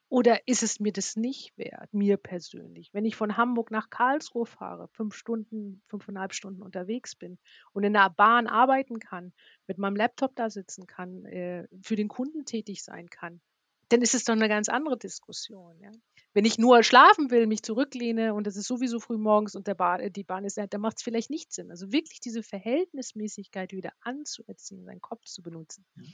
Oder 0.08 0.46
ist 0.46 0.62
es 0.62 0.78
mir 0.78 0.92
das 0.92 1.16
nicht 1.16 1.58
wert, 1.58 1.92
mir 1.92 2.16
persönlich? 2.16 2.94
Wenn 2.94 3.04
ich 3.04 3.16
von 3.16 3.36
Hamburg 3.36 3.72
nach 3.72 3.90
Karlsruhe 3.90 4.46
fahre, 4.46 4.86
fünf 4.92 5.16
Stunden, 5.16 5.82
fünfeinhalb 5.88 6.32
Stunden 6.32 6.62
unterwegs 6.62 7.16
bin 7.16 7.38
und 7.72 7.82
in 7.82 7.92
der 7.92 8.10
Bahn 8.10 8.46
arbeiten 8.46 9.00
kann, 9.00 9.32
mit 9.66 9.78
meinem 9.78 9.96
Laptop 9.96 10.36
da 10.36 10.48
sitzen 10.48 10.86
kann, 10.86 11.24
äh, 11.24 11.66
für 11.82 11.96
den 11.96 12.06
Kunden 12.06 12.44
tätig 12.44 12.84
sein 12.84 13.10
kann, 13.10 13.40
dann 13.88 14.00
ist 14.00 14.14
es 14.14 14.22
doch 14.22 14.34
eine 14.34 14.48
ganz 14.48 14.68
andere 14.68 14.96
Diskussion. 14.96 15.80
Ja? 15.80 15.90
Wenn 16.36 16.44
ich 16.44 16.58
nur 16.58 16.82
schlafen 16.82 17.30
will, 17.30 17.46
mich 17.46 17.62
zurücklehne 17.62 18.34
und 18.34 18.46
es 18.46 18.56
ist 18.56 18.66
sowieso 18.66 19.00
früh 19.00 19.16
morgens 19.16 19.56
und 19.56 19.66
der 19.66 19.74
Bahn, 19.74 20.12
die 20.12 20.22
Bahn 20.22 20.44
ist, 20.44 20.58
dann 20.58 20.80
macht 20.82 20.98
es 20.98 21.02
vielleicht 21.02 21.30
nicht 21.30 21.50
Sinn. 21.50 21.70
Also 21.70 21.92
wirklich 21.92 22.20
diese 22.20 22.42
Verhältnismäßigkeit 22.42 23.72
wieder 23.72 23.92
anzuerziehen, 24.02 24.84
seinen 24.84 25.00
Kopf 25.00 25.24
zu 25.24 25.40
benutzen. 25.40 25.86
Mhm. 25.94 26.12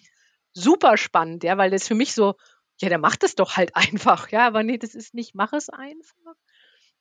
Super 0.52 0.96
spannend, 0.96 1.42
ja, 1.42 1.58
weil 1.58 1.72
das 1.72 1.88
für 1.88 1.96
mich 1.96 2.14
so, 2.14 2.36
ja, 2.80 2.88
der 2.88 2.98
macht 2.98 3.24
es 3.24 3.34
doch 3.34 3.56
halt 3.56 3.74
einfach, 3.74 4.30
ja, 4.30 4.46
aber 4.46 4.62
nee, 4.62 4.78
das 4.78 4.94
ist 4.94 5.12
nicht, 5.12 5.34
mach 5.34 5.52
es 5.54 5.68
einfach, 5.70 6.36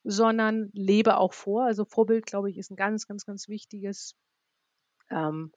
sondern 0.03 0.72
lebe 0.74 1.17
auch 1.17 1.34
vor. 1.34 1.65
Also 1.65 1.86
Vorbild, 1.86 2.26
glaube 2.26 2.49
ich, 2.49 2.57
ist 2.57 2.72
ein 2.72 2.76
ganz, 2.76 3.05
ganz, 3.05 3.28
ganz 3.28 3.47
wichtiges 3.47 4.15
ähm, 5.11 5.51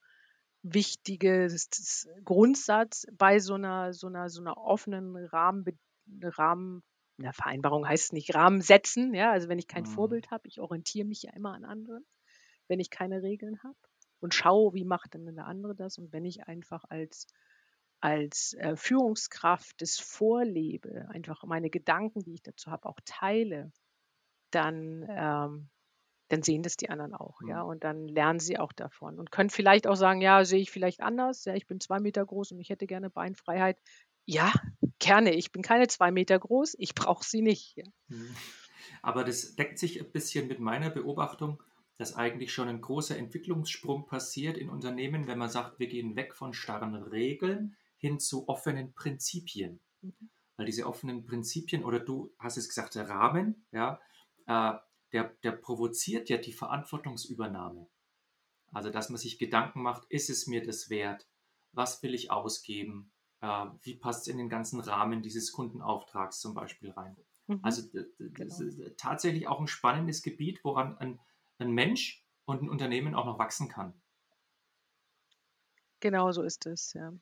wichtiges 0.62 2.08
Grundsatz 2.24 3.06
bei 3.10 3.38
so 3.38 3.54
einer, 3.54 3.94
so 3.94 4.08
einer, 4.08 4.28
so 4.28 4.42
einer 4.42 4.58
offenen 4.58 5.16
Rahmen, 5.16 5.64
Rahmen 6.20 6.82
na, 7.16 7.32
Vereinbarung 7.32 7.86
heißt 7.86 8.12
nicht 8.12 8.34
Rahmen 8.34 8.60
setzen, 8.60 9.14
ja, 9.14 9.30
also 9.30 9.48
wenn 9.48 9.58
ich 9.58 9.68
kein 9.68 9.84
mhm. 9.84 9.88
Vorbild 9.88 10.30
habe, 10.30 10.48
ich 10.48 10.60
orientiere 10.60 11.06
mich 11.06 11.22
ja 11.22 11.32
immer 11.32 11.52
an 11.52 11.64
anderen, 11.64 12.04
wenn 12.68 12.80
ich 12.80 12.90
keine 12.90 13.22
Regeln 13.22 13.62
habe 13.62 13.76
und 14.20 14.34
schaue, 14.34 14.74
wie 14.74 14.84
macht 14.84 15.14
denn 15.14 15.34
der 15.34 15.46
andere 15.46 15.74
das 15.74 15.98
und 15.98 16.12
wenn 16.12 16.24
ich 16.24 16.46
einfach 16.46 16.84
als 16.88 17.26
als 18.00 18.52
äh, 18.58 18.76
Führungskraft 18.76 19.80
das 19.80 19.98
vorlebe, 19.98 21.08
einfach 21.08 21.42
meine 21.44 21.70
Gedanken, 21.70 22.20
die 22.20 22.34
ich 22.34 22.42
dazu 22.42 22.70
habe, 22.70 22.86
auch 22.86 22.98
teile, 23.06 23.72
dann 24.50 25.06
ähm, 25.08 25.70
dann 26.28 26.42
sehen 26.42 26.62
das 26.62 26.76
die 26.76 26.90
anderen 26.90 27.14
auch, 27.14 27.40
ja, 27.46 27.62
mhm. 27.62 27.70
und 27.70 27.84
dann 27.84 28.08
lernen 28.08 28.40
sie 28.40 28.58
auch 28.58 28.72
davon 28.72 29.18
und 29.18 29.30
können 29.30 29.50
vielleicht 29.50 29.86
auch 29.86 29.94
sagen, 29.94 30.20
ja, 30.20 30.44
sehe 30.44 30.60
ich 30.60 30.70
vielleicht 30.70 31.00
anders, 31.00 31.44
ja, 31.44 31.54
ich 31.54 31.66
bin 31.66 31.80
zwei 31.80 32.00
Meter 32.00 32.24
groß 32.24 32.52
und 32.52 32.60
ich 32.60 32.70
hätte 32.70 32.86
gerne 32.86 33.10
Beinfreiheit. 33.10 33.78
Ja, 34.26 34.52
gerne, 35.04 35.34
ich 35.34 35.52
bin 35.52 35.62
keine 35.62 35.86
zwei 35.88 36.10
Meter 36.10 36.38
groß, 36.38 36.76
ich 36.78 36.94
brauche 36.94 37.24
sie 37.24 37.42
nicht. 37.42 37.76
Mhm. 38.08 38.34
Aber 39.02 39.24
das 39.24 39.54
deckt 39.54 39.78
sich 39.78 40.00
ein 40.00 40.10
bisschen 40.10 40.48
mit 40.48 40.60
meiner 40.60 40.90
Beobachtung, 40.90 41.62
dass 41.96 42.16
eigentlich 42.16 42.52
schon 42.52 42.68
ein 42.68 42.80
großer 42.80 43.16
Entwicklungssprung 43.16 44.06
passiert 44.06 44.56
in 44.56 44.70
Unternehmen, 44.70 45.26
wenn 45.26 45.38
man 45.38 45.50
sagt, 45.50 45.78
wir 45.78 45.86
gehen 45.86 46.16
weg 46.16 46.34
von 46.34 46.54
starren 46.54 46.94
Regeln 46.94 47.76
hin 47.98 48.18
zu 48.18 48.48
offenen 48.48 48.94
Prinzipien. 48.94 49.80
Mhm. 50.00 50.30
Weil 50.56 50.66
diese 50.66 50.86
offenen 50.86 51.24
Prinzipien, 51.24 51.84
oder 51.84 52.00
du 52.00 52.32
hast 52.38 52.56
es 52.56 52.68
gesagt, 52.68 52.94
der 52.94 53.08
Rahmen, 53.08 53.66
ja, 53.72 54.00
äh, 54.46 54.72
der, 55.12 55.32
der 55.42 55.52
provoziert 55.52 56.28
ja 56.28 56.38
die 56.38 56.52
Verantwortungsübernahme. 56.52 57.88
Also, 58.72 58.90
dass 58.90 59.08
man 59.08 59.18
sich 59.18 59.38
Gedanken 59.38 59.82
macht, 59.82 60.04
ist 60.10 60.30
es 60.30 60.46
mir 60.46 60.64
das 60.64 60.90
wert? 60.90 61.28
Was 61.72 62.02
will 62.02 62.14
ich 62.14 62.30
ausgeben? 62.30 63.12
Äh, 63.44 63.66
wie 63.82 63.96
passt 63.96 64.22
es 64.22 64.28
in 64.28 64.38
den 64.38 64.48
ganzen 64.48 64.80
Rahmen 64.80 65.20
dieses 65.20 65.52
Kundenauftrags 65.52 66.40
zum 66.40 66.54
Beispiel 66.54 66.90
rein? 66.92 67.14
Mhm. 67.46 67.60
Also, 67.62 67.82
das 67.92 68.06
genau. 68.18 68.64
ist 68.64 68.96
tatsächlich 68.96 69.46
auch 69.48 69.60
ein 69.60 69.66
spannendes 69.66 70.22
Gebiet, 70.22 70.64
woran 70.64 70.96
ein, 70.96 71.20
ein 71.58 71.72
Mensch 71.72 72.24
und 72.46 72.62
ein 72.62 72.70
Unternehmen 72.70 73.14
auch 73.14 73.26
noch 73.26 73.38
wachsen 73.38 73.68
kann. 73.68 73.92
Genau 76.00 76.32
so 76.32 76.42
ist 76.42 76.64
es, 76.66 76.94
ja. 76.94 77.12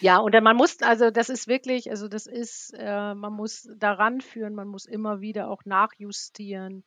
Ja, 0.00 0.18
und 0.18 0.40
man 0.40 0.56
muss, 0.56 0.80
also 0.82 1.10
das 1.10 1.28
ist 1.28 1.48
wirklich, 1.48 1.90
also 1.90 2.08
das 2.08 2.26
ist, 2.26 2.72
äh, 2.76 3.14
man 3.14 3.32
muss 3.32 3.68
daran 3.76 4.20
führen, 4.20 4.54
man 4.54 4.68
muss 4.68 4.86
immer 4.86 5.20
wieder 5.20 5.50
auch 5.50 5.64
nachjustieren. 5.64 6.84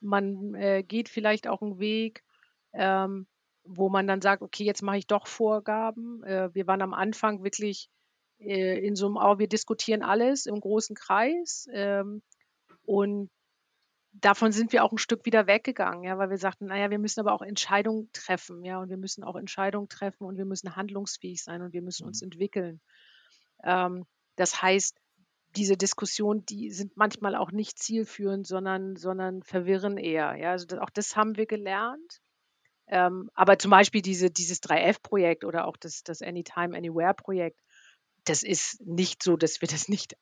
Man 0.00 0.54
äh, 0.54 0.82
geht 0.82 1.08
vielleicht 1.08 1.46
auch 1.46 1.62
einen 1.62 1.78
Weg, 1.78 2.24
ähm, 2.72 3.26
wo 3.64 3.88
man 3.88 4.06
dann 4.06 4.20
sagt, 4.20 4.42
okay, 4.42 4.64
jetzt 4.64 4.82
mache 4.82 4.98
ich 4.98 5.06
doch 5.06 5.26
Vorgaben. 5.26 6.22
Äh, 6.24 6.54
wir 6.54 6.66
waren 6.66 6.82
am 6.82 6.94
Anfang 6.94 7.44
wirklich 7.44 7.88
äh, 8.38 8.78
in 8.84 8.96
so 8.96 9.06
einem, 9.06 9.16
oh, 9.16 9.38
wir 9.38 9.48
diskutieren 9.48 10.02
alles 10.02 10.46
im 10.46 10.60
großen 10.60 10.96
Kreis. 10.96 11.68
Ähm, 11.72 12.22
und 12.84 13.30
davon 14.12 14.52
sind 14.52 14.72
wir 14.72 14.84
auch 14.84 14.92
ein 14.92 14.98
Stück 14.98 15.24
wieder 15.24 15.46
weggegangen, 15.46 16.04
ja, 16.04 16.18
weil 16.18 16.30
wir 16.30 16.38
sagten, 16.38 16.66
naja, 16.66 16.90
wir 16.90 16.98
müssen 16.98 17.20
aber 17.20 17.32
auch 17.32 17.42
Entscheidungen 17.42 18.10
treffen, 18.12 18.64
ja, 18.64 18.78
und 18.78 18.90
wir 18.90 18.96
müssen 18.96 19.24
auch 19.24 19.36
Entscheidungen 19.36 19.88
treffen 19.88 20.24
und 20.24 20.36
wir 20.36 20.44
müssen 20.44 20.76
handlungsfähig 20.76 21.42
sein 21.42 21.62
und 21.62 21.72
wir 21.72 21.82
müssen 21.82 22.06
uns 22.06 22.20
mhm. 22.20 22.26
entwickeln. 22.26 22.80
Ähm, 23.64 24.04
das 24.36 24.60
heißt, 24.60 24.98
diese 25.56 25.76
Diskussionen, 25.76 26.44
die 26.46 26.70
sind 26.70 26.96
manchmal 26.96 27.36
auch 27.36 27.52
nicht 27.52 27.78
zielführend, 27.78 28.46
sondern, 28.46 28.96
sondern 28.96 29.42
verwirren 29.42 29.98
eher. 29.98 30.34
Ja, 30.36 30.50
also 30.52 30.66
das, 30.66 30.78
auch 30.78 30.90
das 30.90 31.14
haben 31.16 31.36
wir 31.36 31.46
gelernt. 31.46 32.21
Ähm, 32.92 33.30
aber 33.32 33.58
zum 33.58 33.70
Beispiel 33.70 34.02
diese, 34.02 34.30
dieses 34.30 34.62
3F-Projekt 34.62 35.44
oder 35.44 35.66
auch 35.66 35.78
das, 35.78 36.02
das 36.02 36.20
Anytime, 36.20 36.76
Anywhere-Projekt, 36.76 37.58
das 38.24 38.42
ist 38.42 38.82
nicht 38.86 39.22
so, 39.22 39.38
dass 39.38 39.62
wir 39.62 39.68
das 39.68 39.88
nicht 39.88 40.14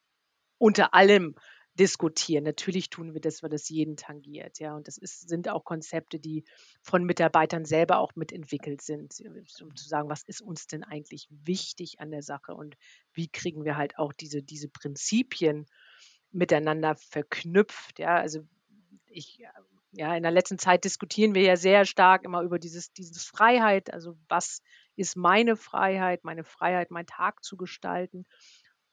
unter 0.56 0.94
allem 0.94 1.34
diskutieren. 1.74 2.44
Natürlich 2.44 2.88
tun 2.88 3.12
wir 3.12 3.20
das, 3.20 3.42
weil 3.42 3.50
das 3.50 3.68
jeden 3.68 3.96
tangiert, 3.96 4.60
ja. 4.60 4.76
Und 4.76 4.86
das 4.86 4.98
ist, 4.98 5.28
sind 5.28 5.48
auch 5.48 5.64
Konzepte, 5.64 6.20
die 6.20 6.44
von 6.80 7.02
Mitarbeitern 7.02 7.64
selber 7.64 7.98
auch 7.98 8.14
mitentwickelt 8.14 8.82
sind, 8.82 9.16
um 9.60 9.74
zu 9.74 9.88
sagen, 9.88 10.08
was 10.08 10.22
ist 10.22 10.40
uns 10.40 10.68
denn 10.68 10.84
eigentlich 10.84 11.26
wichtig 11.28 11.98
an 11.98 12.12
der 12.12 12.22
Sache 12.22 12.54
und 12.54 12.76
wie 13.12 13.26
kriegen 13.26 13.64
wir 13.64 13.76
halt 13.76 13.98
auch 13.98 14.12
diese, 14.12 14.44
diese 14.44 14.68
Prinzipien 14.68 15.66
miteinander 16.30 16.94
verknüpft, 16.94 17.98
ja. 17.98 18.14
Also 18.14 18.46
ich, 19.06 19.42
ja, 19.92 20.14
in 20.14 20.22
der 20.22 20.32
letzten 20.32 20.58
Zeit 20.58 20.84
diskutieren 20.84 21.34
wir 21.34 21.42
ja 21.42 21.56
sehr 21.56 21.84
stark 21.84 22.24
immer 22.24 22.42
über 22.42 22.58
dieses, 22.58 22.92
dieses 22.92 23.24
Freiheit, 23.24 23.92
also 23.92 24.16
was 24.28 24.62
ist 24.96 25.16
meine 25.16 25.56
Freiheit, 25.56 26.24
meine 26.24 26.44
Freiheit, 26.44 26.90
meinen 26.90 27.06
Tag 27.06 27.42
zu 27.42 27.56
gestalten 27.56 28.26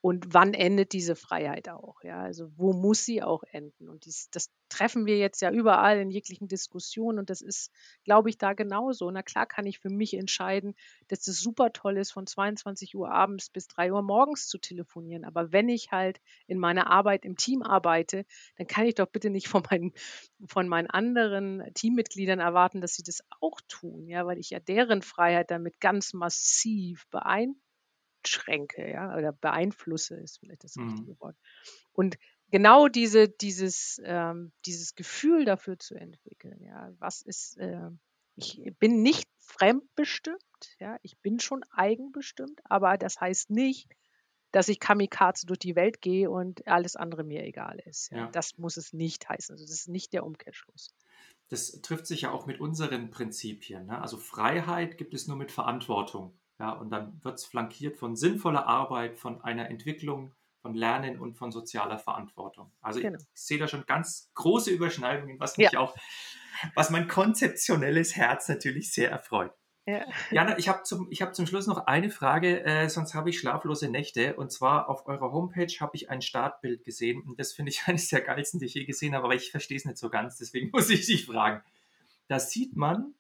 und 0.07 0.33
wann 0.33 0.53
endet 0.53 0.93
diese 0.93 1.17
Freiheit 1.17 1.67
auch? 1.67 2.01
Ja, 2.01 2.21
also 2.21 2.49
wo 2.55 2.71
muss 2.71 3.03
sie 3.03 3.21
auch 3.21 3.43
enden? 3.43 3.89
Und 3.89 4.05
dies, 4.05 4.29
das 4.31 4.49
treffen 4.69 5.05
wir 5.05 5.17
jetzt 5.17 5.41
ja 5.41 5.51
überall 5.51 5.99
in 5.99 6.09
jeglichen 6.09 6.47
Diskussionen 6.47 7.19
und 7.19 7.29
das 7.29 7.41
ist, 7.41 7.73
glaube 8.05 8.29
ich, 8.29 8.37
da 8.37 8.53
genauso. 8.53 9.11
Na 9.11 9.21
klar 9.21 9.45
kann 9.45 9.65
ich 9.65 9.79
für 9.79 9.89
mich 9.89 10.13
entscheiden, 10.13 10.75
dass 11.09 11.27
es 11.27 11.41
super 11.41 11.73
toll 11.73 11.97
ist, 11.97 12.13
von 12.13 12.25
22 12.25 12.95
Uhr 12.95 13.11
abends 13.11 13.49
bis 13.49 13.67
3 13.67 13.91
Uhr 13.91 14.01
morgens 14.01 14.47
zu 14.47 14.57
telefonieren. 14.57 15.25
Aber 15.25 15.51
wenn 15.51 15.67
ich 15.67 15.91
halt 15.91 16.21
in 16.45 16.57
meiner 16.57 16.89
Arbeit 16.89 17.25
im 17.25 17.35
Team 17.35 17.61
arbeite, 17.61 18.25
dann 18.55 18.65
kann 18.65 18.85
ich 18.85 18.95
doch 18.95 19.07
bitte 19.07 19.29
nicht 19.29 19.49
von 19.49 19.63
meinen, 19.69 19.91
von 20.47 20.69
meinen 20.69 20.89
anderen 20.89 21.69
Teammitgliedern 21.73 22.39
erwarten, 22.39 22.79
dass 22.79 22.93
sie 22.93 23.03
das 23.03 23.19
auch 23.41 23.59
tun, 23.67 24.07
ja, 24.07 24.25
weil 24.25 24.39
ich 24.39 24.51
ja 24.51 24.61
deren 24.61 25.01
Freiheit 25.01 25.51
damit 25.51 25.81
ganz 25.81 26.13
massiv 26.13 27.05
beeinflusse 27.09 27.66
einschränke, 28.27 28.89
ja, 28.89 29.15
oder 29.15 29.31
beeinflusse 29.31 30.15
ist 30.15 30.39
vielleicht 30.39 30.63
das 30.63 30.75
Mhm. 30.75 30.89
richtige 30.89 31.19
Wort. 31.19 31.35
Und 31.93 32.17
genau 32.51 32.87
diese, 32.87 33.29
dieses, 33.29 34.01
ähm, 34.03 34.51
dieses 34.65 34.95
Gefühl 34.95 35.45
dafür 35.45 35.79
zu 35.79 35.95
entwickeln, 35.95 36.61
ja, 36.63 36.91
was 36.99 37.21
ist, 37.21 37.57
äh, 37.57 37.89
ich 38.35 38.61
bin 38.79 39.01
nicht 39.01 39.27
fremdbestimmt, 39.39 40.37
ja, 40.79 40.97
ich 41.01 41.17
bin 41.19 41.39
schon 41.39 41.63
eigenbestimmt, 41.71 42.59
aber 42.65 42.97
das 42.97 43.19
heißt 43.19 43.49
nicht, 43.49 43.89
dass 44.51 44.69
ich 44.69 44.79
Kamikaze 44.79 45.45
durch 45.45 45.59
die 45.59 45.75
Welt 45.75 46.01
gehe 46.01 46.29
und 46.29 46.67
alles 46.67 46.95
andere 46.95 47.23
mir 47.23 47.43
egal 47.43 47.79
ist. 47.85 48.11
Ja. 48.11 48.17
Ja. 48.17 48.27
Das 48.31 48.57
muss 48.57 48.77
es 48.77 48.93
nicht 48.93 49.27
heißen. 49.27 49.53
Also 49.53 49.65
das 49.65 49.71
ist 49.71 49.89
nicht 49.89 50.13
der 50.13 50.25
Umkehrschluss. 50.25 50.93
Das 51.49 51.81
trifft 51.81 52.07
sich 52.07 52.21
ja 52.21 52.31
auch 52.31 52.45
mit 52.45 52.59
unseren 52.59 53.09
Prinzipien. 53.09 53.87
Ne? 53.87 54.01
Also 54.01 54.17
Freiheit 54.17 54.97
gibt 54.97 55.13
es 55.13 55.27
nur 55.27 55.37
mit 55.37 55.51
Verantwortung. 55.51 56.37
Ja, 56.59 56.71
und 56.71 56.89
dann 56.89 57.23
wird 57.23 57.35
es 57.35 57.45
flankiert 57.45 57.97
von 57.97 58.15
sinnvoller 58.15 58.65
Arbeit, 58.65 59.17
von 59.17 59.41
einer 59.43 59.69
Entwicklung, 59.69 60.33
von 60.61 60.73
Lernen 60.73 61.19
und 61.19 61.35
von 61.37 61.51
sozialer 61.51 61.99
Verantwortung. 61.99 62.71
Also 62.81 62.99
Genau. 62.99 63.19
ich 63.19 63.25
sehe 63.41 63.59
da 63.59 63.67
schon 63.67 63.85
ganz 63.85 64.31
große 64.33 64.71
Überschneidungen, 64.71 65.39
was 65.39 65.57
mich 65.57 65.71
Ja. 65.71 65.79
auch, 65.79 65.95
was 66.73 66.89
mein 66.89 67.07
konzeptionelles 67.07 68.15
Herz 68.15 68.49
natürlich 68.49 68.91
sehr 68.91 69.11
erfreut. 69.11 69.53
Ja. 69.85 70.03
Jana, 70.31 70.57
ich 70.57 70.67
habe 70.67 70.83
zum, 70.83 71.07
ich 71.11 71.21
hab 71.21 71.33
zum 71.33 71.45
Schluss 71.47 71.65
noch 71.67 71.85
eine 71.85 72.09
Frage, 72.09 72.65
äh, 72.65 72.89
sonst 72.89 73.13
habe 73.13 73.29
ich 73.29 73.39
schlaflose 73.39 73.89
Nächte. 73.89 74.35
Und 74.35 74.51
zwar 74.51 74.89
auf 74.89 75.07
eurer 75.07 75.31
Homepage 75.31 75.71
habe 75.79 75.91
ich 75.95 76.09
ein 76.09 76.21
Startbild 76.21 76.83
gesehen 76.83 77.21
und 77.21 77.39
das 77.39 77.53
finde 77.53 77.69
ich 77.69 77.83
eines 77.87 78.09
der 78.09 78.19
geilsten, 78.21 78.59
die 78.59 78.65
ich 78.65 78.73
je 78.73 78.83
gesehen 78.83 79.15
habe, 79.15 79.23
aber 79.25 79.35
ich 79.35 79.51
verstehe 79.51 79.77
es 79.77 79.85
nicht 79.85 79.97
so 79.97 80.09
ganz, 80.09 80.37
deswegen 80.37 80.71
muss 80.73 80.89
ich 80.89 81.05
dich 81.05 81.27
fragen. 81.27 81.63
Da 82.27 82.39
sieht 82.39 82.75
man 82.75 83.13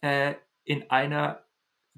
äh, 0.00 0.34
in 0.64 0.90
einer 0.90 1.45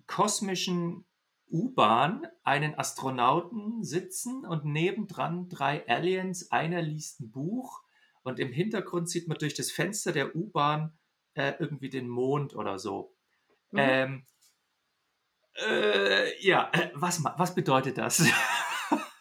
kosmischen 0.07 1.05
U-Bahn 1.51 2.27
einen 2.45 2.79
Astronauten 2.79 3.83
sitzen 3.83 4.45
und 4.45 4.65
nebendran 4.65 5.49
drei 5.49 5.87
Aliens. 5.89 6.51
Einer 6.51 6.83
liest 6.83 7.21
ein 7.21 7.31
Buch 7.31 7.83
und 8.23 8.39
im 8.39 8.53
Hintergrund 8.53 9.09
sieht 9.09 9.29
man 9.29 9.39
durch 9.39 9.55
das 9.55 9.71
Fenster 9.71 10.13
der 10.13 10.37
U-Bahn 10.37 10.99
äh, 11.35 11.55
irgendwie 11.59 11.89
den 11.89 12.09
Mond 12.09 12.55
oder 12.55 12.79
so. 12.79 13.15
Mhm. 13.71 13.79
Ähm, 13.79 14.27
äh, 15.67 16.47
ja, 16.47 16.71
äh, 16.73 16.91
was, 16.95 17.25
was 17.25 17.55
bedeutet 17.55 17.99
das? 17.99 18.25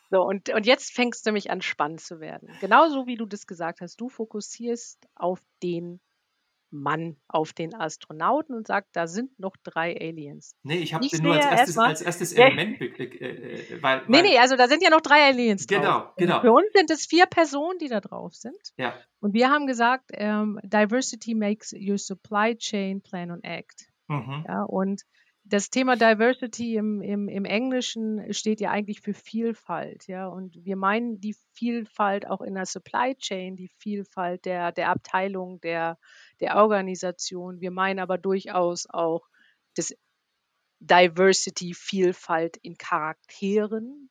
So, 0.09 0.21
und, 0.23 0.49
und 0.53 0.65
jetzt 0.65 0.93
fängst 0.93 1.25
du 1.25 1.31
nämlich 1.31 1.51
an, 1.51 1.61
spannend 1.61 1.99
zu 1.99 2.21
werden. 2.21 2.49
Genauso 2.61 3.07
wie 3.07 3.17
du 3.17 3.25
das 3.25 3.45
gesagt 3.45 3.81
hast, 3.81 3.99
du 3.99 4.07
fokussierst 4.07 5.05
auf 5.15 5.41
den 5.61 5.99
Mann, 6.69 7.15
auf 7.27 7.53
den 7.53 7.73
Astronauten 7.73 8.53
und 8.55 8.67
sagst, 8.67 8.95
da 8.95 9.07
sind 9.07 9.39
noch 9.39 9.55
drei 9.63 9.95
Aliens. 9.99 10.55
nee, 10.63 10.77
ich 10.79 10.93
habe 10.93 11.07
den 11.07 11.23
nur 11.23 11.33
als 11.35 11.45
erstes, 11.45 11.59
erstmal- 11.69 11.87
als 11.87 12.01
erstes 12.01 12.35
Ja. 12.35 12.45
Element, 12.47 12.79
be- 12.79 12.85
äh, 12.87 13.75
äh, 13.75 13.81
weil, 13.81 14.01
Nee, 14.07 14.13
weil, 14.17 14.21
nee, 14.23 14.37
also 14.37 14.55
da 14.57 14.67
sind 14.67 14.83
ja 14.83 14.89
noch 14.89 15.01
drei 15.01 15.23
Aliens 15.29 15.65
drauf. 15.65 15.79
Genau, 15.81 16.11
genau. 16.17 16.41
Für 16.41 16.51
uns 16.51 16.67
sind 16.73 16.91
es 16.91 17.05
vier 17.05 17.25
Personen, 17.25 17.77
die 17.79 17.87
da 17.87 18.01
drauf 18.01 18.33
sind. 18.35 18.57
ja, 18.77 18.93
Und 19.21 19.33
wir 19.33 19.49
haben 19.49 19.65
gesagt, 19.67 20.11
ähm, 20.13 20.59
Diversity 20.63 21.35
makes 21.35 21.73
your 21.73 21.97
supply 21.97 22.55
chain 22.55 23.01
plan 23.01 23.31
and 23.31 23.43
act. 23.45 23.85
mhm, 24.07 24.43
Ja, 24.47 24.63
und 24.63 25.03
das 25.49 25.69
Thema 25.69 25.95
Diversity 25.95 26.75
im, 26.75 27.01
im, 27.01 27.29
im 27.29 27.45
Englischen 27.45 28.33
steht 28.33 28.59
ja 28.59 28.71
eigentlich 28.71 29.01
für 29.01 29.13
Vielfalt, 29.13 30.07
ja. 30.07 30.27
Und 30.27 30.65
wir 30.65 30.75
meinen 30.75 31.21
die 31.21 31.35
Vielfalt 31.53 32.27
auch 32.27 32.41
in 32.41 32.55
der 32.55 32.65
Supply 32.65 33.15
Chain, 33.15 33.55
die 33.55 33.69
Vielfalt 33.79 34.45
der, 34.45 34.71
der 34.71 34.89
Abteilung, 34.89 35.61
der, 35.61 35.97
der 36.41 36.57
Organisation. 36.57 37.61
Wir 37.61 37.71
meinen 37.71 37.99
aber 37.99 38.17
durchaus 38.17 38.87
auch 38.89 39.27
das 39.75 39.95
Diversity, 40.79 41.73
Vielfalt 41.73 42.57
in 42.57 42.77
Charakteren 42.77 44.09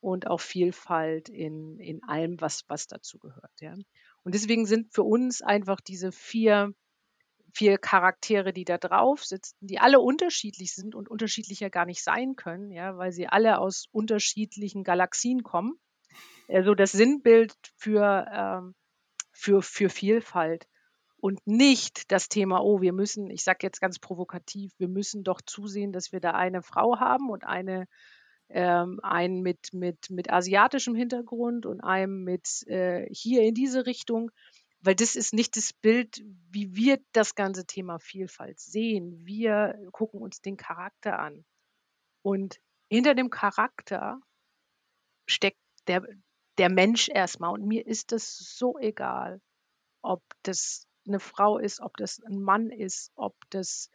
und 0.00 0.28
auch 0.28 0.40
Vielfalt 0.40 1.28
in, 1.28 1.78
in 1.80 2.02
allem, 2.04 2.40
was, 2.40 2.64
was 2.68 2.86
dazu 2.86 3.18
gehört, 3.18 3.60
ja. 3.60 3.74
Und 4.22 4.34
deswegen 4.34 4.66
sind 4.66 4.92
für 4.92 5.02
uns 5.02 5.42
einfach 5.42 5.80
diese 5.80 6.12
vier 6.12 6.74
vier 7.56 7.78
Charaktere, 7.78 8.52
die 8.52 8.64
da 8.64 8.76
drauf 8.76 9.24
sitzen, 9.24 9.56
die 9.60 9.78
alle 9.78 9.98
unterschiedlich 10.00 10.74
sind 10.74 10.94
und 10.94 11.08
unterschiedlicher 11.08 11.70
gar 11.70 11.86
nicht 11.86 12.04
sein 12.04 12.36
können, 12.36 12.70
ja, 12.70 12.98
weil 12.98 13.12
sie 13.12 13.28
alle 13.28 13.58
aus 13.58 13.86
unterschiedlichen 13.92 14.84
Galaxien 14.84 15.42
kommen. 15.42 15.72
Also 16.48 16.74
das 16.74 16.92
Sinnbild 16.92 17.54
für, 17.76 18.26
ähm, 18.30 18.74
für, 19.32 19.62
für 19.62 19.88
Vielfalt 19.88 20.66
und 21.16 21.40
nicht 21.46 22.12
das 22.12 22.28
Thema, 22.28 22.60
oh, 22.62 22.82
wir 22.82 22.92
müssen, 22.92 23.30
ich 23.30 23.42
sage 23.42 23.58
jetzt 23.62 23.80
ganz 23.80 23.98
provokativ, 23.98 24.72
wir 24.78 24.88
müssen 24.88 25.24
doch 25.24 25.40
zusehen, 25.40 25.92
dass 25.92 26.12
wir 26.12 26.20
da 26.20 26.32
eine 26.32 26.62
Frau 26.62 27.00
haben 27.00 27.30
und 27.30 27.44
eine 27.44 27.86
ähm, 28.48 29.00
einen 29.02 29.42
mit, 29.42 29.72
mit, 29.72 30.08
mit 30.08 30.30
asiatischem 30.30 30.94
Hintergrund 30.94 31.66
und 31.66 31.80
einem 31.80 32.22
mit 32.22 32.62
äh, 32.68 33.08
hier 33.10 33.42
in 33.42 33.54
diese 33.54 33.86
Richtung, 33.86 34.30
weil 34.86 34.94
das 34.94 35.16
ist 35.16 35.34
nicht 35.34 35.56
das 35.56 35.72
Bild, 35.72 36.22
wie 36.50 36.76
wir 36.76 37.00
das 37.12 37.34
ganze 37.34 37.66
Thema 37.66 37.98
Vielfalt 37.98 38.60
sehen. 38.60 39.26
Wir 39.26 39.76
gucken 39.90 40.22
uns 40.22 40.40
den 40.40 40.56
Charakter 40.56 41.18
an. 41.18 41.44
Und 42.22 42.60
hinter 42.88 43.16
dem 43.16 43.28
Charakter 43.30 44.20
steckt 45.26 45.58
der, 45.88 46.06
der 46.58 46.70
Mensch 46.70 47.08
erstmal. 47.08 47.50
Und 47.50 47.66
mir 47.66 47.84
ist 47.84 48.12
das 48.12 48.36
so 48.36 48.78
egal, 48.78 49.40
ob 50.02 50.22
das 50.44 50.86
eine 51.08 51.18
Frau 51.18 51.58
ist, 51.58 51.80
ob 51.80 51.96
das 51.96 52.22
ein 52.22 52.40
Mann 52.40 52.70
ist, 52.70 53.10
ob 53.16 53.34
das, 53.50 53.90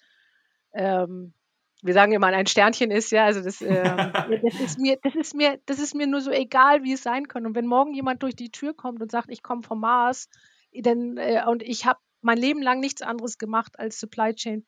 ähm, 0.74 1.34
wir 1.82 1.94
sagen 1.94 2.12
immer, 2.12 2.28
ein 2.28 2.48
Sternchen 2.48 2.92
ist, 2.92 3.12
ja, 3.12 3.26
also 3.26 3.42
das, 3.42 3.62
ähm, 3.62 3.72
das 4.44 4.60
ist 4.60 4.78
mir, 4.78 4.98
das 5.02 5.16
ist 5.16 5.36
mir, 5.36 5.58
das 5.66 5.80
ist 5.80 5.96
mir 5.96 6.08
nur 6.08 6.20
so 6.20 6.32
egal, 6.32 6.84
wie 6.84 6.94
es 6.94 7.04
sein 7.04 7.30
kann. 7.30 7.46
Und 7.46 7.56
wenn 7.56 7.66
morgen 7.66 7.94
jemand 7.94 8.24
durch 8.24 8.36
die 8.36 8.52
Tür 8.52 8.74
kommt 8.74 9.02
und 9.02 9.10
sagt, 9.10 9.32
ich 9.32 9.42
komme 9.42 9.64
vom 9.64 9.80
Mars, 9.80 10.28
dann, 10.74 11.18
äh, 11.18 11.44
und 11.48 11.64
ich 11.64 11.86
habe 11.86 12.00
mein 12.22 12.38
Leben 12.38 12.62
lang 12.62 12.80
nichts 12.80 13.02
anderes 13.02 13.38
gemacht 13.38 13.80
als 13.80 14.00
Supply 14.00 14.34
Chain 14.34 14.66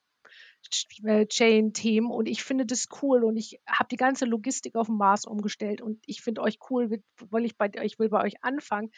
äh, 1.03 1.25
Chain-Themen 1.25 2.09
und 2.09 2.27
ich 2.27 2.43
finde 2.43 2.65
das 2.65 2.87
cool 3.01 3.23
und 3.23 3.35
ich 3.35 3.59
habe 3.67 3.89
die 3.89 3.97
ganze 3.97 4.25
Logistik 4.25 4.75
auf 4.75 4.87
dem 4.87 4.97
Mars 4.97 5.25
umgestellt 5.25 5.81
und 5.81 6.01
ich 6.05 6.21
finde 6.21 6.41
euch 6.41 6.57
cool, 6.69 6.89
will 6.89 7.45
ich 7.45 7.57
bei 7.57 7.69
ich 7.81 7.99
will 7.99 8.09
bei 8.09 8.23
euch 8.23 8.43
anfangen. 8.43 8.91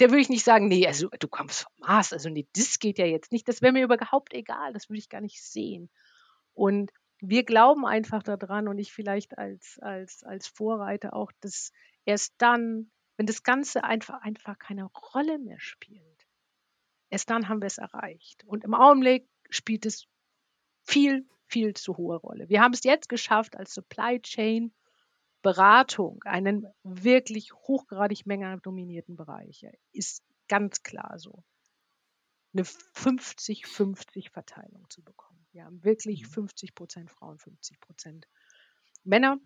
Der 0.00 0.10
würde 0.10 0.20
ich 0.20 0.28
nicht 0.28 0.44
sagen, 0.44 0.68
nee, 0.68 0.86
also 0.86 1.08
du 1.18 1.26
kommst 1.26 1.62
vom 1.62 1.72
Mars, 1.78 2.12
also 2.12 2.28
nee, 2.28 2.46
das 2.54 2.78
geht 2.78 2.98
ja 2.98 3.06
jetzt 3.06 3.32
nicht. 3.32 3.48
Das 3.48 3.62
wäre 3.62 3.72
mir 3.72 3.82
überhaupt 3.82 4.32
egal, 4.32 4.72
das 4.72 4.88
würde 4.88 4.98
ich 4.98 5.08
gar 5.08 5.20
nicht 5.20 5.42
sehen. 5.42 5.90
Und 6.54 6.92
wir 7.20 7.44
glauben 7.44 7.84
einfach 7.84 8.22
daran 8.22 8.68
und 8.68 8.78
ich 8.78 8.92
vielleicht 8.92 9.38
als, 9.38 9.78
als, 9.80 10.22
als 10.22 10.46
Vorreiter 10.46 11.14
auch, 11.14 11.32
dass 11.40 11.72
erst 12.04 12.34
dann, 12.38 12.90
wenn 13.16 13.26
das 13.26 13.42
Ganze 13.42 13.82
einfach, 13.82 14.20
einfach 14.22 14.58
keine 14.58 14.84
Rolle 14.84 15.38
mehr 15.38 15.58
spielt, 15.58 16.17
erst 17.10 17.30
dann 17.30 17.48
haben 17.48 17.60
wir 17.60 17.66
es 17.66 17.78
erreicht. 17.78 18.44
Und 18.44 18.64
im 18.64 18.74
Augenblick 18.74 19.28
spielt 19.50 19.86
es 19.86 20.06
viel, 20.84 21.26
viel 21.46 21.74
zu 21.74 21.96
hohe 21.96 22.16
Rolle. 22.16 22.48
Wir 22.48 22.60
haben 22.60 22.72
es 22.72 22.84
jetzt 22.84 23.08
geschafft, 23.08 23.56
als 23.56 23.74
Supply 23.74 24.20
Chain 24.20 24.72
Beratung 25.42 26.22
einen 26.24 26.66
wirklich 26.82 27.52
hochgradig 27.52 28.26
männerdominierten 28.26 29.16
Bereich. 29.16 29.66
Ist 29.92 30.24
ganz 30.48 30.82
klar 30.82 31.18
so. 31.18 31.44
Eine 32.52 32.64
50-50 32.64 34.30
Verteilung 34.32 34.88
zu 34.88 35.02
bekommen. 35.02 35.46
Wir 35.52 35.64
haben 35.64 35.84
wirklich 35.84 36.26
50 36.26 36.74
Prozent 36.74 37.10
Frauen, 37.10 37.38
50 37.38 37.80
Prozent 37.80 38.26
Männer. 39.04 39.38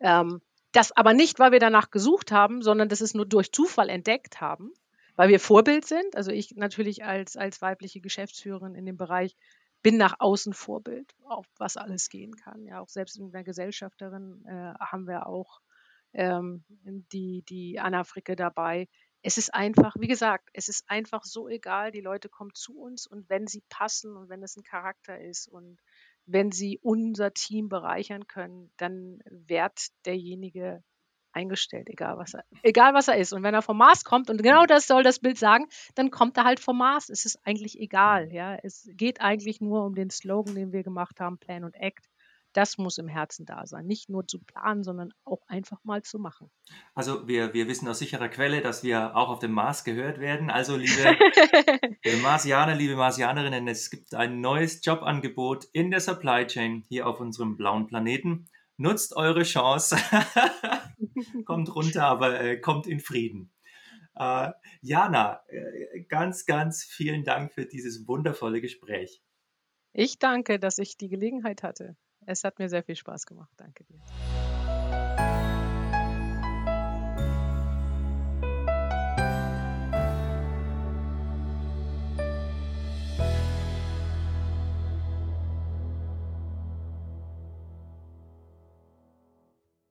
Ähm, 0.00 0.40
das 0.72 0.92
aber 0.92 1.12
nicht, 1.12 1.38
weil 1.38 1.52
wir 1.52 1.60
danach 1.60 1.90
gesucht 1.90 2.32
haben, 2.32 2.62
sondern 2.62 2.88
das 2.88 3.00
ist 3.00 3.14
nur 3.14 3.26
durch 3.26 3.52
Zufall 3.52 3.88
entdeckt 3.88 4.40
haben, 4.40 4.72
weil 5.16 5.28
wir 5.28 5.40
Vorbild 5.40 5.86
sind. 5.86 6.16
Also 6.16 6.30
ich 6.30 6.54
natürlich 6.56 7.04
als, 7.04 7.36
als 7.36 7.62
weibliche 7.62 8.00
Geschäftsführerin 8.00 8.74
in 8.74 8.86
dem 8.86 8.96
Bereich 8.96 9.36
bin 9.82 9.96
nach 9.98 10.16
außen 10.18 10.54
Vorbild, 10.54 11.14
auf 11.24 11.46
was 11.58 11.76
alles 11.76 12.08
gehen 12.08 12.34
kann. 12.36 12.64
Ja, 12.64 12.80
auch 12.80 12.88
selbst 12.88 13.18
in 13.18 13.30
der 13.30 13.44
Gesellschafterin 13.44 14.42
äh, 14.46 14.74
haben 14.82 15.06
wir 15.06 15.26
auch 15.26 15.60
ähm, 16.14 16.64
die, 17.12 17.44
die 17.48 17.78
Anna 17.78 18.04
Fricke 18.04 18.34
dabei. 18.34 18.88
Es 19.20 19.36
ist 19.36 19.54
einfach, 19.54 19.94
wie 19.98 20.06
gesagt, 20.06 20.48
es 20.52 20.68
ist 20.68 20.84
einfach 20.88 21.24
so 21.24 21.48
egal. 21.48 21.90
Die 21.90 22.00
Leute 22.00 22.28
kommen 22.28 22.54
zu 22.54 22.78
uns 22.78 23.06
und 23.06 23.28
wenn 23.28 23.46
sie 23.46 23.62
passen 23.68 24.16
und 24.16 24.28
wenn 24.28 24.42
es 24.42 24.56
ein 24.56 24.62
Charakter 24.62 25.20
ist 25.20 25.48
und 25.48 25.78
wenn 26.26 26.50
sie 26.50 26.78
unser 26.80 27.32
Team 27.34 27.68
bereichern 27.68 28.26
können, 28.26 28.70
dann 28.78 29.18
wehrt 29.26 29.88
derjenige 30.06 30.82
eingestellt, 31.34 31.88
egal 31.88 32.18
was 32.18 32.34
er, 32.34 32.44
egal 32.62 32.94
was 32.94 33.08
er 33.08 33.16
ist. 33.16 33.32
Und 33.32 33.42
wenn 33.42 33.54
er 33.54 33.62
vom 33.62 33.78
Mars 33.78 34.04
kommt 34.04 34.30
und 34.30 34.42
genau 34.42 34.64
das 34.66 34.86
soll 34.86 35.02
das 35.02 35.18
Bild 35.18 35.38
sagen, 35.38 35.66
dann 35.94 36.10
kommt 36.10 36.36
er 36.36 36.44
halt 36.44 36.60
vom 36.60 36.78
Mars. 36.78 37.08
Es 37.08 37.24
ist 37.24 37.38
eigentlich 37.44 37.78
egal, 37.78 38.32
ja. 38.32 38.56
Es 38.62 38.88
geht 38.92 39.20
eigentlich 39.20 39.60
nur 39.60 39.84
um 39.84 39.94
den 39.94 40.10
Slogan, 40.10 40.54
den 40.54 40.72
wir 40.72 40.82
gemacht 40.82 41.20
haben, 41.20 41.38
Plan 41.38 41.64
und 41.64 41.74
Act. 41.74 42.08
Das 42.54 42.78
muss 42.78 42.98
im 42.98 43.08
Herzen 43.08 43.46
da 43.46 43.66
sein. 43.66 43.84
Nicht 43.84 44.08
nur 44.08 44.28
zu 44.28 44.38
planen, 44.38 44.84
sondern 44.84 45.12
auch 45.24 45.42
einfach 45.48 45.82
mal 45.82 46.02
zu 46.02 46.20
machen. 46.20 46.52
Also 46.94 47.26
wir, 47.26 47.52
wir 47.52 47.66
wissen 47.66 47.88
aus 47.88 47.98
sicherer 47.98 48.28
Quelle, 48.28 48.60
dass 48.60 48.84
wir 48.84 49.16
auch 49.16 49.28
auf 49.28 49.40
dem 49.40 49.50
Mars 49.50 49.82
gehört 49.82 50.20
werden. 50.20 50.50
Also 50.50 50.76
liebe, 50.76 50.92
liebe 52.04 52.22
Marsianer, 52.22 52.76
liebe 52.76 52.94
Marsianerinnen, 52.94 53.66
es 53.66 53.90
gibt 53.90 54.14
ein 54.14 54.40
neues 54.40 54.84
Jobangebot 54.86 55.64
in 55.72 55.90
der 55.90 55.98
Supply 55.98 56.46
Chain 56.46 56.84
hier 56.88 57.08
auf 57.08 57.18
unserem 57.18 57.56
blauen 57.56 57.88
Planeten. 57.88 58.46
Nutzt 58.76 59.16
eure 59.16 59.42
Chance. 59.42 59.96
kommt 61.44 61.74
runter, 61.74 62.04
aber 62.06 62.40
äh, 62.40 62.58
kommt 62.58 62.86
in 62.86 63.00
Frieden. 63.00 63.52
Äh, 64.16 64.52
Jana, 64.80 65.42
äh, 65.48 66.02
ganz, 66.02 66.46
ganz 66.46 66.84
vielen 66.84 67.24
Dank 67.24 67.52
für 67.52 67.66
dieses 67.66 68.06
wundervolle 68.06 68.60
Gespräch. 68.60 69.22
Ich 69.92 70.18
danke, 70.18 70.58
dass 70.58 70.78
ich 70.78 70.96
die 70.96 71.08
Gelegenheit 71.08 71.62
hatte. 71.62 71.96
Es 72.26 72.42
hat 72.44 72.58
mir 72.58 72.68
sehr 72.68 72.82
viel 72.82 72.96
Spaß 72.96 73.26
gemacht. 73.26 73.52
Danke 73.56 73.84
dir. 73.84 74.00